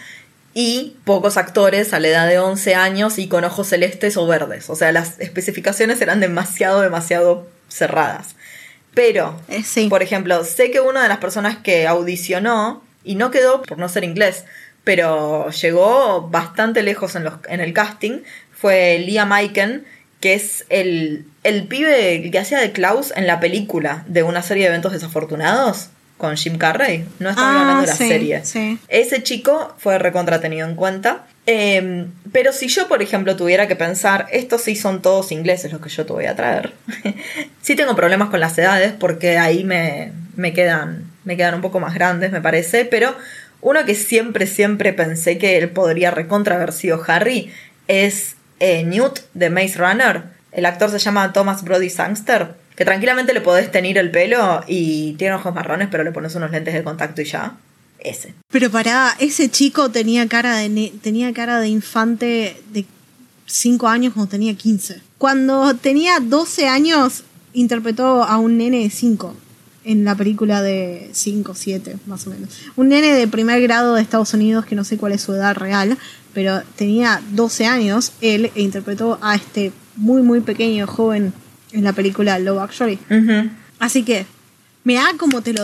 y 0.53 0.97
pocos 1.05 1.37
actores 1.37 1.93
a 1.95 1.99
la 1.99 2.09
edad 2.09 2.27
de 2.27 2.37
11 2.37 2.75
años 2.75 3.17
y 3.17 3.27
con 3.27 3.43
ojos 3.43 3.69
celestes 3.69 4.17
o 4.17 4.27
verdes. 4.27 4.69
O 4.69 4.75
sea, 4.75 4.91
las 4.91 5.19
especificaciones 5.19 5.99
eran 5.99 6.19
demasiado, 6.19 6.81
demasiado 6.81 7.47
cerradas. 7.69 8.35
Pero, 8.93 9.41
Eh, 9.47 9.63
sí. 9.63 9.87
por 9.89 10.03
ejemplo, 10.03 10.43
sé 10.43 10.69
que 10.69 10.79
una 10.79 11.01
de 11.01 11.09
las 11.09 11.17
personas 11.17 11.57
que 11.57 11.87
audicionó 11.87 12.83
y 13.03 13.15
no 13.15 13.31
quedó 13.31 13.63
por 13.63 13.79
no 13.79 13.89
ser 13.89 14.03
inglés, 14.03 14.45
pero 14.83 15.49
llegó 15.49 16.29
bastante 16.29 16.83
lejos 16.83 17.15
en, 17.15 17.23
los, 17.23 17.33
en 17.47 17.61
el 17.61 17.73
casting, 17.73 18.19
fue 18.51 18.99
Liam 18.99 19.31
Aiken, 19.31 19.85
que 20.19 20.33
es 20.33 20.65
el, 20.69 21.25
el 21.43 21.63
pibe 21.67 22.29
que 22.31 22.39
hacía 22.39 22.59
de 22.59 22.71
Klaus 22.71 23.13
en 23.15 23.25
la 23.27 23.39
película 23.39 24.03
de 24.07 24.23
una 24.23 24.41
serie 24.41 24.63
de 24.63 24.69
eventos 24.69 24.91
desafortunados 24.91 25.89
con 26.17 26.35
Jim 26.35 26.57
Carrey. 26.57 27.05
No 27.19 27.29
estamos 27.29 27.51
Ah, 27.55 27.61
hablando 27.61 27.81
de 27.81 27.87
la 27.87 27.95
sí, 27.95 28.07
serie. 28.09 28.41
sí. 28.43 28.77
Ese 28.89 29.23
chico 29.23 29.73
fue 29.77 29.97
recontra 29.99 30.41
tenido 30.41 30.67
en 30.67 30.75
cuenta. 30.75 31.25
Eh, 31.45 32.05
pero 32.33 32.51
si 32.51 32.67
yo, 32.67 32.87
por 32.89 33.01
ejemplo, 33.01 33.35
tuviera 33.37 33.67
que 33.67 33.75
pensar, 33.77 34.27
estos 34.31 34.61
sí 34.61 34.75
son 34.75 35.01
todos 35.01 35.31
ingleses 35.31 35.71
los 35.71 35.81
que 35.81 35.89
yo 35.89 36.05
te 36.05 36.11
voy 36.13 36.25
a 36.25 36.35
traer. 36.35 36.73
sí 37.61 37.75
tengo 37.75 37.95
problemas 37.95 38.29
con 38.29 38.39
las 38.41 38.57
edades 38.57 38.91
porque 38.99 39.37
ahí 39.37 39.63
me, 39.63 40.11
me, 40.35 40.53
quedan, 40.53 41.05
me 41.23 41.37
quedan 41.37 41.55
un 41.55 41.61
poco 41.61 41.79
más 41.79 41.93
grandes, 41.93 42.31
me 42.33 42.41
parece. 42.41 42.83
Pero 42.83 43.15
uno 43.61 43.85
que 43.85 43.95
siempre, 43.95 44.45
siempre 44.45 44.91
pensé 44.91 45.37
que 45.37 45.57
él 45.57 45.69
podría 45.69 46.11
recontra 46.11 46.55
haber 46.55 46.73
sido 46.73 47.01
Harry 47.07 47.51
es 47.87 48.35
eh, 48.59 48.83
Newt 48.83 49.19
de 49.33 49.49
Maze 49.49 49.77
Runner. 49.77 50.23
El 50.51 50.65
actor 50.65 50.89
se 50.89 50.99
llama 50.99 51.33
Thomas 51.33 51.63
Brody 51.63 51.89
Sangster. 51.89 52.55
Que 52.75 52.85
tranquilamente 52.85 53.33
le 53.33 53.41
podés 53.41 53.71
tener 53.71 53.97
el 53.97 54.09
pelo 54.09 54.63
y 54.67 55.13
tiene 55.13 55.35
ojos 55.35 55.53
marrones, 55.53 55.89
pero 55.91 56.03
le 56.03 56.11
pones 56.11 56.33
unos 56.35 56.51
lentes 56.51 56.73
de 56.73 56.83
contacto 56.83 57.21
y 57.21 57.25
ya. 57.25 57.57
Ese. 57.99 58.33
Pero 58.49 58.69
pará, 58.69 59.13
ese 59.19 59.49
chico 59.49 59.89
tenía 59.89 60.25
cara 60.29 60.55
de 60.55 60.93
tenía 61.01 61.33
cara 61.33 61.59
de 61.59 61.67
infante 61.67 62.55
de 62.71 62.85
5 63.45 63.87
años 63.89 64.13
cuando 64.13 64.29
tenía 64.29 64.53
15. 64.53 65.01
Cuando 65.17 65.75
tenía 65.75 66.19
12 66.21 66.69
años 66.69 67.23
interpretó 67.51 68.23
a 68.23 68.37
un 68.37 68.57
nene 68.57 68.83
de 68.83 68.89
5 68.89 69.35
en 69.89 70.05
la 70.05 70.13
película 70.13 70.61
de 70.61 71.09
5, 71.13 71.55
7, 71.55 71.95
más 72.05 72.27
o 72.27 72.29
menos. 72.29 72.49
Un 72.75 72.89
nene 72.89 73.11
de 73.11 73.27
primer 73.27 73.59
grado 73.59 73.95
de 73.95 74.03
Estados 74.03 74.35
Unidos 74.35 74.63
que 74.63 74.75
no 74.75 74.83
sé 74.83 74.97
cuál 74.97 75.13
es 75.13 75.21
su 75.21 75.33
edad 75.33 75.55
real, 75.55 75.97
pero 76.31 76.61
tenía 76.75 77.21
12 77.31 77.65
años 77.65 78.11
él 78.21 78.51
e 78.53 78.61
interpretó 78.61 79.17
a 79.23 79.33
este 79.33 79.71
muy 79.95 80.21
muy 80.21 80.41
pequeño 80.41 80.85
joven 80.85 81.33
en 81.71 81.83
la 81.83 81.93
película 81.93 82.37
Love 82.37 82.59
Actually. 82.59 82.99
Así 83.79 84.03
que 84.03 84.27
mirá 84.83 85.05
cómo 85.17 85.41
te 85.41 85.53
lo 85.53 85.63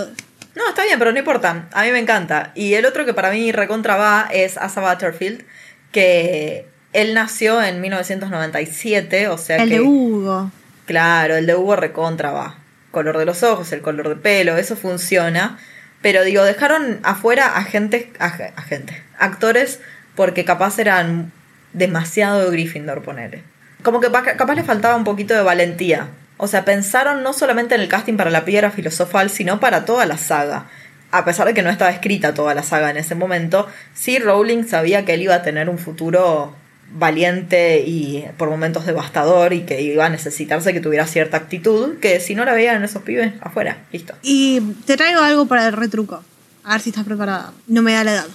No, 0.55 0.69
está 0.69 0.83
bien, 0.85 0.97
pero 0.97 1.11
no 1.11 1.19
importa. 1.19 1.69
A 1.71 1.83
mí 1.83 1.91
me 1.91 1.99
encanta. 1.99 2.51
Y 2.55 2.73
el 2.73 2.87
otro 2.87 3.05
que 3.05 3.13
para 3.13 3.29
mí 3.29 3.51
recontra 3.51 3.95
va 3.95 4.27
es 4.33 4.57
Asa 4.57 4.81
Butterfield, 4.81 5.43
que 5.91 6.65
él 6.93 7.13
nació 7.13 7.61
en 7.61 7.79
1997, 7.79 9.27
o 9.27 9.37
sea 9.37 9.57
el 9.57 9.69
que... 9.69 9.75
de 9.75 9.81
Hugo. 9.81 10.49
Claro, 10.87 11.35
el 11.35 11.45
de 11.45 11.53
Hugo 11.53 11.75
recontra 11.75 12.31
va. 12.31 12.64
Color 12.95 13.17
de 13.17 13.25
los 13.25 13.43
ojos, 13.43 13.73
el 13.73 13.81
color 13.81 14.07
de 14.07 14.15
pelo, 14.15 14.55
eso 14.55 14.77
funciona. 14.77 15.57
Pero 16.01 16.23
digo, 16.23 16.45
dejaron 16.45 16.99
afuera 17.03 17.57
a 17.57 17.63
gente, 17.63 18.09
a, 18.19 18.29
ge- 18.29 18.53
a 18.55 18.61
gente, 18.61 19.03
actores, 19.19 19.81
porque 20.15 20.45
capaz 20.45 20.79
eran 20.79 21.33
demasiado 21.73 22.49
Gryffindor, 22.51 23.01
ponele. 23.03 23.43
Como 23.83 23.99
que 23.99 24.09
pa- 24.09 24.23
capaz 24.23 24.55
le 24.55 24.63
faltaba 24.63 24.95
un 24.95 25.03
poquito 25.03 25.33
de 25.33 25.41
valentía. 25.41 26.07
O 26.37 26.47
sea, 26.47 26.63
pensaron 26.63 27.21
no 27.21 27.33
solamente 27.33 27.75
en 27.75 27.81
el 27.81 27.89
casting 27.89 28.15
para 28.15 28.29
la 28.31 28.45
piedra 28.45 28.71
filosofal, 28.71 29.29
sino 29.29 29.59
para 29.59 29.83
toda 29.83 30.05
la 30.05 30.17
saga. 30.17 30.67
A 31.11 31.25
pesar 31.25 31.47
de 31.47 31.53
que 31.53 31.63
no 31.63 31.69
estaba 31.69 31.91
escrita 31.91 32.33
toda 32.33 32.53
la 32.55 32.63
saga 32.63 32.89
en 32.91 32.97
ese 32.97 33.15
momento, 33.15 33.67
sí 33.93 34.19
Rowling 34.19 34.63
sabía 34.63 35.03
que 35.03 35.15
él 35.15 35.21
iba 35.23 35.35
a 35.35 35.43
tener 35.43 35.69
un 35.69 35.77
futuro 35.79 36.55
valiente 36.91 37.83
y 37.85 38.25
por 38.37 38.49
momentos 38.49 38.85
devastador 38.85 39.53
y 39.53 39.61
que 39.61 39.81
iba 39.81 40.05
a 40.05 40.09
necesitarse 40.09 40.73
que 40.73 40.79
tuviera 40.79 41.05
cierta 41.07 41.37
actitud, 41.37 41.97
que 41.99 42.19
si 42.19 42.35
no 42.35 42.45
la 42.45 42.53
veían 42.53 42.83
esos 42.83 43.01
pibes, 43.03 43.33
afuera, 43.41 43.83
listo. 43.91 44.13
Y 44.21 44.61
te 44.85 44.97
traigo 44.97 45.21
algo 45.21 45.45
para 45.45 45.67
el 45.67 45.73
retruco. 45.73 46.23
A 46.63 46.73
ver 46.73 46.81
si 46.81 46.89
estás 46.89 47.05
preparada. 47.05 47.53
No 47.67 47.81
me 47.81 47.93
da 47.93 48.03
la 48.03 48.13
edad. 48.13 48.27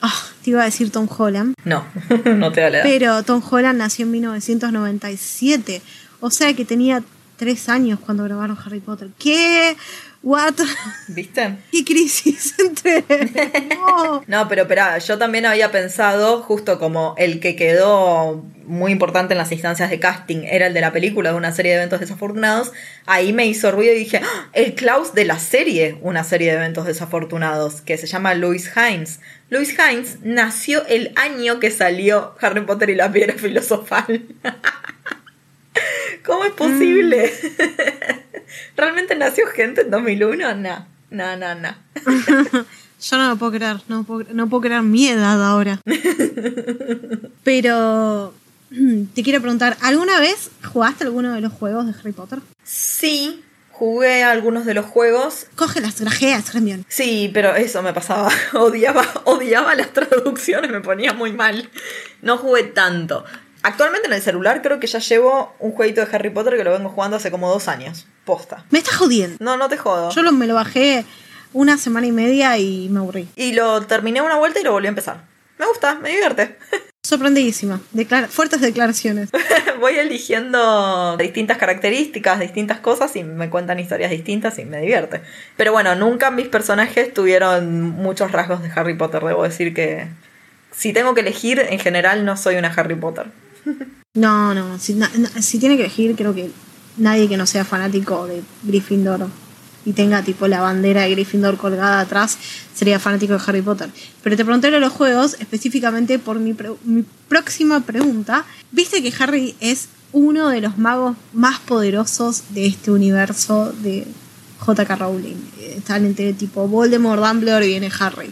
Ah, 0.00 0.22
te 0.42 0.50
iba 0.50 0.62
a 0.62 0.64
decir 0.64 0.90
Tom 0.90 1.08
Holland. 1.08 1.54
No, 1.64 1.84
no 2.24 2.52
te 2.52 2.60
da 2.60 2.70
la 2.70 2.78
edad. 2.78 2.84
Pero 2.84 3.22
Tom 3.22 3.42
Holland 3.48 3.78
nació 3.78 4.04
en 4.04 4.12
1997. 4.12 5.82
O 6.20 6.30
sea 6.30 6.54
que 6.54 6.64
tenía 6.64 7.02
tres 7.36 7.68
años 7.68 7.98
cuando 8.00 8.24
grabaron 8.24 8.56
Harry 8.64 8.80
Potter. 8.80 9.10
¿Qué? 9.18 9.76
¿What? 10.22 10.54
¿Viste? 11.08 11.58
¿Qué 11.70 11.84
crisis 11.84 12.54
entre.? 12.58 13.04
No. 14.26 14.48
Pero 14.48 14.62
espera, 14.62 14.98
yo 14.98 15.18
también 15.18 15.46
había 15.46 15.70
pensado, 15.70 16.42
justo 16.42 16.78
como 16.78 17.14
el 17.18 17.40
que 17.40 17.56
quedó 17.56 18.44
muy 18.66 18.92
importante 18.92 19.34
en 19.34 19.38
las 19.38 19.52
instancias 19.52 19.90
de 19.90 20.00
casting 20.00 20.44
era 20.44 20.66
el 20.66 20.74
de 20.74 20.80
la 20.80 20.92
película 20.92 21.30
de 21.30 21.36
una 21.36 21.52
serie 21.52 21.72
de 21.72 21.78
eventos 21.78 22.00
desafortunados, 22.00 22.72
ahí 23.06 23.32
me 23.32 23.46
hizo 23.46 23.70
ruido 23.70 23.92
y 23.94 23.98
dije, 23.98 24.20
¡Ah! 24.22 24.48
el 24.52 24.74
Klaus 24.74 25.14
de 25.14 25.24
la 25.24 25.38
serie, 25.38 25.98
una 26.00 26.24
serie 26.24 26.50
de 26.50 26.56
eventos 26.56 26.86
desafortunados, 26.86 27.82
que 27.82 27.96
se 27.98 28.06
llama 28.06 28.34
Louis 28.34 28.70
Hines. 28.76 29.20
Louis 29.50 29.74
Hines 29.78 30.18
nació 30.22 30.84
el 30.86 31.12
año 31.16 31.60
que 31.60 31.70
salió 31.70 32.34
Harry 32.40 32.62
Potter 32.62 32.90
y 32.90 32.94
la 32.94 33.12
piedra 33.12 33.34
filosofal. 33.34 34.22
¿Cómo 36.24 36.44
es 36.44 36.52
posible? 36.52 37.32
¿Realmente 38.76 39.14
nació 39.14 39.46
gente 39.48 39.82
en 39.82 39.90
2001? 39.90 40.54
No, 40.54 40.86
no, 41.10 41.36
no, 41.36 41.54
no. 41.54 41.74
Yo 43.10 43.18
no 43.18 43.28
lo 43.28 43.36
puedo 43.36 43.52
creer. 43.52 43.80
No 43.88 44.04
puedo, 44.04 44.24
no 44.32 44.48
puedo 44.48 44.62
creer 44.62 44.82
mi 44.82 45.08
edad 45.08 45.42
ahora. 45.44 45.80
Pero. 47.44 48.34
Te 49.14 49.22
quiero 49.22 49.40
preguntar, 49.40 49.76
¿alguna 49.82 50.18
vez 50.20 50.50
jugaste 50.72 51.04
alguno 51.04 51.32
de 51.34 51.40
los 51.40 51.52
juegos 51.52 51.86
de 51.86 51.92
Harry 51.98 52.12
Potter? 52.12 52.40
Sí, 52.64 53.42
jugué 53.70 54.24
algunos 54.24 54.64
de 54.64 54.74
los 54.74 54.86
juegos. 54.86 55.46
Coge 55.54 55.80
las 55.80 56.00
grajeas, 56.00 56.52
Hermione. 56.54 56.84
Sí, 56.88 57.30
pero 57.32 57.54
eso 57.54 57.82
me 57.82 57.92
pasaba. 57.92 58.30
Odiaba, 58.54 59.04
odiaba 59.24 59.74
las 59.74 59.92
traducciones, 59.92 60.70
me 60.70 60.80
ponía 60.80 61.12
muy 61.12 61.32
mal. 61.32 61.68
No 62.22 62.36
jugué 62.38 62.64
tanto. 62.64 63.24
Actualmente 63.62 64.08
en 64.08 64.12
el 64.14 64.20
celular 64.22 64.60
creo 64.60 64.78
que 64.80 64.86
ya 64.86 64.98
llevo 64.98 65.54
un 65.58 65.72
jueguito 65.72 66.04
de 66.04 66.14
Harry 66.14 66.30
Potter 66.30 66.56
que 66.56 66.64
lo 66.64 66.72
vengo 66.72 66.90
jugando 66.90 67.16
hace 67.16 67.30
como 67.30 67.48
dos 67.50 67.68
años. 67.68 68.06
Posta. 68.24 68.64
Me 68.70 68.78
estás 68.78 68.96
jodiendo. 68.96 69.36
No, 69.40 69.56
no 69.56 69.68
te 69.68 69.76
jodo. 69.78 70.10
Yo 70.10 70.22
lo- 70.22 70.32
me 70.32 70.46
lo 70.46 70.54
bajé 70.54 71.04
una 71.54 71.78
semana 71.78 72.06
y 72.06 72.12
media 72.12 72.58
y 72.58 72.88
me 72.90 72.98
aburrí. 72.98 73.26
Y 73.36 73.52
lo 73.52 73.80
terminé 73.86 74.20
una 74.20 74.36
vuelta 74.36 74.60
y 74.60 74.64
lo 74.64 74.72
volví 74.72 74.86
a 74.86 74.90
empezar. 74.90 75.24
Me 75.58 75.66
gusta, 75.66 75.94
me 75.94 76.10
divierte. 76.10 76.58
Sorprendidísima. 77.02 77.80
Declara- 77.92 78.28
fuertes 78.28 78.60
declaraciones. 78.60 79.30
Voy 79.80 79.94
eligiendo 79.96 81.16
distintas 81.16 81.58
características, 81.58 82.40
distintas 82.40 82.80
cosas 82.80 83.14
y 83.16 83.24
me 83.24 83.50
cuentan 83.50 83.78
historias 83.78 84.10
distintas 84.10 84.58
y 84.58 84.64
me 84.64 84.80
divierte. 84.80 85.20
Pero 85.56 85.72
bueno, 85.72 85.94
nunca 85.94 86.30
mis 86.30 86.48
personajes 86.48 87.12
tuvieron 87.14 87.82
muchos 87.90 88.32
rasgos 88.32 88.62
de 88.62 88.70
Harry 88.74 88.94
Potter. 88.96 89.22
Debo 89.22 89.42
decir 89.42 89.74
que 89.74 90.06
si 90.72 90.92
tengo 90.92 91.14
que 91.14 91.20
elegir, 91.20 91.64
en 91.68 91.78
general 91.78 92.24
no 92.24 92.36
soy 92.36 92.56
una 92.56 92.68
Harry 92.68 92.94
Potter. 92.96 93.26
No, 94.16 94.54
no. 94.54 94.78
Si, 94.78 94.94
na- 94.94 95.10
na- 95.16 95.42
si 95.42 95.58
tiene 95.58 95.74
que 95.76 95.82
elegir, 95.82 96.14
creo 96.14 96.32
que 96.36 96.48
nadie 96.96 97.28
que 97.28 97.36
no 97.36 97.46
sea 97.46 97.64
fanático 97.64 98.28
de 98.28 98.44
Gryffindor 98.62 99.26
y 99.84 99.92
tenga 99.92 100.22
tipo 100.22 100.48
la 100.48 100.60
bandera 100.60 101.02
de 101.02 101.10
Gryffindor 101.10 101.56
colgada 101.56 102.00
atrás 102.00 102.38
sería 102.74 102.98
fanático 102.98 103.34
de 103.34 103.40
Harry 103.46 103.62
Potter. 103.62 103.88
Pero 104.22 104.36
te 104.36 104.44
pregunté 104.44 104.70
de 104.70 104.80
los 104.80 104.92
juegos 104.92 105.36
específicamente 105.40 106.18
por 106.18 106.38
mi, 106.38 106.54
pre- 106.54 106.74
mi 106.84 107.04
próxima 107.28 107.80
pregunta. 107.80 108.44
¿Viste 108.72 109.02
que 109.02 109.12
Harry 109.22 109.54
es 109.60 109.88
uno 110.12 110.48
de 110.48 110.60
los 110.60 110.78
magos 110.78 111.16
más 111.32 111.58
poderosos 111.60 112.44
de 112.50 112.66
este 112.66 112.90
universo 112.90 113.72
de 113.82 114.06
J.K. 114.60 114.96
Rowling? 114.96 115.36
Están 115.76 116.06
entre 116.06 116.32
tipo 116.32 116.66
Voldemort, 116.68 117.22
Dumbledore 117.22 117.66
y 117.66 117.70
viene 117.70 117.90
Harry. 118.00 118.30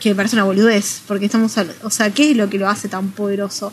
Que 0.00 0.10
me 0.10 0.14
parece 0.14 0.36
una 0.36 0.44
boludez, 0.44 1.02
porque 1.06 1.26
estamos, 1.26 1.58
al- 1.58 1.74
o 1.82 1.90
sea, 1.90 2.10
¿qué 2.10 2.30
es 2.30 2.36
lo 2.36 2.48
que 2.48 2.58
lo 2.58 2.68
hace 2.68 2.88
tan 2.88 3.10
poderoso? 3.10 3.72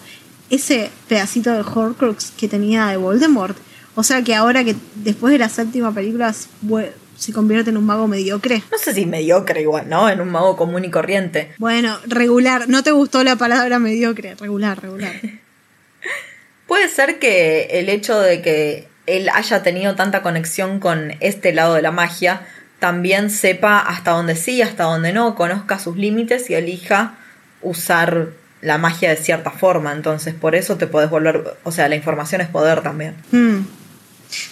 ese 0.50 0.90
pedacito 1.08 1.52
del 1.52 1.62
Horcrux 1.64 2.32
que 2.36 2.48
tenía 2.48 2.88
de 2.88 2.98
Voldemort. 2.98 3.56
O 3.96 4.04
sea 4.04 4.24
que 4.24 4.36
ahora 4.36 4.64
que 4.64 4.76
después 4.96 5.32
de 5.32 5.40
la 5.40 5.50
séptima 5.50 5.94
película 5.94 6.34
se 6.34 7.34
convierte 7.34 7.70
en 7.70 7.78
un 7.78 7.86
mago 7.86 8.08
mediocre. 8.08 8.64
No 8.72 8.78
sé 8.78 8.94
si 8.94 9.06
mediocre 9.06 9.62
igual, 9.62 9.90
¿no? 9.90 10.10
En 10.10 10.22
un 10.22 10.30
mago 10.30 10.56
común 10.56 10.86
y 10.86 10.90
corriente. 10.90 11.52
Bueno, 11.58 11.98
regular. 12.08 12.70
¿No 12.70 12.84
te 12.84 12.92
gustó 12.92 13.24
la 13.24 13.36
palabra 13.36 13.80
mediocre? 13.80 14.36
Regular, 14.36 14.82
regular. 14.82 15.14
Puede 16.68 16.88
ser 16.88 17.20
que 17.20 17.68
el 17.72 17.90
hecho 17.90 18.20
de 18.20 18.42
que 18.42 18.88
él 19.08 19.30
haya 19.34 19.64
tenido 19.64 19.96
tanta 19.96 20.22
conexión 20.22 20.80
con 20.80 21.14
este 21.20 21.52
lado 21.52 21.74
de 21.74 21.82
la 21.82 21.92
magia 21.92 22.44
también 22.80 23.30
sepa 23.30 23.80
hasta 23.80 24.12
dónde 24.12 24.36
sí, 24.36 24.62
hasta 24.62 24.84
dónde 24.84 25.12
no, 25.12 25.36
conozca 25.36 25.80
sus 25.80 25.98
límites 25.98 26.50
y 26.50 26.54
elija 26.54 27.16
usar 27.62 28.30
la 28.62 28.78
magia 28.78 29.10
de 29.10 29.18
cierta 29.18 29.52
forma. 29.52 29.92
Entonces, 29.92 30.34
por 30.34 30.56
eso 30.56 30.78
te 30.78 30.88
podés 30.88 31.10
volver. 31.10 31.58
O 31.64 31.72
sea, 31.72 31.90
la 31.90 31.96
información 31.96 32.42
es 32.42 32.48
poder 32.48 32.82
también. 32.82 33.16
Mm. 33.32 33.60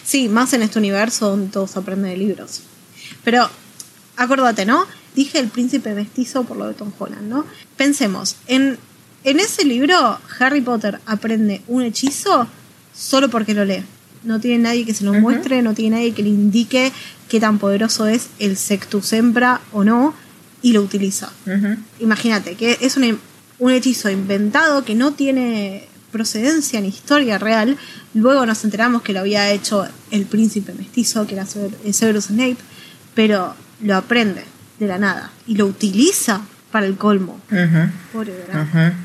Sí, 0.03 0.29
más 0.29 0.53
en 0.53 0.63
este 0.63 0.79
universo 0.79 1.29
donde 1.29 1.51
todos 1.51 1.77
aprenden 1.77 2.11
de 2.11 2.17
libros. 2.17 2.61
Pero, 3.23 3.49
acuérdate, 4.15 4.65
¿no? 4.65 4.85
Dije 5.15 5.39
el 5.39 5.47
príncipe 5.47 5.93
mestizo 5.93 6.43
por 6.43 6.57
lo 6.57 6.67
de 6.67 6.73
Tom 6.73 6.91
Holland, 6.97 7.27
¿no? 7.27 7.45
Pensemos, 7.75 8.37
en, 8.47 8.77
en 9.23 9.39
ese 9.39 9.65
libro 9.65 10.19
Harry 10.39 10.61
Potter 10.61 10.99
aprende 11.05 11.61
un 11.67 11.83
hechizo 11.83 12.47
solo 12.95 13.29
porque 13.29 13.53
lo 13.53 13.65
lee. 13.65 13.83
No 14.23 14.39
tiene 14.39 14.63
nadie 14.63 14.85
que 14.85 14.93
se 14.93 15.03
lo 15.03 15.13
muestre, 15.13 15.61
no 15.61 15.73
tiene 15.73 15.97
nadie 15.97 16.13
que 16.13 16.23
le 16.23 16.29
indique 16.29 16.91
qué 17.29 17.39
tan 17.39 17.59
poderoso 17.59 18.07
es 18.07 18.27
el 18.39 18.57
Sectus 18.57 19.05
Sempra 19.05 19.61
o 19.71 19.83
no, 19.83 20.13
y 20.61 20.73
lo 20.73 20.81
utiliza. 20.81 21.31
Imagínate 21.99 22.55
que 22.55 22.77
es 22.81 22.97
un, 22.97 23.19
un 23.59 23.71
hechizo 23.71 24.09
inventado 24.09 24.83
que 24.83 24.95
no 24.95 25.13
tiene 25.13 25.87
procedencia 26.11 26.81
ni 26.81 26.87
historia 26.89 27.37
real. 27.37 27.77
Luego 28.17 28.47
nos 28.47 28.63
enteramos 28.63 29.03
que 29.03 29.13
lo 29.13 29.19
había 29.19 29.51
hecho 29.51 29.87
el 30.09 30.25
príncipe 30.25 30.73
mestizo, 30.73 31.27
que 31.27 31.35
era 31.35 31.45
eh, 31.83 31.93
Severus 31.93 32.25
Snape, 32.25 32.57
pero 33.13 33.53
lo 33.81 33.95
aprende 33.95 34.43
de 34.79 34.87
la 34.87 34.97
nada 34.97 35.31
y 35.45 35.55
lo 35.55 35.67
utiliza 35.67 36.41
para 36.71 36.87
el 36.87 36.97
colmo. 36.97 37.39
Pobre 38.11 38.33
Draco. 38.47 38.95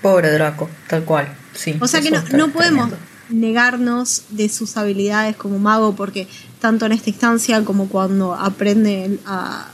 Pobre 0.00 0.30
Draco, 0.32 0.70
tal 0.88 1.04
cual. 1.04 1.28
Sí. 1.52 1.76
O 1.80 1.86
sea 1.86 2.00
que 2.00 2.10
no, 2.10 2.22
no 2.32 2.48
podemos 2.48 2.90
negarnos 3.28 4.22
de 4.30 4.48
sus 4.48 4.78
habilidades 4.78 5.36
como 5.36 5.58
mago, 5.58 5.94
porque 5.94 6.26
tanto 6.60 6.86
en 6.86 6.92
esta 6.92 7.10
instancia 7.10 7.62
como 7.62 7.90
cuando 7.90 8.34
aprende 8.34 9.18
a 9.26 9.68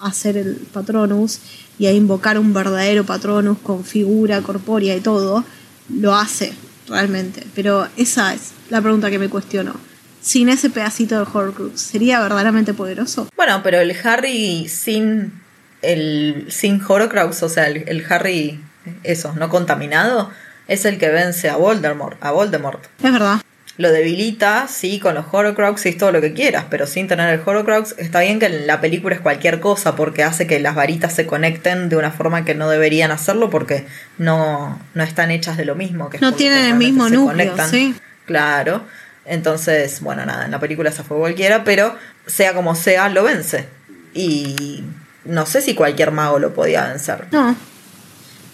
hacer 0.00 0.36
el 0.36 0.56
Patronus 0.70 1.38
y 1.78 1.86
a 1.86 1.92
invocar 1.92 2.38
un 2.38 2.52
verdadero 2.52 3.06
Patronus 3.06 3.56
con 3.62 3.84
figura 3.84 4.42
corpórea 4.42 4.94
y 4.94 5.00
todo, 5.00 5.46
lo 5.88 6.14
hace 6.14 6.52
realmente. 6.90 7.46
Pero 7.54 7.88
esa 7.96 8.34
es 8.34 8.52
la 8.68 8.82
pregunta 8.82 9.10
que 9.10 9.18
me 9.18 9.28
cuestiono. 9.28 9.74
Sin 10.20 10.50
ese 10.50 10.68
pedacito 10.68 11.16
de 11.16 11.26
Horcrux, 11.32 11.80
¿sería 11.80 12.20
verdaderamente 12.20 12.74
poderoso? 12.74 13.28
Bueno, 13.36 13.62
pero 13.62 13.80
el 13.80 13.96
Harry 14.04 14.68
sin 14.68 15.40
el 15.80 16.46
sin 16.50 16.82
Horcrux, 16.86 17.42
o 17.42 17.48
sea, 17.48 17.68
el, 17.68 17.88
el 17.88 18.04
Harry 18.10 18.60
eso, 19.02 19.32
no 19.36 19.48
contaminado, 19.48 20.30
es 20.68 20.84
el 20.84 20.98
que 20.98 21.08
vence 21.08 21.48
a 21.48 21.56
Voldemort, 21.56 22.22
a 22.22 22.30
Voldemort. 22.32 22.84
Es 23.02 23.12
verdad. 23.12 23.40
Lo 23.76 23.90
debilita, 23.92 24.66
sí, 24.68 24.98
con 24.98 25.14
los 25.14 25.24
Horcrux 25.32 25.86
y 25.86 25.92
todo 25.92 26.12
lo 26.12 26.20
que 26.20 26.34
quieras, 26.34 26.66
pero 26.68 26.86
sin 26.86 27.08
tener 27.08 27.32
el 27.32 27.40
Horcrux 27.44 27.94
está 27.98 28.20
bien 28.20 28.38
que 28.38 28.48
la 28.50 28.80
película 28.80 29.14
es 29.14 29.20
cualquier 29.22 29.58
cosa 29.60 29.96
porque 29.96 30.22
hace 30.22 30.46
que 30.46 30.60
las 30.60 30.74
varitas 30.74 31.14
se 31.14 31.24
conecten 31.26 31.88
de 31.88 31.96
una 31.96 32.10
forma 32.10 32.44
que 32.44 32.54
no 32.54 32.68
deberían 32.68 33.10
hacerlo 33.10 33.48
porque 33.48 33.86
no, 34.18 34.78
no 34.92 35.02
están 35.02 35.30
hechas 35.30 35.56
de 35.56 35.64
lo 35.64 35.76
mismo. 35.76 36.10
Que 36.10 36.18
No 36.18 36.34
tienen 36.34 36.66
el 36.66 36.74
mismo 36.74 37.08
se 37.08 37.14
núcleo, 37.14 37.30
conectan. 37.52 37.70
sí. 37.70 37.94
Claro. 38.26 38.84
Entonces, 39.24 40.00
bueno, 40.00 40.26
nada, 40.26 40.44
en 40.44 40.50
la 40.50 40.60
película 40.60 40.90
se 40.92 41.02
fue 41.02 41.16
cualquiera, 41.18 41.64
pero 41.64 41.94
sea 42.26 42.52
como 42.54 42.74
sea, 42.74 43.08
lo 43.08 43.22
vence. 43.24 43.66
Y 44.12 44.82
no 45.24 45.46
sé 45.46 45.62
si 45.62 45.74
cualquier 45.74 46.10
mago 46.10 46.38
lo 46.38 46.52
podía 46.52 46.88
vencer. 46.88 47.26
No, 47.30 47.54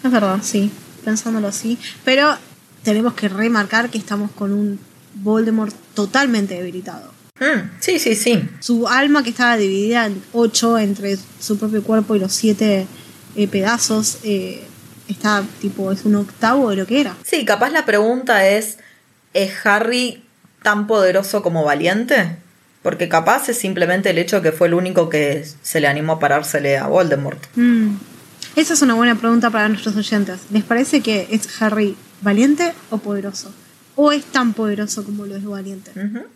es 0.04 0.10
verdad, 0.12 0.38
sí, 0.42 0.70
pensándolo 1.04 1.48
así. 1.48 1.78
Pero 2.04 2.36
tenemos 2.84 3.14
que 3.14 3.28
remarcar 3.28 3.88
que 3.90 3.98
estamos 3.98 4.30
con 4.32 4.52
un 4.52 4.78
Voldemort 5.22 5.74
totalmente 5.94 6.54
debilitado. 6.54 7.12
Mm, 7.38 7.70
sí, 7.80 7.98
sí, 7.98 8.14
sí. 8.14 8.48
Su 8.60 8.88
alma 8.88 9.22
que 9.22 9.30
estaba 9.30 9.56
dividida 9.56 10.06
en 10.06 10.22
ocho 10.32 10.78
entre 10.78 11.18
su 11.38 11.58
propio 11.58 11.82
cuerpo 11.82 12.16
y 12.16 12.18
los 12.18 12.32
siete 12.32 12.86
eh, 13.34 13.48
pedazos, 13.48 14.18
eh, 14.22 14.66
está 15.08 15.44
tipo, 15.60 15.92
es 15.92 16.04
un 16.04 16.16
octavo 16.16 16.70
de 16.70 16.76
lo 16.76 16.86
que 16.86 17.00
era. 17.00 17.16
Sí, 17.24 17.44
capaz 17.44 17.70
la 17.70 17.84
pregunta 17.84 18.48
es, 18.48 18.78
¿es 19.34 19.52
Harry 19.64 20.24
tan 20.62 20.86
poderoso 20.86 21.42
como 21.42 21.64
valiente? 21.64 22.38
Porque 22.82 23.08
capaz 23.08 23.48
es 23.48 23.58
simplemente 23.58 24.10
el 24.10 24.18
hecho 24.18 24.42
que 24.42 24.52
fue 24.52 24.68
el 24.68 24.74
único 24.74 25.08
que 25.08 25.46
se 25.62 25.80
le 25.80 25.88
animó 25.88 26.14
a 26.14 26.18
parársele 26.18 26.78
a 26.78 26.86
Voldemort. 26.86 27.44
Mm. 27.56 27.96
Esa 28.54 28.72
es 28.72 28.80
una 28.80 28.94
buena 28.94 29.16
pregunta 29.16 29.50
para 29.50 29.68
nuestros 29.68 29.96
oyentes. 29.96 30.40
¿Les 30.50 30.64
parece 30.64 31.02
que 31.02 31.28
es 31.30 31.60
Harry 31.60 31.94
valiente 32.22 32.72
o 32.90 32.96
poderoso? 32.96 33.52
¿O 33.98 34.12
es 34.12 34.26
tan 34.26 34.52
poderoso 34.52 35.04
como 35.04 35.24
lo 35.24 35.36
es 35.36 35.44
valiente? 35.44 35.90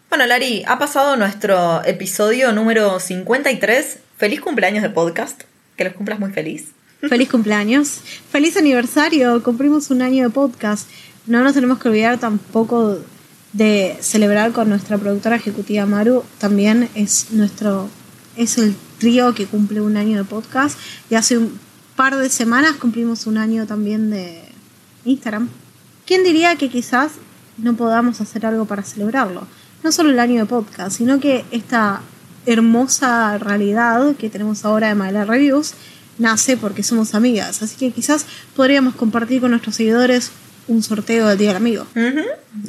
Bueno, 0.08 0.26
Lari, 0.26 0.64
ha 0.66 0.78
pasado 0.78 1.16
nuestro 1.16 1.84
episodio 1.84 2.52
número 2.52 2.98
53. 2.98 3.98
Feliz 4.16 4.40
cumpleaños 4.40 4.82
de 4.82 4.88
podcast. 4.88 5.42
Que 5.76 5.84
los 5.84 5.92
cumplas 5.92 6.18
muy 6.18 6.32
feliz. 6.32 6.68
Feliz 7.06 7.28
cumpleaños. 7.28 8.00
Feliz 8.32 8.56
aniversario. 8.56 9.42
Cumplimos 9.42 9.90
un 9.90 10.00
año 10.00 10.24
de 10.24 10.30
podcast. 10.30 10.88
No 11.26 11.44
nos 11.44 11.52
tenemos 11.52 11.78
que 11.78 11.88
olvidar 11.88 12.18
tampoco 12.18 12.98
de 13.52 13.94
celebrar 14.00 14.52
con 14.52 14.70
nuestra 14.70 14.96
productora 14.96 15.36
ejecutiva 15.36 15.84
Maru. 15.84 16.24
También 16.38 16.88
es 16.94 17.30
nuestro 17.32 17.90
es 18.38 18.56
el 18.56 18.74
trío 18.98 19.34
que 19.34 19.44
cumple 19.44 19.82
un 19.82 19.98
año 19.98 20.16
de 20.16 20.24
podcast. 20.24 20.78
Y 21.10 21.14
hace 21.14 21.36
un 21.36 21.60
par 21.94 22.16
de 22.16 22.30
semanas 22.30 22.76
cumplimos 22.76 23.26
un 23.26 23.36
año 23.36 23.66
también 23.66 24.08
de 24.08 24.40
Instagram. 25.04 25.50
¿Quién 26.06 26.24
diría 26.24 26.56
que 26.56 26.70
quizás 26.70 27.12
no 27.62 27.74
podamos 27.74 28.20
hacer 28.20 28.46
algo 28.46 28.64
para 28.64 28.82
celebrarlo? 28.82 29.46
No 29.82 29.92
solo 29.92 30.10
el 30.10 30.20
año 30.20 30.40
de 30.40 30.46
podcast, 30.46 30.96
sino 30.96 31.20
que 31.20 31.44
esta 31.50 32.00
hermosa 32.46 33.38
realidad 33.38 34.14
que 34.16 34.30
tenemos 34.30 34.64
ahora 34.64 34.88
de 34.88 34.94
Maela 34.94 35.24
Reviews 35.24 35.74
nace 36.18 36.56
porque 36.56 36.82
somos 36.82 37.14
amigas. 37.14 37.62
Así 37.62 37.76
que 37.76 37.90
quizás 37.90 38.26
podríamos 38.54 38.94
compartir 38.94 39.40
con 39.40 39.50
nuestros 39.50 39.76
seguidores 39.76 40.30
un 40.68 40.82
sorteo 40.82 41.28
del 41.28 41.38
Día 41.38 41.48
del 41.48 41.56
Amigo. 41.56 41.86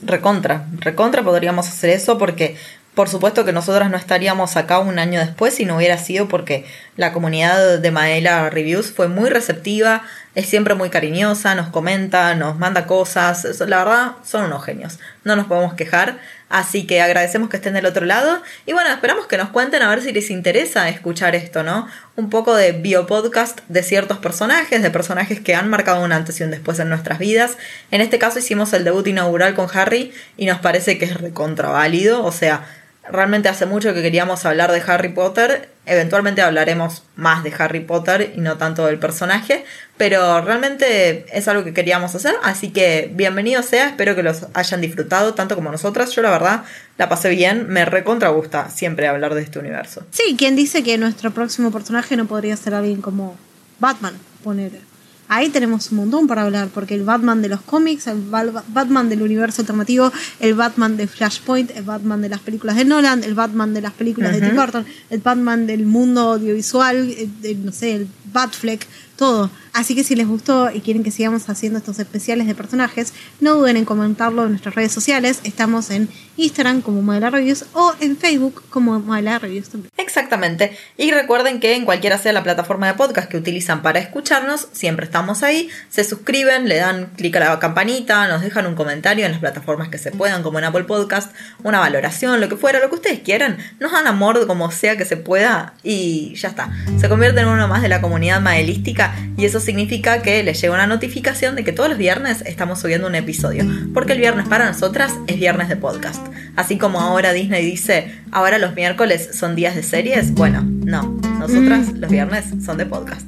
Recontra, 0.03 0.67
recontra 0.79 1.23
podríamos 1.23 1.67
hacer 1.67 1.91
eso 1.91 2.17
porque 2.17 2.57
por 2.95 3.07
supuesto 3.07 3.45
que 3.45 3.53
nosotras 3.53 3.89
no 3.89 3.95
estaríamos 3.95 4.57
acá 4.57 4.79
un 4.79 4.99
año 4.99 5.19
después 5.19 5.53
si 5.53 5.65
no 5.65 5.77
hubiera 5.77 5.97
sido 5.97 6.27
porque 6.27 6.65
la 6.97 7.13
comunidad 7.13 7.79
de 7.79 7.91
Maela 7.91 8.49
Reviews 8.49 8.91
fue 8.91 9.07
muy 9.07 9.29
receptiva, 9.29 10.03
es 10.33 10.47
siempre 10.47 10.75
muy 10.75 10.89
cariñosa, 10.89 11.55
nos 11.55 11.69
comenta, 11.69 12.35
nos 12.35 12.57
manda 12.57 12.87
cosas, 12.87 13.45
la 13.59 13.83
verdad 13.83 14.11
son 14.23 14.45
unos 14.45 14.63
genios, 14.63 14.99
no 15.23 15.35
nos 15.35 15.47
podemos 15.47 15.73
quejar, 15.73 16.19
así 16.49 16.87
que 16.87 17.01
agradecemos 17.01 17.49
que 17.49 17.57
estén 17.57 17.73
del 17.73 17.85
otro 17.85 18.05
lado. 18.05 18.41
Y 18.65 18.73
bueno, 18.73 18.89
esperamos 18.89 19.27
que 19.27 19.37
nos 19.37 19.49
cuenten 19.49 19.81
a 19.81 19.89
ver 19.89 20.01
si 20.01 20.13
les 20.13 20.29
interesa 20.29 20.87
escuchar 20.89 21.35
esto, 21.35 21.63
¿no? 21.63 21.87
Un 22.15 22.29
poco 22.29 22.55
de 22.55 22.71
biopodcast 22.71 23.59
de 23.67 23.83
ciertos 23.83 24.19
personajes, 24.19 24.81
de 24.81 24.89
personajes 24.89 25.39
que 25.41 25.55
han 25.55 25.69
marcado 25.69 26.03
un 26.03 26.13
antes 26.13 26.39
y 26.39 26.43
un 26.43 26.51
después 26.51 26.79
en 26.79 26.89
nuestras 26.89 27.19
vidas. 27.19 27.57
En 27.91 27.99
este 28.01 28.19
caso 28.19 28.39
hicimos 28.39 28.71
el 28.73 28.85
debut 28.85 29.07
inaugural 29.07 29.53
con 29.53 29.67
Harry 29.73 30.13
y 30.37 30.45
nos 30.45 30.59
parece 30.59 30.97
que 30.97 31.05
es 31.05 31.19
recontra 31.19 31.69
válido, 31.69 32.23
o 32.23 32.31
sea, 32.31 32.65
realmente 33.09 33.49
hace 33.49 33.65
mucho 33.65 33.93
que 33.93 34.01
queríamos 34.01 34.45
hablar 34.45 34.71
de 34.71 34.81
Harry 34.85 35.09
Potter, 35.09 35.69
eventualmente 35.85 36.41
hablaremos 36.41 37.03
más 37.15 37.43
de 37.43 37.53
Harry 37.57 37.81
Potter 37.81 38.33
y 38.35 38.41
no 38.41 38.57
tanto 38.57 38.85
del 38.85 38.99
personaje, 38.99 39.65
pero 39.97 40.41
realmente 40.41 41.25
es 41.35 41.47
algo 41.47 41.63
que 41.63 41.73
queríamos 41.73 42.13
hacer, 42.13 42.35
así 42.43 42.69
que 42.69 43.09
bienvenido 43.13 43.63
sea, 43.63 43.87
espero 43.87 44.15
que 44.15 44.23
los 44.23 44.47
hayan 44.53 44.81
disfrutado 44.81 45.33
tanto 45.33 45.55
como 45.55 45.71
nosotras, 45.71 46.11
yo 46.11 46.21
la 46.21 46.29
verdad 46.29 46.63
la 46.97 47.09
pasé 47.09 47.29
bien, 47.29 47.67
me 47.69 47.85
recontra 47.85 48.29
gusta 48.29 48.69
siempre 48.69 49.07
hablar 49.07 49.33
de 49.33 49.41
este 49.41 49.59
universo. 49.59 50.05
Sí, 50.11 50.35
¿quién 50.37 50.55
dice 50.55 50.83
que 50.83 50.97
nuestro 50.97 51.31
próximo 51.31 51.71
personaje 51.71 52.15
no 52.15 52.25
podría 52.27 52.55
ser 52.55 52.75
alguien 52.75 53.01
como 53.01 53.35
Batman? 53.79 54.13
Poner. 54.43 54.90
Ahí 55.33 55.47
tenemos 55.47 55.89
un 55.91 55.97
montón 55.99 56.27
para 56.27 56.41
hablar, 56.41 56.67
porque 56.73 56.93
el 56.93 57.03
Batman 57.03 57.41
de 57.41 57.47
los 57.47 57.61
cómics, 57.61 58.05
el 58.07 58.19
Ba- 58.29 58.63
Batman 58.67 59.07
del 59.07 59.21
universo 59.21 59.61
alternativo, 59.61 60.11
el 60.41 60.55
Batman 60.55 60.97
de 60.97 61.07
Flashpoint, 61.07 61.71
el 61.71 61.83
Batman 61.83 62.21
de 62.21 62.27
las 62.27 62.41
películas 62.41 62.75
de 62.75 62.83
Nolan, 62.83 63.23
el 63.23 63.33
Batman 63.33 63.73
de 63.73 63.79
las 63.81 63.93
películas 63.93 64.33
de 64.33 64.41
Tim 64.49 64.57
Burton, 64.61 64.85
el 65.09 65.19
Batman 65.21 65.67
del 65.67 65.85
mundo 65.85 66.33
audiovisual, 66.33 66.97
el- 66.97 67.29
el, 67.43 67.65
no 67.65 67.71
sé, 67.71 67.95
el 67.95 68.07
Batfleck, 68.33 68.85
todo. 69.21 69.51
Así 69.71 69.93
que 69.93 70.03
si 70.03 70.15
les 70.15 70.27
gustó 70.27 70.71
y 70.71 70.81
quieren 70.81 71.03
que 71.03 71.11
sigamos 71.11 71.47
haciendo 71.47 71.77
estos 71.77 71.99
especiales 71.99 72.47
de 72.47 72.55
personajes, 72.55 73.13
no 73.39 73.53
duden 73.53 73.77
en 73.77 73.85
comentarlo 73.85 74.45
en 74.45 74.49
nuestras 74.49 74.73
redes 74.73 74.91
sociales. 74.91 75.41
Estamos 75.43 75.91
en 75.91 76.09
Instagram 76.37 76.81
como 76.81 77.03
Modela 77.03 77.29
Reviews 77.29 77.65
o 77.73 77.93
en 77.99 78.17
Facebook 78.17 78.63
como 78.71 78.99
Modela 78.99 79.37
Reviews. 79.37 79.69
Exactamente. 79.97 80.75
Y 80.97 81.11
recuerden 81.11 81.59
que 81.59 81.75
en 81.75 81.85
cualquiera 81.85 82.17
sea 82.17 82.33
la 82.33 82.41
plataforma 82.41 82.87
de 82.87 82.95
podcast 82.95 83.29
que 83.29 83.37
utilizan 83.37 83.83
para 83.83 83.99
escucharnos, 83.99 84.69
siempre 84.71 85.05
estamos 85.05 85.43
ahí. 85.43 85.69
Se 85.89 86.03
suscriben, 86.03 86.67
le 86.67 86.77
dan 86.77 87.11
clic 87.15 87.35
a 87.35 87.41
la 87.41 87.59
campanita, 87.59 88.27
nos 88.27 88.41
dejan 88.41 88.65
un 88.65 88.73
comentario 88.73 89.25
en 89.27 89.33
las 89.33 89.39
plataformas 89.39 89.89
que 89.89 89.99
se 89.99 90.09
puedan, 90.11 90.41
como 90.41 90.57
en 90.57 90.65
Apple 90.65 90.85
Podcast, 90.85 91.31
una 91.61 91.79
valoración, 91.79 92.41
lo 92.41 92.49
que 92.49 92.57
fuera, 92.57 92.79
lo 92.79 92.89
que 92.89 92.95
ustedes 92.95 93.19
quieran. 93.19 93.59
Nos 93.79 93.91
dan 93.91 94.07
amor 94.07 94.47
como 94.47 94.71
sea 94.71 94.97
que 94.97 95.05
se 95.05 95.15
pueda 95.15 95.75
y 95.83 96.33
ya 96.33 96.49
está. 96.49 96.71
Se 96.99 97.07
convierte 97.07 97.41
en 97.41 97.47
uno 97.47 97.67
más 97.67 97.83
de 97.83 97.89
la 97.89 98.01
comunidad 98.01 98.41
maelística 98.41 99.10
y 99.37 99.45
eso 99.45 99.59
significa 99.59 100.21
que 100.21 100.43
les 100.43 100.61
llega 100.61 100.73
una 100.73 100.87
notificación 100.87 101.55
de 101.55 101.63
que 101.63 101.71
todos 101.71 101.89
los 101.89 101.97
viernes 101.97 102.43
estamos 102.45 102.79
subiendo 102.79 103.07
un 103.07 103.15
episodio. 103.15 103.65
Porque 103.93 104.13
el 104.13 104.19
viernes 104.19 104.47
para 104.47 104.65
nosotras 104.65 105.13
es 105.27 105.37
viernes 105.37 105.69
de 105.69 105.75
podcast. 105.75 106.25
Así 106.55 106.77
como 106.77 106.99
ahora 106.99 107.33
Disney 107.33 107.65
dice, 107.65 108.11
ahora 108.31 108.57
los 108.57 108.75
miércoles 108.75 109.29
son 109.33 109.55
días 109.55 109.75
de 109.75 109.83
series, 109.83 110.33
bueno, 110.33 110.61
no, 110.63 111.19
nosotras 111.39 111.93
los 111.93 112.09
viernes 112.09 112.45
son 112.63 112.77
de 112.77 112.85
podcast. 112.85 113.25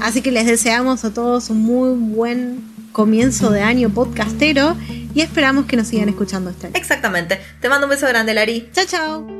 Así 0.00 0.22
que 0.22 0.30
les 0.30 0.46
deseamos 0.46 1.04
a 1.04 1.12
todos 1.12 1.50
un 1.50 1.62
muy 1.62 1.90
buen 1.90 2.62
comienzo 2.92 3.50
de 3.50 3.62
año 3.62 3.90
podcastero 3.90 4.76
y 5.14 5.20
esperamos 5.20 5.66
que 5.66 5.76
nos 5.76 5.88
sigan 5.88 6.08
escuchando 6.08 6.50
este 6.50 6.68
año. 6.68 6.76
Exactamente. 6.76 7.40
Te 7.60 7.68
mando 7.68 7.86
un 7.86 7.90
beso 7.90 8.06
grande, 8.06 8.34
Lari. 8.34 8.68
Chao, 8.72 8.84
chao. 8.86 9.39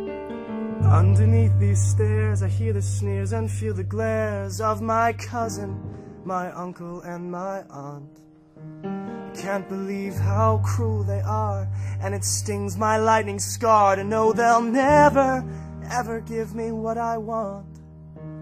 Underneath 0.91 1.57
these 1.61 1.80
stairs, 1.80 2.43
I 2.43 2.49
hear 2.49 2.72
the 2.72 2.82
sneers 2.82 3.30
and 3.32 3.49
feel 3.49 3.74
the 3.74 3.84
glares 3.84 4.61
of 4.61 4.82
my 4.82 5.12
cousin, 5.12 5.80
my 6.24 6.51
uncle, 6.51 7.01
and 7.03 7.30
my 7.30 7.62
aunt. 7.70 8.20
Can't 9.36 9.68
believe 9.68 10.14
how 10.14 10.61
cruel 10.64 11.05
they 11.05 11.20
are, 11.20 11.68
and 12.03 12.12
it 12.12 12.24
stings 12.24 12.76
my 12.76 12.97
lightning 12.97 13.38
scar 13.38 13.95
to 13.95 14.03
know 14.03 14.32
they'll 14.32 14.61
never, 14.61 15.45
ever 15.93 16.20
give 16.22 16.57
me 16.57 16.72
what 16.72 16.99
I 16.99 17.18
want. 17.18 17.66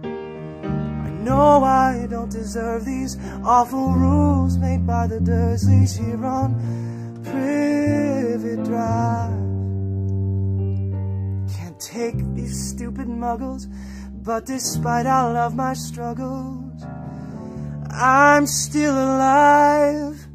I 0.02 1.10
know 1.20 1.62
I 1.62 2.06
don't 2.08 2.32
deserve 2.32 2.86
these 2.86 3.18
awful 3.44 3.92
rules 3.92 4.56
made 4.56 4.86
by 4.86 5.06
the 5.06 5.18
Dursleys 5.18 5.98
here 5.98 6.24
on 6.24 7.20
Privet 7.24 8.64
Drive. 8.64 9.47
Take 11.80 12.16
these 12.34 12.70
stupid 12.70 13.06
muggles, 13.06 13.66
but 14.24 14.46
despite 14.46 15.06
all 15.06 15.36
of 15.36 15.54
my 15.54 15.74
struggles, 15.74 16.82
I'm 17.88 18.46
still 18.48 18.94
alive. 18.94 20.26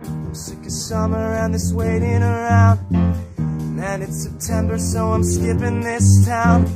I'm 0.00 0.34
sick 0.34 0.58
of 0.58 0.70
summer 0.70 1.34
and 1.36 1.54
this 1.54 1.72
waiting 1.72 2.22
around. 2.22 2.78
And 3.80 4.02
it's 4.02 4.24
September, 4.24 4.78
so 4.78 5.12
I'm 5.12 5.24
skipping 5.24 5.80
this 5.80 6.26
town. 6.26 6.66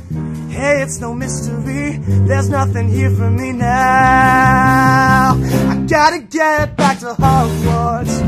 Hey, 0.49 0.81
it's 0.81 0.99
no 0.99 1.13
mystery, 1.13 1.99
there's 2.27 2.49
nothing 2.49 2.89
here 2.89 3.11
for 3.11 3.29
me 3.29 3.51
now. 3.51 5.35
I 5.35 5.85
gotta 5.87 6.19
get 6.19 6.75
back 6.75 6.99
to 7.01 7.13
Hogwarts. 7.13 8.19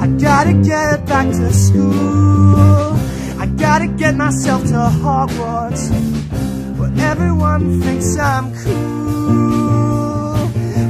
I 0.00 0.06
gotta 0.06 0.54
get 0.54 1.04
back 1.04 1.26
to 1.26 1.52
school. 1.52 3.03
Gotta 3.64 3.86
get 3.86 4.14
myself 4.14 4.62
to 4.64 4.90
Hogwarts. 5.02 5.88
Where 6.78 6.92
everyone 7.10 7.80
thinks 7.80 8.14
I'm 8.18 8.54
cool. 8.62 10.34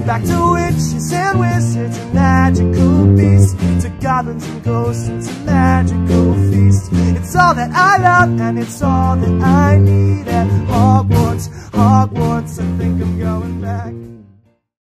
Back 0.04 0.24
to 0.24 0.52
witches 0.54 1.12
and 1.12 1.38
wizards 1.38 1.96
and 1.96 2.12
magical 2.12 3.06
beasts. 3.16 3.54
To 3.84 3.88
goblins 4.00 4.44
and 4.48 4.64
ghosts 4.64 5.08
and 5.08 5.22
to 5.22 5.32
magical 5.46 6.34
feasts. 6.50 6.88
It's 6.92 7.36
all 7.36 7.54
that 7.54 7.70
I 7.72 7.96
love 7.98 8.40
and 8.40 8.58
it's 8.58 8.82
all 8.82 9.16
that 9.18 9.40
I 9.40 9.78
need 9.78 10.26
at 10.26 10.48
Hogwarts. 10.66 11.48
Hogwarts, 11.70 12.58
I 12.58 12.66
think 12.76 13.00
I'm 13.00 13.18
going 13.20 13.60
back. 13.60 14.13